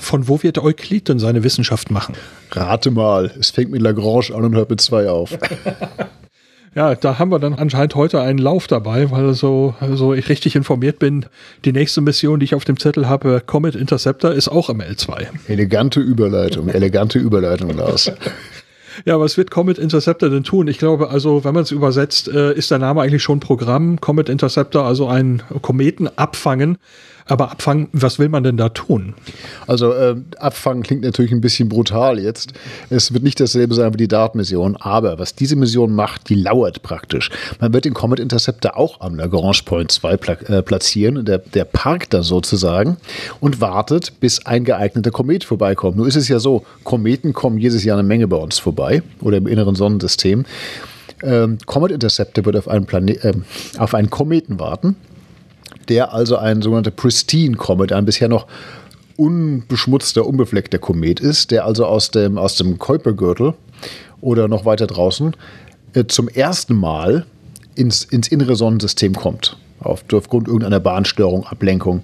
Von 0.00 0.28
wo 0.28 0.42
wird 0.42 0.58
Euklid 0.58 1.08
denn 1.08 1.18
seine 1.18 1.42
Wissenschaft 1.42 1.90
machen? 1.90 2.16
Rate 2.52 2.90
mal, 2.90 3.32
es 3.38 3.50
fängt 3.50 3.70
mit 3.70 3.82
Lagrange 3.82 4.34
an 4.34 4.44
und 4.44 4.54
hört 4.54 4.70
mit 4.70 4.80
zwei 4.80 5.08
auf. 5.08 5.30
Ja, 6.74 6.94
da 6.94 7.18
haben 7.18 7.30
wir 7.30 7.38
dann 7.38 7.54
anscheinend 7.54 7.94
heute 7.94 8.20
einen 8.20 8.38
Lauf 8.38 8.66
dabei, 8.66 9.10
weil 9.10 9.32
so, 9.34 9.74
so 9.94 10.14
ich 10.14 10.28
richtig 10.28 10.54
informiert 10.54 10.98
bin. 10.98 11.26
Die 11.64 11.72
nächste 11.72 12.00
Mission, 12.00 12.40
die 12.40 12.44
ich 12.44 12.54
auf 12.54 12.64
dem 12.64 12.78
Zettel 12.78 13.08
habe, 13.08 13.42
Comet 13.44 13.74
Interceptor, 13.74 14.32
ist 14.32 14.48
auch 14.48 14.70
im 14.70 14.80
L2. 14.80 15.26
Elegante 15.48 16.00
Überleitung, 16.00 16.68
elegante 16.68 17.18
Überleitung, 17.18 17.70
Lars. 17.70 18.12
Ja, 19.04 19.20
was 19.20 19.36
wird 19.36 19.52
Comet 19.52 19.78
Interceptor 19.78 20.28
denn 20.28 20.42
tun? 20.42 20.66
Ich 20.66 20.78
glaube, 20.78 21.10
also, 21.10 21.44
wenn 21.44 21.54
man 21.54 21.62
es 21.62 21.70
übersetzt, 21.70 22.26
äh, 22.26 22.52
ist 22.54 22.72
der 22.72 22.78
Name 22.78 23.00
eigentlich 23.00 23.22
schon 23.22 23.38
Programm. 23.38 24.00
Comet 24.00 24.28
Interceptor, 24.28 24.84
also 24.84 25.06
ein 25.06 25.42
Kometen 25.62 26.08
abfangen. 26.18 26.78
Aber 27.28 27.50
abfangen, 27.50 27.88
was 27.92 28.18
will 28.18 28.28
man 28.28 28.42
denn 28.42 28.56
da 28.56 28.70
tun? 28.70 29.14
Also 29.66 29.92
äh, 29.92 30.16
abfangen 30.38 30.82
klingt 30.82 31.02
natürlich 31.02 31.30
ein 31.30 31.40
bisschen 31.40 31.68
brutal 31.68 32.18
jetzt. 32.18 32.54
Es 32.90 33.12
wird 33.12 33.22
nicht 33.22 33.38
dasselbe 33.38 33.74
sein 33.74 33.92
wie 33.92 33.98
die 33.98 34.08
Dart-Mission, 34.08 34.76
aber 34.76 35.18
was 35.18 35.34
diese 35.34 35.54
Mission 35.54 35.94
macht, 35.94 36.30
die 36.30 36.34
lauert 36.34 36.82
praktisch. 36.82 37.30
Man 37.60 37.72
wird 37.72 37.84
den 37.84 37.94
Comet 37.94 38.18
Interceptor 38.18 38.76
auch 38.76 39.00
am 39.00 39.14
Lagrange 39.14 39.60
Point 39.64 39.92
2 39.92 40.16
pla 40.16 40.34
äh, 40.34 40.62
platzieren. 40.62 41.24
Der, 41.24 41.38
der 41.38 41.64
parkt 41.64 42.14
da 42.14 42.22
sozusagen 42.22 42.96
und 43.40 43.60
wartet, 43.60 44.18
bis 44.20 44.46
ein 44.46 44.64
geeigneter 44.64 45.10
Komet 45.10 45.44
vorbeikommt. 45.44 45.96
Nur 45.96 46.06
ist 46.06 46.16
es 46.16 46.28
ja 46.28 46.40
so, 46.40 46.64
Kometen 46.82 47.34
kommen 47.34 47.58
jedes 47.58 47.84
Jahr 47.84 47.98
eine 47.98 48.08
Menge 48.08 48.26
bei 48.26 48.36
uns 48.36 48.58
vorbei 48.58 49.02
oder 49.20 49.36
im 49.36 49.46
inneren 49.46 49.74
Sonnensystem. 49.74 50.46
Ähm, 51.22 51.58
Comet 51.66 51.92
Interceptor 51.92 52.44
wird 52.46 52.56
auf 52.56 52.68
einen, 52.68 52.86
Plane 52.86 53.12
äh, 53.22 53.32
auf 53.78 53.94
einen 53.94 54.08
Kometen 54.08 54.58
warten, 54.58 54.96
der 55.88 56.12
also 56.12 56.36
ein 56.36 56.62
sogenannter 56.62 56.90
Pristine 56.90 57.56
Comet, 57.56 57.92
ein 57.92 58.04
bisher 58.04 58.28
noch 58.28 58.46
unbeschmutzter, 59.16 60.26
unbefleckter 60.26 60.78
Komet 60.78 61.20
ist, 61.20 61.50
der 61.50 61.64
also 61.64 61.86
aus 61.86 62.10
dem, 62.10 62.38
aus 62.38 62.56
dem 62.56 62.78
Kuipergürtel 62.78 63.54
oder 64.20 64.48
noch 64.48 64.64
weiter 64.64 64.86
draußen 64.86 65.34
äh, 65.94 66.04
zum 66.06 66.28
ersten 66.28 66.74
Mal 66.74 67.26
ins, 67.74 68.04
ins 68.04 68.28
innere 68.28 68.56
Sonnensystem 68.56 69.14
kommt. 69.14 69.56
Auf, 69.80 70.04
aufgrund 70.12 70.48
irgendeiner 70.48 70.80
Bahnstörung, 70.80 71.46
Ablenkung. 71.46 72.02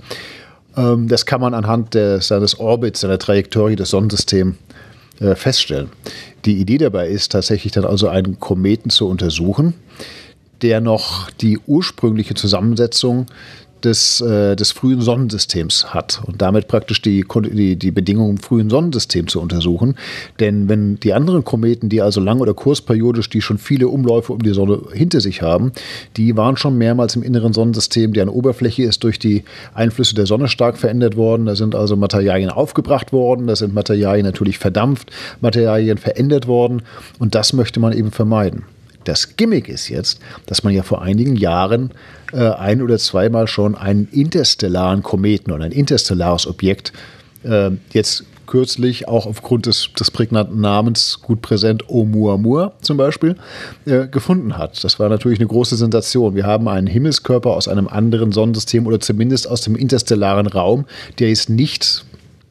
Ähm, 0.76 1.08
das 1.08 1.26
kann 1.26 1.40
man 1.40 1.54
anhand 1.54 1.94
des, 1.94 2.28
seines 2.28 2.58
Orbits, 2.58 3.00
seiner 3.00 3.18
Trajektorie 3.18 3.76
des 3.76 3.90
Sonnensystems 3.90 4.56
äh, 5.20 5.34
feststellen. 5.34 5.90
Die 6.44 6.58
Idee 6.58 6.78
dabei 6.78 7.08
ist 7.08 7.32
tatsächlich 7.32 7.72
dann 7.72 7.84
also 7.84 8.08
einen 8.08 8.40
Kometen 8.40 8.90
zu 8.90 9.08
untersuchen, 9.08 9.74
der 10.62 10.80
noch 10.80 11.30
die 11.30 11.58
ursprüngliche 11.66 12.34
Zusammensetzung 12.34 13.26
des, 13.84 14.20
äh, 14.20 14.56
des 14.56 14.72
frühen 14.72 15.00
Sonnensystems 15.00 15.94
hat 15.94 16.20
und 16.26 16.40
damit 16.42 16.68
praktisch 16.68 17.02
die, 17.02 17.24
die, 17.52 17.76
die 17.76 17.90
Bedingungen 17.90 18.32
im 18.32 18.38
frühen 18.38 18.70
Sonnensystem 18.70 19.28
zu 19.28 19.40
untersuchen. 19.40 19.96
Denn 20.40 20.68
wenn 20.68 20.98
die 21.00 21.12
anderen 21.12 21.44
Kometen, 21.44 21.88
die 21.88 22.02
also 22.02 22.20
lang- 22.20 22.40
oder 22.40 22.54
kursperiodisch, 22.54 23.28
die 23.28 23.42
schon 23.42 23.58
viele 23.58 23.88
Umläufe 23.88 24.32
um 24.32 24.42
die 24.42 24.54
Sonne 24.54 24.80
hinter 24.92 25.20
sich 25.20 25.42
haben, 25.42 25.72
die 26.16 26.36
waren 26.36 26.56
schon 26.56 26.76
mehrmals 26.78 27.16
im 27.16 27.22
inneren 27.22 27.52
Sonnensystem, 27.52 28.12
deren 28.12 28.28
Oberfläche 28.28 28.84
ist 28.84 29.04
durch 29.04 29.18
die 29.18 29.44
Einflüsse 29.74 30.14
der 30.14 30.26
Sonne 30.26 30.48
stark 30.48 30.78
verändert 30.78 31.16
worden. 31.16 31.46
Da 31.46 31.56
sind 31.56 31.74
also 31.74 31.96
Materialien 31.96 32.50
aufgebracht 32.50 33.12
worden, 33.12 33.46
da 33.46 33.56
sind 33.56 33.74
Materialien 33.74 34.26
natürlich 34.26 34.58
verdampft, 34.58 35.10
Materialien 35.40 35.98
verändert 35.98 36.46
worden 36.46 36.82
und 37.18 37.34
das 37.34 37.52
möchte 37.52 37.80
man 37.80 37.92
eben 37.92 38.10
vermeiden. 38.10 38.64
Das 39.04 39.36
Gimmick 39.36 39.68
ist 39.68 39.88
jetzt, 39.88 40.18
dass 40.46 40.64
man 40.64 40.72
ja 40.72 40.82
vor 40.82 41.02
einigen 41.02 41.36
Jahren 41.36 41.90
äh, 42.34 42.50
ein 42.50 42.82
oder 42.82 42.98
zweimal 42.98 43.46
schon 43.46 43.74
einen 43.74 44.08
interstellaren 44.10 45.02
Kometen 45.02 45.52
oder 45.52 45.64
ein 45.64 45.72
interstellares 45.72 46.46
Objekt 46.46 46.92
äh, 47.44 47.70
jetzt 47.92 48.24
kürzlich 48.46 49.08
auch 49.08 49.26
aufgrund 49.26 49.66
des, 49.66 49.90
des 49.98 50.10
prägnanten 50.10 50.60
Namens 50.60 51.20
gut 51.22 51.40
präsent 51.42 51.88
Oumuamua 51.88 52.72
zum 52.80 52.96
Beispiel 52.96 53.36
äh, 53.86 54.06
gefunden 54.06 54.58
hat. 54.58 54.82
Das 54.84 54.98
war 54.98 55.08
natürlich 55.08 55.38
eine 55.38 55.48
große 55.48 55.76
Sensation. 55.76 56.34
Wir 56.34 56.44
haben 56.44 56.68
einen 56.68 56.86
Himmelskörper 56.86 57.50
aus 57.50 57.68
einem 57.68 57.88
anderen 57.88 58.32
Sonnensystem 58.32 58.86
oder 58.86 59.00
zumindest 59.00 59.48
aus 59.48 59.62
dem 59.62 59.76
interstellaren 59.76 60.46
Raum, 60.46 60.84
der 61.18 61.28
jetzt 61.30 61.48
nicht 61.48 62.04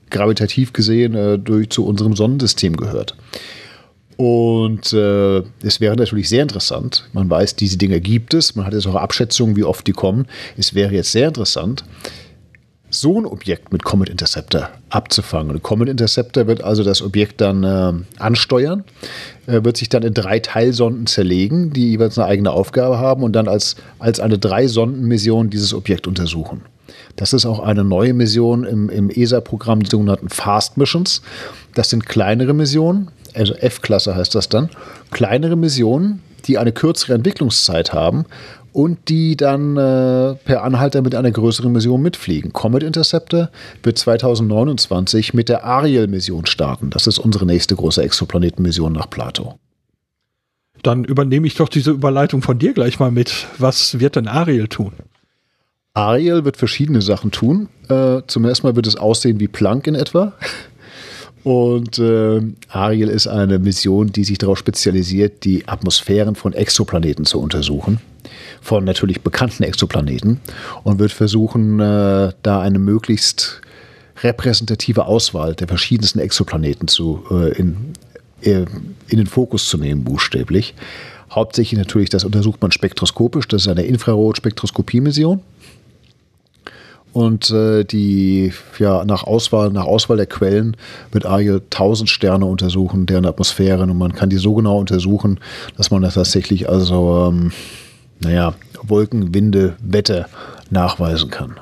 gravitativ 0.10 0.74
gesehen 0.74 1.16
äh, 1.16 1.38
durch 1.38 1.70
zu 1.70 1.86
unserem 1.86 2.16
Sonnensystem 2.16 2.76
gehört. 2.76 3.16
Und 4.18 4.94
äh, 4.94 5.40
es 5.64 5.80
wäre 5.80 5.96
natürlich 5.96 6.30
sehr 6.30 6.44
interessant. 6.44 7.10
Man 7.14 7.30
weiß, 7.30 7.56
diese 7.56 7.78
Dinge 7.78 8.00
gibt 8.00 8.34
es. 8.34 8.56
Man 8.56 8.66
hat 8.66 8.74
jetzt 8.74 8.88
auch 8.88 8.96
Abschätzungen, 8.96 9.56
wie 9.56 9.64
oft 9.64 9.86
die 9.88 9.92
kommen. 9.92 10.28
Es 10.58 10.74
wäre 10.74 10.94
jetzt 10.94 11.12
sehr 11.12 11.28
interessant, 11.28 11.84
so 12.96 13.20
ein 13.20 13.26
Objekt 13.26 13.74
mit 13.74 13.84
Comet 13.84 14.10
Interceptor 14.10 14.70
abzufangen. 14.90 15.52
Und 15.52 15.64
Comet 15.64 15.90
Interceptor 15.90 16.48
wird 16.48 16.64
also 16.64 16.84
das 16.84 17.02
Objekt 17.02 17.42
dann 17.42 17.64
äh, 17.64 17.94
ansteuern, 18.20 18.84
äh, 19.48 19.64
wird 19.64 19.78
sich 19.78 19.90
dann 19.90 20.04
in 20.04 20.14
drei 20.14 20.40
Teilsonden 20.40 21.08
zerlegen, 21.08 21.74
die 21.74 21.92
jeweils 21.92 22.18
eine 22.18 22.28
eigene 22.28 22.52
Aufgabe 22.52 23.00
haben 23.00 23.24
und 23.24 23.34
dann 23.34 23.48
als, 23.48 23.76
als 24.00 24.20
eine 24.20 24.38
Drei-Sonden-Mission 24.38 25.50
dieses 25.50 25.74
Objekt 25.74 26.08
untersuchen. 26.08 26.62
Das 27.16 27.34
ist 27.34 27.46
auch 27.46 27.60
eine 27.60 27.84
neue 27.84 28.14
Mission 28.14 28.64
im, 28.64 28.90
im 28.90 29.10
ESA-Programm, 29.10 29.82
die 29.82 29.90
sogenannten 29.90 30.30
Fast 30.30 30.78
Missions. 30.78 31.22
Das 31.74 31.90
sind 31.90 32.06
kleinere 32.06 32.54
Missionen, 32.54 33.10
also 33.34 33.54
F-Klasse 33.54 34.16
heißt 34.16 34.36
das 34.36 34.50
dann, 34.50 34.70
kleinere 35.12 35.56
Missionen, 35.56 36.22
die 36.46 36.58
eine 36.58 36.72
kürzere 36.72 37.14
Entwicklungszeit 37.14 37.94
haben 37.94 38.26
und 38.74 39.08
die 39.08 39.38
dann 39.38 39.78
äh, 39.78 40.36
per 40.36 40.64
Anhalter 40.64 41.02
mit 41.02 41.16
einer 41.16 41.32
größeren 41.32 41.72
Mission 41.72 42.02
mitfliegen. 42.02 42.54
Comet 42.54 42.84
Interceptor 42.84 43.50
wird 43.84 43.98
2029 43.98 45.34
mit 45.34 45.48
der 45.48 45.64
Ariel-Mission 45.64 46.48
starten. 46.48 46.90
Das 46.90 47.08
ist 47.08 47.20
unsere 47.20 47.46
nächste 47.46 47.76
große 47.76 48.02
Exoplanetenmission 48.02 48.92
nach 48.92 49.10
Plato. 49.10 49.60
Dann 50.82 51.06
übernehme 51.06 51.48
ich 51.48 51.56
doch 51.56 51.70
diese 51.70 51.92
Überleitung 51.92 52.42
von 52.42 52.60
dir 52.60 52.74
gleich 52.74 53.00
mal 53.00 53.12
mit. 53.12 53.48
Was 53.58 54.00
wird 54.00 54.16
denn 54.16 54.28
Ariel 54.28 54.68
tun? 54.68 54.92
Ariel 55.94 56.44
wird 56.44 56.58
verschiedene 56.58 57.02
Sachen 57.04 57.32
tun. 57.32 57.70
Äh, 57.88 58.22
zum 58.26 58.44
ersten 58.46 58.66
Mal 58.66 58.76
wird 58.76 58.88
es 58.88 58.96
aussehen 58.96 59.40
wie 59.40 59.48
Planck 59.48 59.86
in 59.86 59.96
etwa. 59.96 60.34
Und 61.44 62.00
äh, 62.00 62.42
Ariel 62.70 63.10
ist 63.10 63.28
eine 63.28 63.60
Mission, 63.60 64.12
die 64.12 64.24
sich 64.24 64.38
darauf 64.38 64.58
spezialisiert, 64.58 65.44
die 65.44 65.68
Atmosphären 65.68 66.36
von 66.36 66.54
Exoplaneten 66.54 67.26
zu 67.26 67.40
untersuchen. 67.40 68.00
Von 68.62 68.86
natürlich 68.86 69.22
bekannten 69.22 69.64
Exoplaneten. 69.64 70.40
Und 70.84 71.00
wird 71.00 71.12
versuchen, 71.12 71.80
äh, 71.80 72.32
da 72.42 72.62
eine 72.62 72.80
möglichst 72.80 73.62
repräsentative 74.22 75.06
Auswahl 75.06 75.54
der 75.54 75.68
verschiedensten 75.68 76.20
Exoplaneten 76.20 76.88
zu, 76.88 77.24
äh, 77.30 77.58
in, 77.58 77.94
äh, 78.42 78.66
in 79.10 79.18
den 79.18 79.28
Fokus 79.28 79.68
zu 79.68 79.78
nehmen, 79.78 80.06
buchstäblich. 80.06 80.76
Hauptsächlich 81.30 81.78
natürlich, 81.78 82.10
das 82.10 82.24
untersucht 82.24 82.62
man 82.62 82.72
spektroskopisch. 82.72 83.48
Das 83.50 83.64
ist 83.64 83.68
eine 83.68 83.84
Infrarot-Spektroskopie-Mission. 83.84 85.42
Und 87.14 87.52
äh, 87.52 87.84
die, 87.84 88.52
ja, 88.80 89.06
nach 89.06 89.24
Auswahl, 89.24 89.70
nach 89.70 89.86
Auswahl 89.86 90.18
der 90.18 90.26
Quellen 90.26 90.76
wird 91.12 91.28
Ariel 91.28 91.62
1000 91.72 92.10
Sterne 92.10 92.46
untersuchen, 92.46 93.06
deren 93.06 93.28
Atmosphären. 93.28 93.92
Und 93.92 94.00
man 94.00 94.14
kann 94.14 94.32
die 94.32 94.38
so 94.38 94.56
genau 94.56 94.80
untersuchen, 94.80 95.40
dass 95.78 95.92
man 95.92 96.02
das 96.02 96.16
tatsächlich 96.16 96.68
also, 96.68 97.28
ähm, 97.30 97.52
naja, 98.20 98.56
Wolken, 98.82 99.34
Winde, 99.34 99.76
Wetter 99.80 100.28
nachweisen 100.72 101.30
kann. 101.30 101.60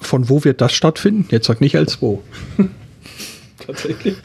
Von 0.00 0.30
wo 0.30 0.42
wird 0.42 0.62
das 0.62 0.72
stattfinden? 0.72 1.26
Jetzt 1.30 1.46
sag 1.46 1.60
nicht 1.60 1.76
als 1.76 2.00
wo. 2.00 2.22
Tatsächlich. 3.66 4.16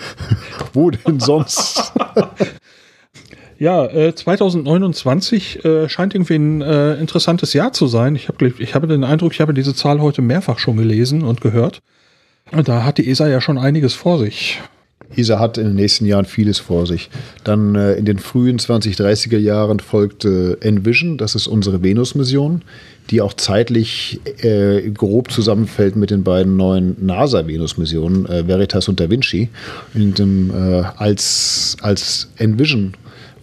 wo 0.74 0.90
denn 0.90 1.20
sonst? 1.20 1.94
Ja, 3.60 3.86
äh, 3.86 4.14
2029 4.14 5.66
äh, 5.66 5.90
scheint 5.90 6.14
irgendwie 6.14 6.36
ein 6.36 6.62
äh, 6.62 6.96
interessantes 6.96 7.54
Jahr 7.54 7.74
zu 7.74 7.88
sein. 7.88 8.16
Ich 8.16 8.28
habe 8.28 8.54
ich 8.60 8.76
hab 8.76 8.88
den 8.88 9.04
Eindruck, 9.04 9.34
ich 9.34 9.42
habe 9.42 9.54
diese 9.54 9.74
Zahl 9.74 10.00
heute 10.00 10.22
mehrfach 10.22 10.60
schon 10.60 10.78
gelesen 10.78 11.24
und 11.24 11.42
gehört. 11.42 11.82
Da 12.52 12.84
hat 12.84 12.98
die 12.98 13.10
ESA 13.10 13.28
ja 13.28 13.42
schon 13.42 13.58
einiges 13.58 13.94
vor 13.94 14.20
sich. 14.20 14.62
ESA 15.16 15.40
hat 15.40 15.58
in 15.58 15.66
den 15.66 15.76
nächsten 15.76 16.06
Jahren 16.06 16.26
vieles 16.26 16.60
vor 16.60 16.86
sich. 16.86 17.10
Dann 17.44 17.76
äh, 17.76 17.94
in 17.94 18.06
den 18.06 18.20
frühen 18.20 18.60
2030er 18.60 19.38
Jahren 19.38 19.80
folgte 19.80 20.58
Envision, 20.62 21.18
das 21.18 21.34
ist 21.34 21.48
unsere 21.48 21.82
Venus-Mission, 21.82 22.62
die 23.10 23.22
auch 23.22 23.34
zeitlich 23.34 24.20
äh, 24.44 24.90
grob 24.92 25.32
zusammenfällt 25.32 25.96
mit 25.96 26.12
den 26.12 26.24
beiden 26.24 26.58
neuen 26.58 26.96
NASA-Venus-Missionen, 27.06 28.26
äh, 28.28 28.48
Veritas 28.48 28.88
und 28.88 29.00
Da 29.00 29.10
Vinci. 29.10 29.50
Dem, 29.94 30.52
äh, 30.52 30.84
als, 30.98 31.78
als 31.82 32.30
Envision 32.38 32.94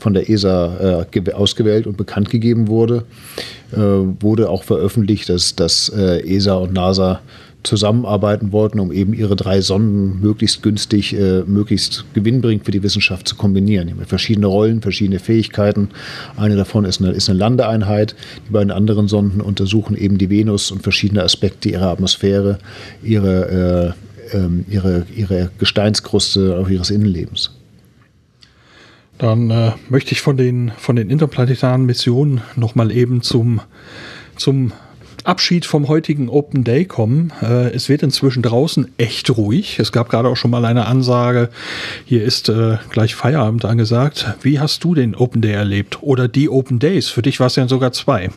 von 0.05 0.13
der 0.13 0.29
ESA 0.29 1.07
äh, 1.15 1.33
ausgewählt 1.33 1.87
und 1.87 1.97
bekannt 1.97 2.29
gegeben 2.29 2.69
wurde, 2.69 3.05
äh, 3.73 3.79
wurde 3.79 4.51
auch 4.51 4.63
veröffentlicht, 4.63 5.31
dass, 5.31 5.57
dass 5.57 5.89
äh, 5.89 6.21
ESA 6.29 6.57
und 6.57 6.75
NASA 6.75 7.21
zusammenarbeiten 7.63 8.53
wollten, 8.53 8.81
um 8.81 8.93
eben 8.93 9.15
ihre 9.15 9.35
drei 9.35 9.63
Sonden 9.63 10.21
möglichst 10.21 10.63
günstig, 10.63 11.17
äh, 11.19 11.43
möglichst 11.47 12.05
gewinnbringend 12.13 12.67
für 12.67 12.71
die 12.71 12.83
Wissenschaft 12.83 13.27
zu 13.27 13.37
kombinieren. 13.37 13.89
Die 13.89 14.05
verschiedene 14.05 14.47
Rollen, 14.47 14.83
verschiedene 14.83 15.21
Fähigkeiten. 15.21 15.89
Eine 16.37 16.57
davon 16.57 16.85
ist 16.85 17.01
eine, 17.01 17.13
ist 17.13 17.31
eine 17.31 17.39
Landeeinheit. 17.39 18.15
Die 18.47 18.53
beiden 18.53 18.73
anderen 18.73 19.09
Sonden 19.09 19.41
untersuchen 19.41 19.97
eben 19.97 20.19
die 20.19 20.29
Venus 20.29 20.71
und 20.71 20.83
verschiedene 20.83 21.23
Aspekte 21.23 21.71
ihrer 21.71 21.89
Atmosphäre, 21.89 22.59
ihre, 23.03 23.95
äh, 24.33 24.37
ähm, 24.37 24.67
ihre, 24.69 25.07
ihre 25.17 25.51
Gesteinskruste, 25.59 26.59
auch 26.59 26.69
ihres 26.69 26.91
Innenlebens. 26.91 27.53
Dann 29.19 29.51
äh, 29.51 29.73
möchte 29.89 30.13
ich 30.13 30.21
von 30.21 30.37
den, 30.37 30.73
von 30.77 30.97
den 30.97 31.11
interplanetaren 31.11 31.87
Missionen 31.87 32.43
nochmal 32.57 32.91
eben 32.91 33.23
zum, 33.23 33.61
zum 34.37 34.73
Abschied 35.25 35.65
vom 35.65 35.89
heutigen 35.89 36.29
Open 36.29 36.65
Day 36.65 36.85
kommen. 36.85 37.33
Äh, 37.41 37.71
es 37.71 37.89
wird 37.89 38.03
inzwischen 38.03 38.43
draußen 38.43 38.93
echt 38.99 39.37
ruhig. 39.37 39.79
Es 39.79 39.93
gab 39.93 40.11
gerade 40.11 40.29
auch 40.29 40.37
schon 40.37 40.51
mal 40.51 40.65
eine 40.65 40.87
Ansage, 40.87 41.49
hier 42.05 42.25
ist 42.25 42.49
äh, 42.49 42.77
gleich 42.91 43.15
Feierabend 43.15 43.65
angesagt. 43.65 44.35
Wie 44.43 44.61
hast 44.61 44.85
du 44.85 44.95
den 44.95 45.15
Open 45.15 45.41
Day 45.41 45.53
erlebt? 45.53 46.03
Oder 46.03 46.29
die 46.29 46.49
Open 46.49 46.79
Days? 46.79 47.09
Für 47.09 47.23
dich 47.23 47.41
war 47.41 47.47
es 47.47 47.57
ja 47.57 47.67
sogar 47.69 47.93
zwei. 47.93 48.31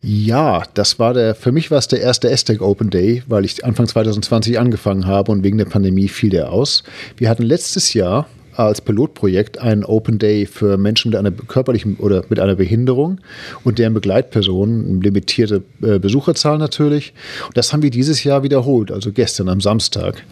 Ja, 0.00 0.64
das 0.74 0.98
war 0.98 1.14
der, 1.14 1.34
für 1.34 1.50
mich 1.50 1.70
war 1.70 1.78
es 1.78 1.88
der 1.88 2.00
erste 2.00 2.30
Aztec 2.30 2.60
Open 2.60 2.90
Day, 2.90 3.22
weil 3.26 3.44
ich 3.44 3.64
Anfang 3.64 3.86
2020 3.86 4.58
angefangen 4.58 5.06
habe 5.06 5.32
und 5.32 5.44
wegen 5.44 5.56
der 5.56 5.64
Pandemie 5.64 6.08
fiel 6.08 6.30
der 6.30 6.50
aus. 6.52 6.82
Wir 7.16 7.30
hatten 7.30 7.42
letztes 7.42 7.94
Jahr 7.94 8.26
als 8.56 8.80
Pilotprojekt 8.80 9.58
einen 9.58 9.84
Open 9.84 10.18
Day 10.18 10.46
für 10.46 10.76
Menschen 10.76 11.10
mit 11.10 11.18
einer 11.18 11.30
körperlichen 11.30 11.96
oder 11.96 12.24
mit 12.28 12.40
einer 12.40 12.54
Behinderung 12.54 13.20
und 13.64 13.78
deren 13.78 13.94
Begleitpersonen, 13.94 15.00
limitierte 15.00 15.62
äh, 15.82 15.98
Besucherzahl 15.98 16.58
natürlich. 16.58 17.12
Und 17.46 17.56
das 17.56 17.72
haben 17.72 17.82
wir 17.82 17.90
dieses 17.90 18.24
Jahr 18.24 18.42
wiederholt, 18.42 18.90
also 18.92 19.12
gestern 19.12 19.48
am 19.48 19.60
Samstag. 19.60 20.24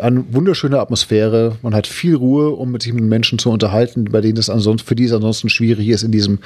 Eine 0.00 0.24
wunderschöne 0.32 0.78
Atmosphäre. 0.78 1.56
Man 1.62 1.74
hat 1.74 1.86
viel 1.86 2.14
Ruhe, 2.14 2.50
um 2.50 2.78
sich 2.80 2.92
mit 2.92 3.04
Menschen 3.04 3.38
zu 3.38 3.50
unterhalten, 3.50 4.04
bei 4.04 4.20
denen 4.20 4.38
es 4.38 4.50
ansonsten, 4.50 4.86
für 4.86 4.94
die 4.94 5.04
es 5.04 5.12
ansonsten 5.12 5.48
schwierig 5.48 5.88
ist, 5.88 6.02
in 6.02 6.12
diesem, 6.12 6.38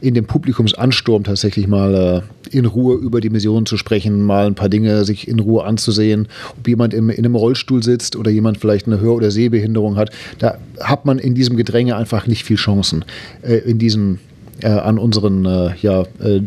in 0.00 0.14
dem 0.14 0.26
Publikumsansturm 0.26 1.24
tatsächlich 1.24 1.66
mal 1.66 2.24
äh, 2.50 2.56
in 2.56 2.66
Ruhe 2.66 2.96
über 2.96 3.20
die 3.20 3.30
Mission 3.30 3.66
zu 3.66 3.76
sprechen, 3.76 4.22
mal 4.22 4.46
ein 4.46 4.54
paar 4.54 4.68
Dinge 4.68 5.04
sich 5.04 5.28
in 5.28 5.38
Ruhe 5.40 5.64
anzusehen. 5.64 6.28
Ob 6.58 6.68
jemand 6.68 6.94
im, 6.94 7.10
in 7.10 7.18
einem 7.18 7.34
Rollstuhl 7.34 7.82
sitzt 7.82 8.16
oder 8.16 8.30
jemand 8.30 8.58
vielleicht 8.58 8.86
eine 8.86 9.00
Hör- 9.00 9.16
oder 9.16 9.30
Sehbehinderung 9.30 9.96
hat, 9.96 10.10
da 10.38 10.58
hat 10.80 11.06
man 11.06 11.18
in 11.18 11.34
diesem 11.34 11.56
Gedränge 11.56 11.96
einfach 11.96 12.26
nicht 12.26 12.44
viel 12.44 12.56
Chancen. 12.56 13.04
Äh, 13.42 13.56
in 13.58 13.78
diesen, 13.78 14.18
äh, 14.62 14.68
an 14.68 14.98
unseren, 14.98 15.44
äh, 15.44 15.70
ja, 15.80 16.02
äh, 16.20 16.40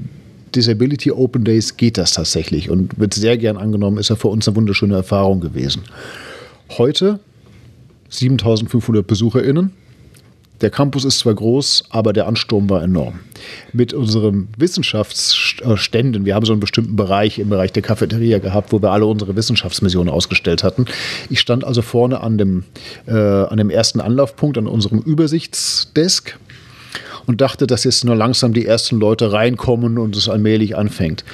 Disability 0.55 1.11
Open 1.11 1.43
Days 1.43 1.77
geht 1.77 1.97
das 1.97 2.13
tatsächlich 2.13 2.69
und 2.69 2.99
wird 2.99 3.13
sehr 3.13 3.37
gern 3.37 3.57
angenommen, 3.57 3.97
ist 3.97 4.09
ja 4.09 4.15
für 4.15 4.27
uns 4.27 4.47
eine 4.47 4.55
wunderschöne 4.55 4.95
Erfahrung 4.95 5.39
gewesen. 5.39 5.83
Heute 6.69 7.19
7500 8.09 9.05
BesucherInnen. 9.05 9.71
Der 10.61 10.69
Campus 10.69 11.03
ist 11.03 11.19
zwar 11.19 11.33
groß, 11.33 11.85
aber 11.89 12.13
der 12.13 12.25
Ansturm 12.25 12.69
war 12.69 12.81
enorm. 12.83 13.19
Mit 13.73 13.93
unseren 13.93 14.47
Wissenschaftsständen, 14.57 16.23
wir 16.23 16.35
haben 16.35 16.45
so 16.45 16.53
einen 16.53 16.61
bestimmten 16.61 16.95
Bereich 16.95 17.37
im 17.39 17.49
Bereich 17.49 17.73
der 17.73 17.83
Cafeteria 17.83 18.39
gehabt, 18.39 18.71
wo 18.71 18.81
wir 18.81 18.91
alle 18.91 19.05
unsere 19.05 19.35
Wissenschaftsmissionen 19.35 20.13
ausgestellt 20.13 20.63
hatten. 20.63 20.85
Ich 21.29 21.41
stand 21.41 21.65
also 21.65 21.81
vorne 21.81 22.21
an 22.21 22.37
dem, 22.37 22.63
äh, 23.07 23.11
an 23.11 23.57
dem 23.57 23.69
ersten 23.69 23.99
Anlaufpunkt, 23.99 24.57
an 24.57 24.67
unserem 24.67 24.99
Übersichtsdesk 24.99 26.39
und 27.25 27.41
dachte, 27.41 27.67
dass 27.67 27.83
jetzt 27.83 28.05
nur 28.05 28.15
langsam 28.15 28.53
die 28.53 28.65
ersten 28.65 28.99
Leute 28.99 29.33
reinkommen 29.33 29.97
und 29.97 30.15
es 30.15 30.29
allmählich 30.29 30.77
anfängt. 30.77 31.25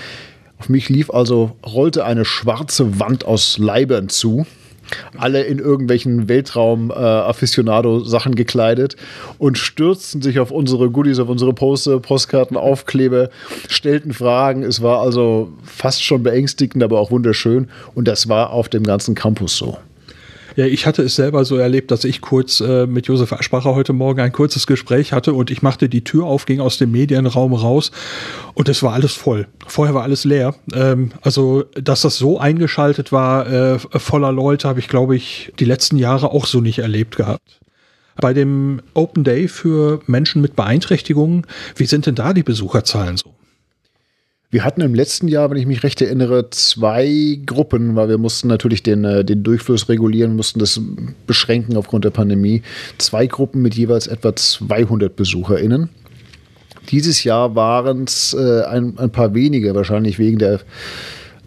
Auf 0.58 0.70
mich 0.70 0.90
lief 0.90 1.12
also, 1.12 1.56
rollte 1.66 2.04
eine 2.04 2.26
schwarze 2.26 3.00
Wand 3.00 3.26
aus 3.26 3.58
Leibern 3.58 4.10
zu. 4.10 4.46
Alle 5.18 5.44
in 5.44 5.60
irgendwelchen 5.60 6.30
Weltraum-Afficionado-Sachen 6.30 8.36
gekleidet 8.36 8.96
und 9.38 9.58
stürzten 9.58 10.22
sich 10.22 10.40
auf 10.40 10.52
unsere 10.52 10.90
Goodies, 10.90 11.20
auf 11.20 11.30
unsere 11.30 11.54
Poster, 11.54 12.00
Postkarten, 12.00 12.58
Aufkleber, 12.58 13.30
stellten 13.68 14.14
Fragen. 14.14 14.64
Es 14.64 14.82
war 14.82 15.02
also 15.02 15.50
fast 15.64 16.04
schon 16.04 16.24
beängstigend, 16.24 16.84
aber 16.84 17.00
auch 17.00 17.12
wunderschön. 17.12 17.70
Und 17.96 18.08
das 18.08 18.30
war 18.30 18.52
auf 18.52 18.70
dem 18.70 18.84
ganzen 18.84 19.16
Campus 19.16 19.58
so. 19.58 19.78
Ja, 20.60 20.66
ich 20.66 20.86
hatte 20.86 21.04
es 21.04 21.16
selber 21.16 21.46
so 21.46 21.56
erlebt, 21.56 21.90
dass 21.90 22.04
ich 22.04 22.20
kurz 22.20 22.60
äh, 22.60 22.86
mit 22.86 23.08
Josef 23.08 23.32
Aschbacher 23.32 23.76
heute 23.76 23.94
Morgen 23.94 24.20
ein 24.20 24.34
kurzes 24.34 24.68
Gespräch 24.68 25.14
hatte 25.14 25.32
und 25.32 25.52
ich 25.52 25.62
machte 25.62 25.88
die 25.88 26.04
Tür 26.04 26.26
auf, 26.26 26.46
ging 26.46 26.60
aus 26.60 26.78
dem 26.78 26.92
Medienraum 26.92 27.54
raus 27.54 27.92
und 28.56 28.68
es 28.68 28.84
war 28.84 28.92
alles 28.92 29.14
voll. 29.14 29.48
Vorher 29.66 29.96
war 29.96 30.04
alles 30.04 30.26
leer. 30.26 30.56
Ähm, 30.74 31.14
also, 31.22 31.64
dass 31.82 32.02
das 32.02 32.18
so 32.18 32.40
eingeschaltet 32.40 33.14
war, 33.14 33.48
äh, 33.50 33.80
voller 33.80 34.34
Leute, 34.34 34.68
habe 34.68 34.82
ich, 34.82 34.90
glaube 34.90 35.16
ich, 35.16 35.54
die 35.60 35.64
letzten 35.64 35.96
Jahre 35.96 36.32
auch 36.32 36.46
so 36.46 36.60
nicht 36.60 36.80
erlebt 36.80 37.16
gehabt. 37.16 37.62
Bei 38.18 38.34
dem 38.34 38.82
Open 38.94 39.24
Day 39.24 39.48
für 39.48 40.02
Menschen 40.08 40.42
mit 40.42 40.58
Beeinträchtigungen, 40.58 41.48
wie 41.78 41.86
sind 41.86 42.06
denn 42.06 42.16
da 42.16 42.34
die 42.34 42.44
Besucherzahlen 42.44 43.16
so? 43.16 43.34
Wir 44.52 44.64
hatten 44.64 44.82
im 44.82 44.96
letzten 44.96 45.28
Jahr, 45.28 45.52
wenn 45.52 45.58
ich 45.58 45.68
mich 45.68 45.84
recht 45.84 46.02
erinnere, 46.02 46.50
zwei 46.50 47.40
Gruppen, 47.46 47.96
weil 47.96 48.10
wir 48.10 48.18
mussten 48.18 48.48
natürlich 48.48 48.82
den, 48.82 49.06
äh, 49.06 49.24
den 49.24 49.44
Durchfluss 49.44 49.90
regulieren, 49.90 50.36
mussten 50.36 50.58
das 50.58 50.82
beschränken 51.28 51.78
aufgrund 51.78 52.04
der 52.04 52.10
Pandemie. 52.10 52.64
Zwei 52.98 53.28
Gruppen 53.28 53.62
mit 53.62 53.76
jeweils 53.76 54.08
etwa 54.08 54.36
200 54.36 55.16
BesucherInnen. 55.16 55.90
Dieses 56.90 57.24
Jahr 57.24 57.54
waren 57.54 58.06
es 58.06 58.34
äh, 58.34 58.64
ein, 58.64 58.98
ein 58.98 59.12
paar 59.12 59.36
wenige, 59.36 59.76
wahrscheinlich 59.76 60.18
wegen 60.18 60.40
der 60.40 60.62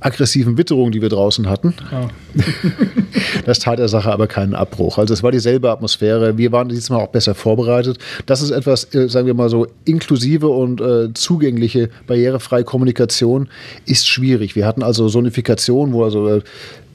aggressiven 0.05 0.59
Witterung, 0.59 0.91
die 0.91 1.01
wir 1.01 1.09
draußen 1.09 1.49
hatten. 1.49 1.75
Ja. 1.91 2.09
das 3.47 3.59
tat 3.61 3.79
der 3.79 3.89
Sache 3.89 4.13
aber 4.13 4.27
keinen 4.27 4.55
Abbruch. 4.55 4.99
Also 4.99 5.15
es 5.15 5.23
war 5.23 5.33
dieselbe 5.33 5.71
Atmosphäre. 5.71 6.37
Wir 6.39 6.53
waren 6.53 6.69
diesmal 6.69 7.01
auch 7.01 7.09
besser 7.09 7.35
vorbereitet. 7.35 7.99
Das 8.27 8.43
ist 8.43 8.51
etwas, 8.51 8.95
äh, 8.95 9.09
sagen 9.09 9.27
wir 9.27 9.35
mal 9.35 9.49
so, 9.49 9.67
inklusive 9.85 10.49
und 10.49 10.81
äh, 10.81 11.13
zugängliche, 11.15 11.91
barrierefreie 12.07 12.65
Kommunikation 12.65 13.49
ist 13.87 14.07
schwierig. 14.09 14.57
Wir 14.57 14.67
hatten 14.67 14.83
also 14.83 15.09
Sonifikation, 15.09 15.93
wo 15.93 16.05
also 16.05 16.29
äh, 16.29 16.43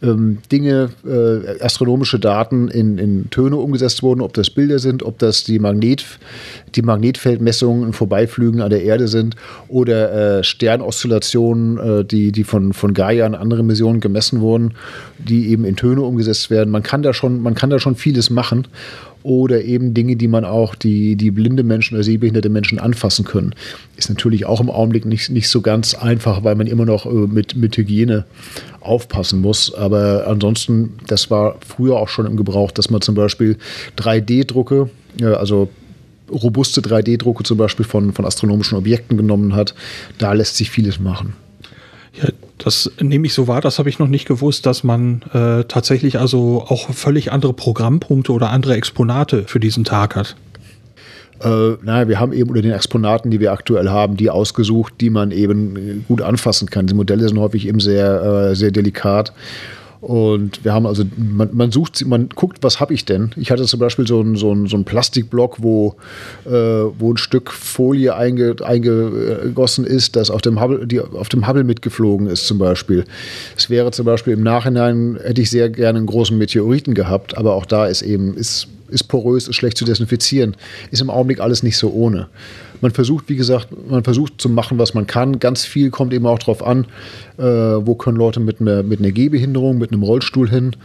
ähm, 0.01 0.39
Dinge, 0.51 0.89
äh, 1.05 1.61
astronomische 1.63 2.19
Daten 2.19 2.67
in, 2.67 2.97
in 2.97 3.29
Töne 3.29 3.57
umgesetzt 3.57 4.03
wurden, 4.03 4.21
ob 4.21 4.33
das 4.33 4.49
Bilder 4.49 4.79
sind, 4.79 5.03
ob 5.03 5.17
das 5.19 5.43
die, 5.43 5.59
Magnet, 5.59 6.05
die 6.75 6.81
Magnetfeldmessungen 6.81 7.87
in 7.87 7.93
Vorbeiflügen 7.93 8.61
an 8.61 8.69
der 8.69 8.83
Erde 8.83 9.07
sind 9.07 9.35
oder 9.67 10.39
äh, 10.39 10.43
Sternoszillationen, 10.43 11.77
äh, 11.77 12.05
die, 12.05 12.31
die 12.31 12.43
von, 12.43 12.73
von 12.73 12.93
Gaia 12.97 13.27
und 13.27 13.35
anderen 13.35 13.67
Missionen 13.67 13.99
gemessen 13.99 14.41
wurden, 14.41 14.73
die 15.19 15.49
eben 15.49 15.63
in 15.65 15.75
Töne 15.75 16.01
umgesetzt 16.01 16.49
werden. 16.49 16.71
Man 16.71 16.81
kann 16.83 17.03
da 17.03 17.13
schon, 17.13 17.41
man 17.41 17.53
kann 17.53 17.69
da 17.69 17.79
schon 17.79 17.95
vieles 17.95 18.31
machen 18.31 18.67
oder 19.21 19.61
eben 19.63 19.93
Dinge, 19.93 20.15
die 20.15 20.27
man 20.27 20.45
auch, 20.45 20.73
die, 20.73 21.15
die 21.15 21.31
blinde 21.31 21.63
Menschen 21.63 21.95
oder 21.95 22.03
sehbehinderte 22.03 22.49
Menschen 22.49 22.79
anfassen 22.79 23.23
können. 23.23 23.53
Ist 23.97 24.09
natürlich 24.09 24.45
auch 24.45 24.59
im 24.59 24.69
Augenblick 24.69 25.05
nicht, 25.05 25.29
nicht 25.29 25.49
so 25.49 25.61
ganz 25.61 25.93
einfach, 25.93 26.43
weil 26.43 26.55
man 26.55 26.65
immer 26.65 26.85
noch 26.85 27.05
äh, 27.05 27.09
mit, 27.09 27.55
mit 27.55 27.77
Hygiene 27.77 28.25
aufpassen 28.81 29.41
muss. 29.41 29.73
Aber 29.73 30.25
ansonsten, 30.27 30.93
das 31.07 31.29
war 31.29 31.57
früher 31.65 31.97
auch 31.97 32.09
schon 32.09 32.25
im 32.25 32.35
Gebrauch, 32.35 32.71
dass 32.71 32.89
man 32.89 33.01
zum 33.01 33.15
Beispiel 33.15 33.57
3D-Drucke, 33.97 34.89
also 35.21 35.69
robuste 36.31 36.81
3D-Drucke 36.81 37.43
zum 37.43 37.57
Beispiel 37.57 37.85
von, 37.85 38.13
von 38.13 38.25
astronomischen 38.25 38.77
Objekten 38.77 39.17
genommen 39.17 39.55
hat. 39.55 39.75
Da 40.17 40.33
lässt 40.33 40.55
sich 40.55 40.71
vieles 40.71 40.99
machen. 40.99 41.33
Ja, 42.21 42.29
das 42.57 42.91
nehme 42.99 43.27
ich 43.27 43.33
so 43.33 43.47
wahr, 43.47 43.61
das 43.61 43.79
habe 43.79 43.89
ich 43.89 43.99
noch 43.99 44.07
nicht 44.07 44.27
gewusst, 44.27 44.65
dass 44.65 44.83
man 44.83 45.21
äh, 45.33 45.63
tatsächlich 45.65 46.19
also 46.19 46.65
auch 46.67 46.89
völlig 46.91 47.31
andere 47.31 47.53
Programmpunkte 47.53 48.31
oder 48.31 48.49
andere 48.49 48.75
Exponate 48.75 49.43
für 49.47 49.59
diesen 49.59 49.83
Tag 49.83 50.15
hat. 50.15 50.35
Äh, 51.43 51.77
naja, 51.83 52.07
wir 52.07 52.19
haben 52.19 52.33
eben 52.33 52.49
unter 52.49 52.63
den 52.63 52.71
Exponaten, 52.71 53.29
die 53.29 53.39
wir 53.39 53.51
aktuell 53.51 53.89
haben, 53.89 54.17
die 54.17 54.29
ausgesucht, 54.29 54.93
die 55.01 55.11
man 55.11 55.31
eben 55.31 56.03
gut 56.07 56.21
anfassen 56.21 56.69
kann. 56.69 56.87
Die 56.87 56.95
Modelle 56.95 57.27
sind 57.27 57.37
häufig 57.37 57.67
eben 57.67 57.79
sehr, 57.79 58.23
äh, 58.23 58.55
sehr 58.55 58.71
delikat. 58.71 59.33
Und 60.01 60.63
wir 60.63 60.73
haben 60.73 60.85
also, 60.85 61.03
man, 61.17 61.49
man 61.53 61.71
sucht, 61.71 62.05
man 62.05 62.29
guckt, 62.29 62.59
was 62.61 62.79
habe 62.79 62.93
ich 62.93 63.05
denn? 63.05 63.31
Ich 63.35 63.49
hatte 63.49 63.65
zum 63.65 63.79
Beispiel 63.79 64.05
so 64.05 64.19
einen 64.19 64.35
so 64.35 64.55
so 64.67 64.77
ein 64.77 64.85
Plastikblock, 64.85 65.61
wo, 65.61 65.95
äh, 66.45 66.51
wo 66.51 67.13
ein 67.13 67.17
Stück 67.17 67.51
Folie 67.51 68.15
einge, 68.15 68.55
eingegossen 68.63 69.85
ist, 69.85 70.15
das 70.15 70.29
auf 70.29 70.41
dem, 70.41 70.61
Hubble, 70.61 70.85
die 70.85 71.01
auf 71.01 71.29
dem 71.29 71.47
Hubble 71.47 71.63
mitgeflogen 71.63 72.27
ist 72.27 72.47
zum 72.47 72.59
Beispiel. 72.59 73.05
Es 73.55 73.69
wäre 73.69 73.91
zum 73.91 74.05
Beispiel 74.05 74.33
im 74.33 74.43
Nachhinein, 74.43 75.17
hätte 75.21 75.41
ich 75.41 75.49
sehr 75.49 75.69
gerne 75.69 75.97
einen 75.97 76.07
großen 76.07 76.37
Meteoriten 76.37 76.93
gehabt, 76.93 77.37
aber 77.37 77.55
auch 77.55 77.65
da 77.65 77.87
ist 77.87 78.03
eben, 78.03 78.35
ist, 78.35 78.67
ist 78.89 79.05
porös, 79.05 79.47
ist 79.47 79.55
schlecht 79.55 79.77
zu 79.77 79.85
desinfizieren. 79.85 80.55
Ist 80.91 81.01
im 81.01 81.09
Augenblick 81.09 81.39
alles 81.39 81.63
nicht 81.63 81.77
so 81.77 81.91
ohne. 81.91 82.27
Man 82.81 82.91
versucht, 82.91 83.29
wie 83.29 83.35
gesagt, 83.35 83.69
man 83.89 84.03
versucht 84.03 84.39
zu 84.39 84.49
machen, 84.49 84.77
was 84.77 84.93
man 84.93 85.07
kann. 85.07 85.39
Ganz 85.39 85.65
viel 85.65 85.89
kommt 85.89 86.13
eben 86.13 86.25
auch 86.25 86.39
darauf 86.39 86.65
an, 86.65 86.85
äh, 87.37 87.43
wo 87.43 87.95
können 87.95 88.17
Leute 88.17 88.39
mit 88.39 88.61
einer, 88.61 88.83
mit 88.83 88.99
einer 88.99 89.11
Gehbehinderung, 89.11 89.77
mit 89.77 89.91
einem 89.91 90.03
Rollstuhl 90.03 90.49
hin. 90.49 90.75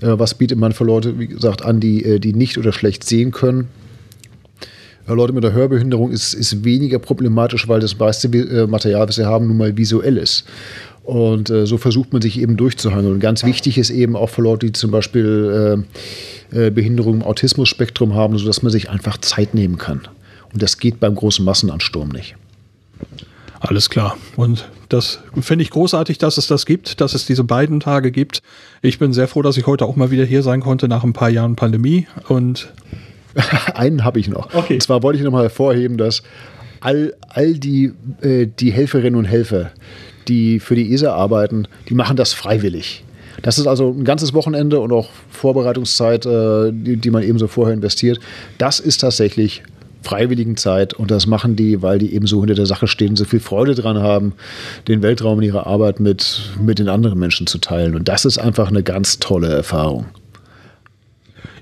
Äh, 0.00 0.18
was 0.18 0.34
bietet 0.34 0.58
man 0.58 0.72
für 0.72 0.84
Leute, 0.84 1.18
wie 1.18 1.28
gesagt, 1.28 1.64
an, 1.64 1.80
die, 1.80 2.04
äh, 2.04 2.18
die 2.18 2.32
nicht 2.32 2.58
oder 2.58 2.72
schlecht 2.72 3.04
sehen 3.04 3.30
können. 3.30 3.68
Äh, 5.08 5.14
Leute 5.14 5.32
mit 5.32 5.44
einer 5.44 5.54
Hörbehinderung 5.54 6.10
ist, 6.10 6.34
ist 6.34 6.64
weniger 6.64 6.98
problematisch, 6.98 7.68
weil 7.68 7.80
das 7.80 7.98
meiste 7.98 8.28
äh, 8.28 8.66
Material, 8.66 9.08
was 9.08 9.16
sie 9.16 9.26
haben, 9.26 9.46
nun 9.46 9.56
mal 9.56 9.76
visuell 9.76 10.16
ist. 10.16 10.44
Und 11.04 11.48
äh, 11.48 11.66
so 11.66 11.78
versucht 11.78 12.12
man 12.12 12.20
sich 12.20 12.38
eben 12.38 12.56
durchzuhangeln. 12.56 13.14
Und 13.14 13.20
ganz 13.20 13.44
wichtig 13.44 13.78
ist 13.78 13.90
eben 13.90 14.14
auch 14.14 14.28
für 14.28 14.42
Leute, 14.42 14.66
die 14.66 14.72
zum 14.72 14.90
Beispiel 14.90 15.86
äh, 16.52 16.70
Behinderung 16.70 17.16
im 17.16 17.22
Autismus-Spektrum 17.22 18.14
haben, 18.14 18.36
sodass 18.38 18.62
man 18.62 18.72
sich 18.72 18.90
einfach 18.90 19.18
Zeit 19.18 19.54
nehmen 19.54 19.78
kann. 19.78 20.02
Und 20.52 20.62
das 20.62 20.78
geht 20.78 21.00
beim 21.00 21.14
großen 21.14 21.44
Massenansturm 21.44 22.08
nicht. 22.08 22.36
Alles 23.60 23.90
klar. 23.90 24.16
Und 24.36 24.68
das 24.88 25.20
finde 25.40 25.62
ich 25.62 25.70
großartig, 25.70 26.18
dass 26.18 26.38
es 26.38 26.46
das 26.46 26.64
gibt, 26.64 27.00
dass 27.00 27.14
es 27.14 27.26
diese 27.26 27.44
beiden 27.44 27.80
Tage 27.80 28.10
gibt. 28.10 28.40
Ich 28.82 28.98
bin 28.98 29.12
sehr 29.12 29.28
froh, 29.28 29.42
dass 29.42 29.56
ich 29.56 29.66
heute 29.66 29.84
auch 29.84 29.96
mal 29.96 30.10
wieder 30.10 30.24
hier 30.24 30.42
sein 30.42 30.60
konnte 30.60 30.88
nach 30.88 31.04
ein 31.04 31.12
paar 31.12 31.28
Jahren 31.28 31.56
Pandemie. 31.56 32.06
Und 32.28 32.72
einen 33.74 34.04
habe 34.04 34.20
ich 34.20 34.28
noch. 34.28 34.54
Okay. 34.54 34.74
Und 34.74 34.82
zwar 34.82 35.02
wollte 35.02 35.18
ich 35.18 35.24
noch 35.24 35.32
mal 35.32 35.42
hervorheben, 35.42 35.98
dass 35.98 36.22
all, 36.80 37.14
all 37.28 37.54
die, 37.54 37.92
äh, 38.22 38.46
die 38.46 38.70
Helferinnen 38.70 39.18
und 39.18 39.24
Helfer, 39.24 39.72
die 40.28 40.60
für 40.60 40.76
die 40.76 40.92
ESA 40.92 41.14
arbeiten, 41.14 41.66
die 41.88 41.94
machen 41.94 42.16
das 42.16 42.32
freiwillig. 42.32 43.04
Das 43.42 43.58
ist 43.58 43.66
also 43.66 43.90
ein 43.90 44.04
ganzes 44.04 44.34
Wochenende 44.34 44.80
und 44.80 44.92
auch 44.92 45.10
Vorbereitungszeit, 45.30 46.26
äh, 46.26 46.72
die, 46.72 46.96
die 46.96 47.10
man 47.10 47.22
ebenso 47.22 47.48
vorher 47.48 47.74
investiert. 47.74 48.20
Das 48.58 48.80
ist 48.80 48.98
tatsächlich 48.98 49.62
freiwilligen 50.02 50.56
Zeit 50.56 50.94
und 50.94 51.10
das 51.10 51.26
machen 51.26 51.56
die, 51.56 51.82
weil 51.82 51.98
die 51.98 52.14
eben 52.14 52.26
so 52.26 52.40
hinter 52.40 52.54
der 52.54 52.66
Sache 52.66 52.86
stehen, 52.86 53.16
so 53.16 53.24
viel 53.24 53.40
Freude 53.40 53.74
dran 53.74 53.98
haben, 53.98 54.32
den 54.86 55.02
Weltraum 55.02 55.40
in 55.40 55.46
ihrer 55.46 55.66
Arbeit 55.66 56.00
mit, 56.00 56.52
mit 56.60 56.78
den 56.78 56.88
anderen 56.88 57.18
Menschen 57.18 57.46
zu 57.46 57.58
teilen. 57.58 57.94
Und 57.94 58.08
das 58.08 58.24
ist 58.24 58.38
einfach 58.38 58.68
eine 58.68 58.82
ganz 58.82 59.18
tolle 59.18 59.48
Erfahrung. 59.48 60.06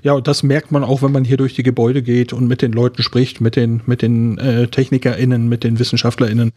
Ja, 0.03 0.13
und 0.13 0.27
das 0.27 0.43
merkt 0.43 0.71
man 0.71 0.83
auch, 0.83 1.01
wenn 1.01 1.11
man 1.11 1.25
hier 1.25 1.37
durch 1.37 1.55
die 1.55 1.63
Gebäude 1.63 2.01
geht 2.01 2.31
und 2.31 2.47
mit 2.47 2.61
den 2.61 2.71
Leuten 2.71 3.01
spricht, 3.01 3.41
mit 3.41 3.55
den, 3.55 3.81
mit 3.85 4.01
den 4.01 4.37
äh, 4.37 4.67
TechnikerInnen, 4.67 5.49
mit 5.49 5.63
den 5.63 5.79
WissenschaftlerInnen, 5.79 6.53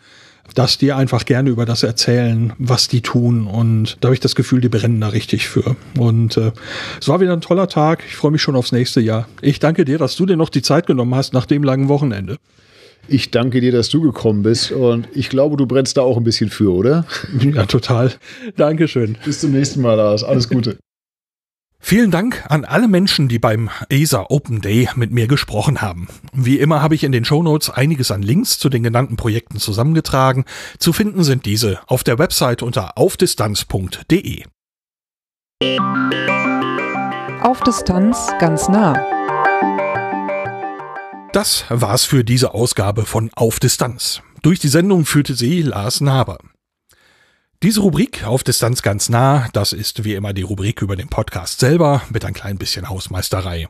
dass 0.55 0.79
die 0.79 0.93
einfach 0.93 1.25
gerne 1.25 1.51
über 1.51 1.65
das 1.65 1.83
erzählen, 1.83 2.53
was 2.59 2.89
die 2.89 3.03
tun. 3.03 3.47
Und 3.47 3.97
da 4.01 4.09
habe 4.09 4.15
ich 4.15 4.21
das 4.21 4.35
Gefühl, 4.35 4.61
die 4.61 4.69
brennen 4.69 5.01
da 5.01 5.09
richtig 5.09 5.49
für. 5.49 5.77
Und 5.99 6.37
äh, 6.37 6.53
es 7.01 7.09
war 7.09 7.21
wieder 7.21 7.33
ein 7.33 7.41
toller 7.41 7.69
Tag. 7.69 8.03
Ich 8.07 8.17
freue 8.17 8.33
mich 8.33 8.43
schon 8.43 8.57
aufs 8.57 8.73
nächste 8.73 9.01
Jahr. 9.01 9.29
Ich 9.43 9.61
danke 9.61 9.85
dir, 9.85 9.99
dass 9.99 10.17
du 10.17 10.27
dir 10.27 10.37
noch 10.37 10.49
die 10.49 10.63
Zeit 10.63 10.87
genommen 10.87 11.15
hast 11.15 11.33
nach 11.33 11.47
dem 11.47 11.63
langen 11.63 11.89
Wochenende. 11.89 12.37
Ich 13.09 13.31
danke 13.31 13.61
dir, 13.61 13.73
dass 13.73 13.89
du 13.89 14.03
gekommen 14.03 14.43
bist 14.43 14.73
und 14.73 15.09
ich 15.15 15.31
glaube, 15.31 15.57
du 15.57 15.67
brennst 15.67 15.97
da 15.97 16.03
auch 16.03 16.17
ein 16.17 16.25
bisschen 16.25 16.51
für, 16.51 16.73
oder? 16.73 17.07
Ja, 17.41 17.67
total. 17.67 18.13
Dankeschön. 18.57 19.17
Bis 19.25 19.41
zum 19.41 19.53
nächsten 19.53 19.81
Mal, 19.81 19.95
Lars. 19.95 20.23
Alles 20.23 20.49
Gute. 20.49 20.79
Vielen 21.83 22.11
Dank 22.11 22.45
an 22.49 22.65
alle 22.65 22.87
Menschen, 22.87 23.29
die 23.29 23.39
beim 23.39 23.71
ESA 23.89 24.27
Open 24.29 24.61
Day 24.61 24.89
mit 24.95 25.11
mir 25.11 25.27
gesprochen 25.27 25.81
haben. 25.81 26.09
Wie 26.33 26.59
immer 26.59 26.83
habe 26.83 26.95
ich 26.95 27.03
in 27.03 27.11
den 27.11 27.25
Shownotes 27.25 27.71
einiges 27.71 28.11
an 28.11 28.23
Links 28.23 28.59
zu 28.59 28.69
den 28.69 28.83
genannten 28.83 29.17
Projekten 29.17 29.59
zusammengetragen. 29.59 30.45
Zu 30.79 30.93
finden 30.93 31.25
sind 31.25 31.47
diese 31.47 31.81
auf 31.87 32.05
der 32.05 32.19
Website 32.19 32.63
unter 32.63 32.97
aufdistanz.de. 32.97 34.45
Auf 37.43 37.63
Distanz 37.63 38.29
ganz 38.39 38.69
nah. 38.69 38.95
Das 41.33 41.65
war's 41.71 42.05
für 42.05 42.25
diese 42.25 42.55
Ausgabe 42.55 43.07
von 43.07 43.31
Auf 43.35 43.59
Distanz. 43.59 44.21
Durch 44.43 44.59
die 44.59 44.69
Sendung 44.69 45.07
führte 45.07 45.35
sie 45.35 45.63
Lars 45.63 46.01
Naber. 46.01 46.39
Diese 47.63 47.83
Rubrik 47.83 48.25
auf 48.25 48.43
Distanz 48.43 48.81
ganz 48.81 49.11
nah, 49.11 49.47
das 49.53 49.75
ist 49.75 50.03
wie 50.03 50.15
immer 50.15 50.33
die 50.33 50.41
Rubrik 50.41 50.81
über 50.81 50.97
den 50.97 51.09
Podcast 51.09 51.61
selber 51.61 52.01
mit 52.11 52.25
ein 52.25 52.33
klein 52.33 52.57
bisschen 52.57 52.89
Hausmeisterei. 52.89 53.69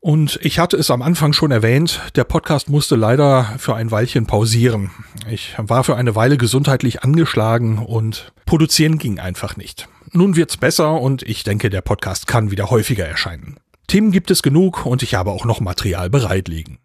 Und 0.00 0.38
ich 0.42 0.60
hatte 0.60 0.76
es 0.76 0.92
am 0.92 1.02
Anfang 1.02 1.32
schon 1.32 1.50
erwähnt, 1.50 2.00
der 2.14 2.22
Podcast 2.22 2.70
musste 2.70 2.94
leider 2.94 3.56
für 3.58 3.74
ein 3.74 3.90
Weilchen 3.90 4.28
pausieren. 4.28 4.92
Ich 5.28 5.56
war 5.58 5.82
für 5.82 5.96
eine 5.96 6.14
Weile 6.14 6.36
gesundheitlich 6.36 7.02
angeschlagen 7.02 7.78
und 7.78 8.32
produzieren 8.46 8.98
ging 8.98 9.18
einfach 9.18 9.56
nicht. 9.56 9.88
Nun 10.12 10.36
wird's 10.36 10.56
besser 10.56 11.00
und 11.00 11.24
ich 11.24 11.42
denke, 11.42 11.68
der 11.68 11.80
Podcast 11.80 12.28
kann 12.28 12.52
wieder 12.52 12.70
häufiger 12.70 13.08
erscheinen. 13.08 13.56
Themen 13.88 14.12
gibt 14.12 14.30
es 14.30 14.44
genug 14.44 14.86
und 14.86 15.02
ich 15.02 15.16
habe 15.16 15.32
auch 15.32 15.44
noch 15.44 15.58
Material 15.58 16.10
bereitlegen. 16.10 16.78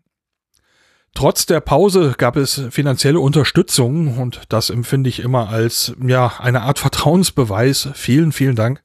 Trotz 1.17 1.47
der 1.47 1.61
Pause 1.61 2.13
gab 2.15 2.35
es 2.35 2.61
finanzielle 2.69 3.19
Unterstützung 3.19 4.19
und 4.19 4.41
das 4.49 4.69
empfinde 4.69 5.09
ich 5.09 5.19
immer 5.19 5.49
als 5.49 5.95
ja 5.99 6.33
eine 6.37 6.61
Art 6.61 6.77
Vertrauensbeweis. 6.77 7.89
Vielen, 7.95 8.31
vielen 8.31 8.55
Dank. 8.55 8.83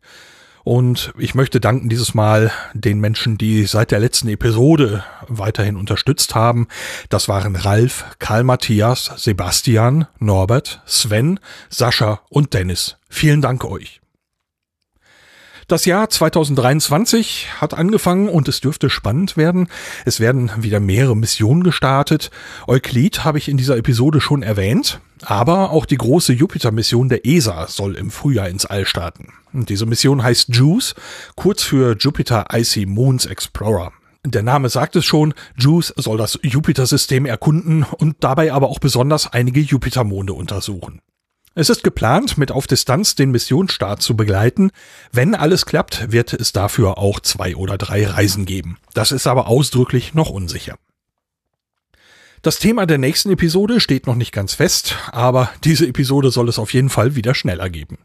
Und 0.64 1.12
ich 1.18 1.34
möchte 1.34 1.60
danken 1.60 1.90
dieses 1.90 2.14
Mal 2.14 2.50
den 2.72 3.00
Menschen, 3.00 3.36
die 3.36 3.64
seit 3.64 3.90
der 3.90 4.00
letzten 4.00 4.28
Episode 4.28 5.04
weiterhin 5.28 5.76
unterstützt 5.76 6.34
haben. 6.34 6.68
Das 7.10 7.28
waren 7.28 7.54
Ralf, 7.54 8.06
Karl 8.18 8.44
Matthias, 8.44 9.12
Sebastian, 9.16 10.06
Norbert, 10.18 10.80
Sven, 10.86 11.38
Sascha 11.68 12.22
und 12.30 12.54
Dennis. 12.54 12.96
Vielen 13.10 13.42
Dank 13.42 13.62
euch. 13.62 14.01
Das 15.72 15.86
Jahr 15.86 16.10
2023 16.10 17.48
hat 17.58 17.72
angefangen 17.72 18.28
und 18.28 18.46
es 18.46 18.60
dürfte 18.60 18.90
spannend 18.90 19.38
werden. 19.38 19.68
Es 20.04 20.20
werden 20.20 20.50
wieder 20.58 20.80
mehrere 20.80 21.16
Missionen 21.16 21.62
gestartet. 21.62 22.30
Euklid 22.66 23.24
habe 23.24 23.38
ich 23.38 23.48
in 23.48 23.56
dieser 23.56 23.78
Episode 23.78 24.20
schon 24.20 24.42
erwähnt, 24.42 25.00
aber 25.22 25.70
auch 25.70 25.86
die 25.86 25.96
große 25.96 26.34
Jupiter-Mission 26.34 27.08
der 27.08 27.24
ESA 27.24 27.68
soll 27.68 27.96
im 27.96 28.10
Frühjahr 28.10 28.50
ins 28.50 28.66
All 28.66 28.84
starten. 28.84 29.32
Und 29.54 29.70
diese 29.70 29.86
Mission 29.86 30.22
heißt 30.22 30.54
JUICE, 30.54 30.94
kurz 31.36 31.62
für 31.62 31.96
Jupiter 31.96 32.48
Icy 32.52 32.84
Moons 32.84 33.24
Explorer. 33.24 33.92
Der 34.26 34.42
Name 34.42 34.68
sagt 34.68 34.94
es 34.96 35.06
schon, 35.06 35.32
JUICE 35.56 35.94
soll 35.96 36.18
das 36.18 36.38
Jupiter-System 36.42 37.24
erkunden 37.24 37.86
und 37.96 38.16
dabei 38.20 38.52
aber 38.52 38.68
auch 38.68 38.78
besonders 38.78 39.32
einige 39.32 39.60
Jupitermonde 39.60 40.34
untersuchen. 40.34 41.00
Es 41.54 41.68
ist 41.68 41.84
geplant, 41.84 42.38
mit 42.38 42.50
auf 42.50 42.66
Distanz 42.66 43.14
den 43.14 43.30
Missionsstart 43.30 44.00
zu 44.00 44.16
begleiten. 44.16 44.70
Wenn 45.12 45.34
alles 45.34 45.66
klappt, 45.66 46.10
wird 46.10 46.32
es 46.32 46.52
dafür 46.52 46.96
auch 46.96 47.20
zwei 47.20 47.56
oder 47.56 47.76
drei 47.76 48.06
Reisen 48.06 48.46
geben. 48.46 48.78
Das 48.94 49.12
ist 49.12 49.26
aber 49.26 49.48
ausdrücklich 49.48 50.14
noch 50.14 50.30
unsicher. 50.30 50.76
Das 52.40 52.58
Thema 52.58 52.86
der 52.86 52.98
nächsten 52.98 53.30
Episode 53.30 53.78
steht 53.80 54.06
noch 54.06 54.16
nicht 54.16 54.32
ganz 54.32 54.54
fest, 54.54 54.96
aber 55.12 55.50
diese 55.62 55.86
Episode 55.86 56.30
soll 56.30 56.48
es 56.48 56.58
auf 56.58 56.72
jeden 56.72 56.88
Fall 56.88 57.14
wieder 57.14 57.34
schneller 57.34 57.70
geben. 57.70 57.98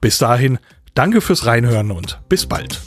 Bis 0.00 0.18
dahin, 0.18 0.58
danke 0.94 1.20
fürs 1.20 1.46
Reinhören 1.46 1.90
und 1.92 2.20
bis 2.28 2.46
bald. 2.46 2.82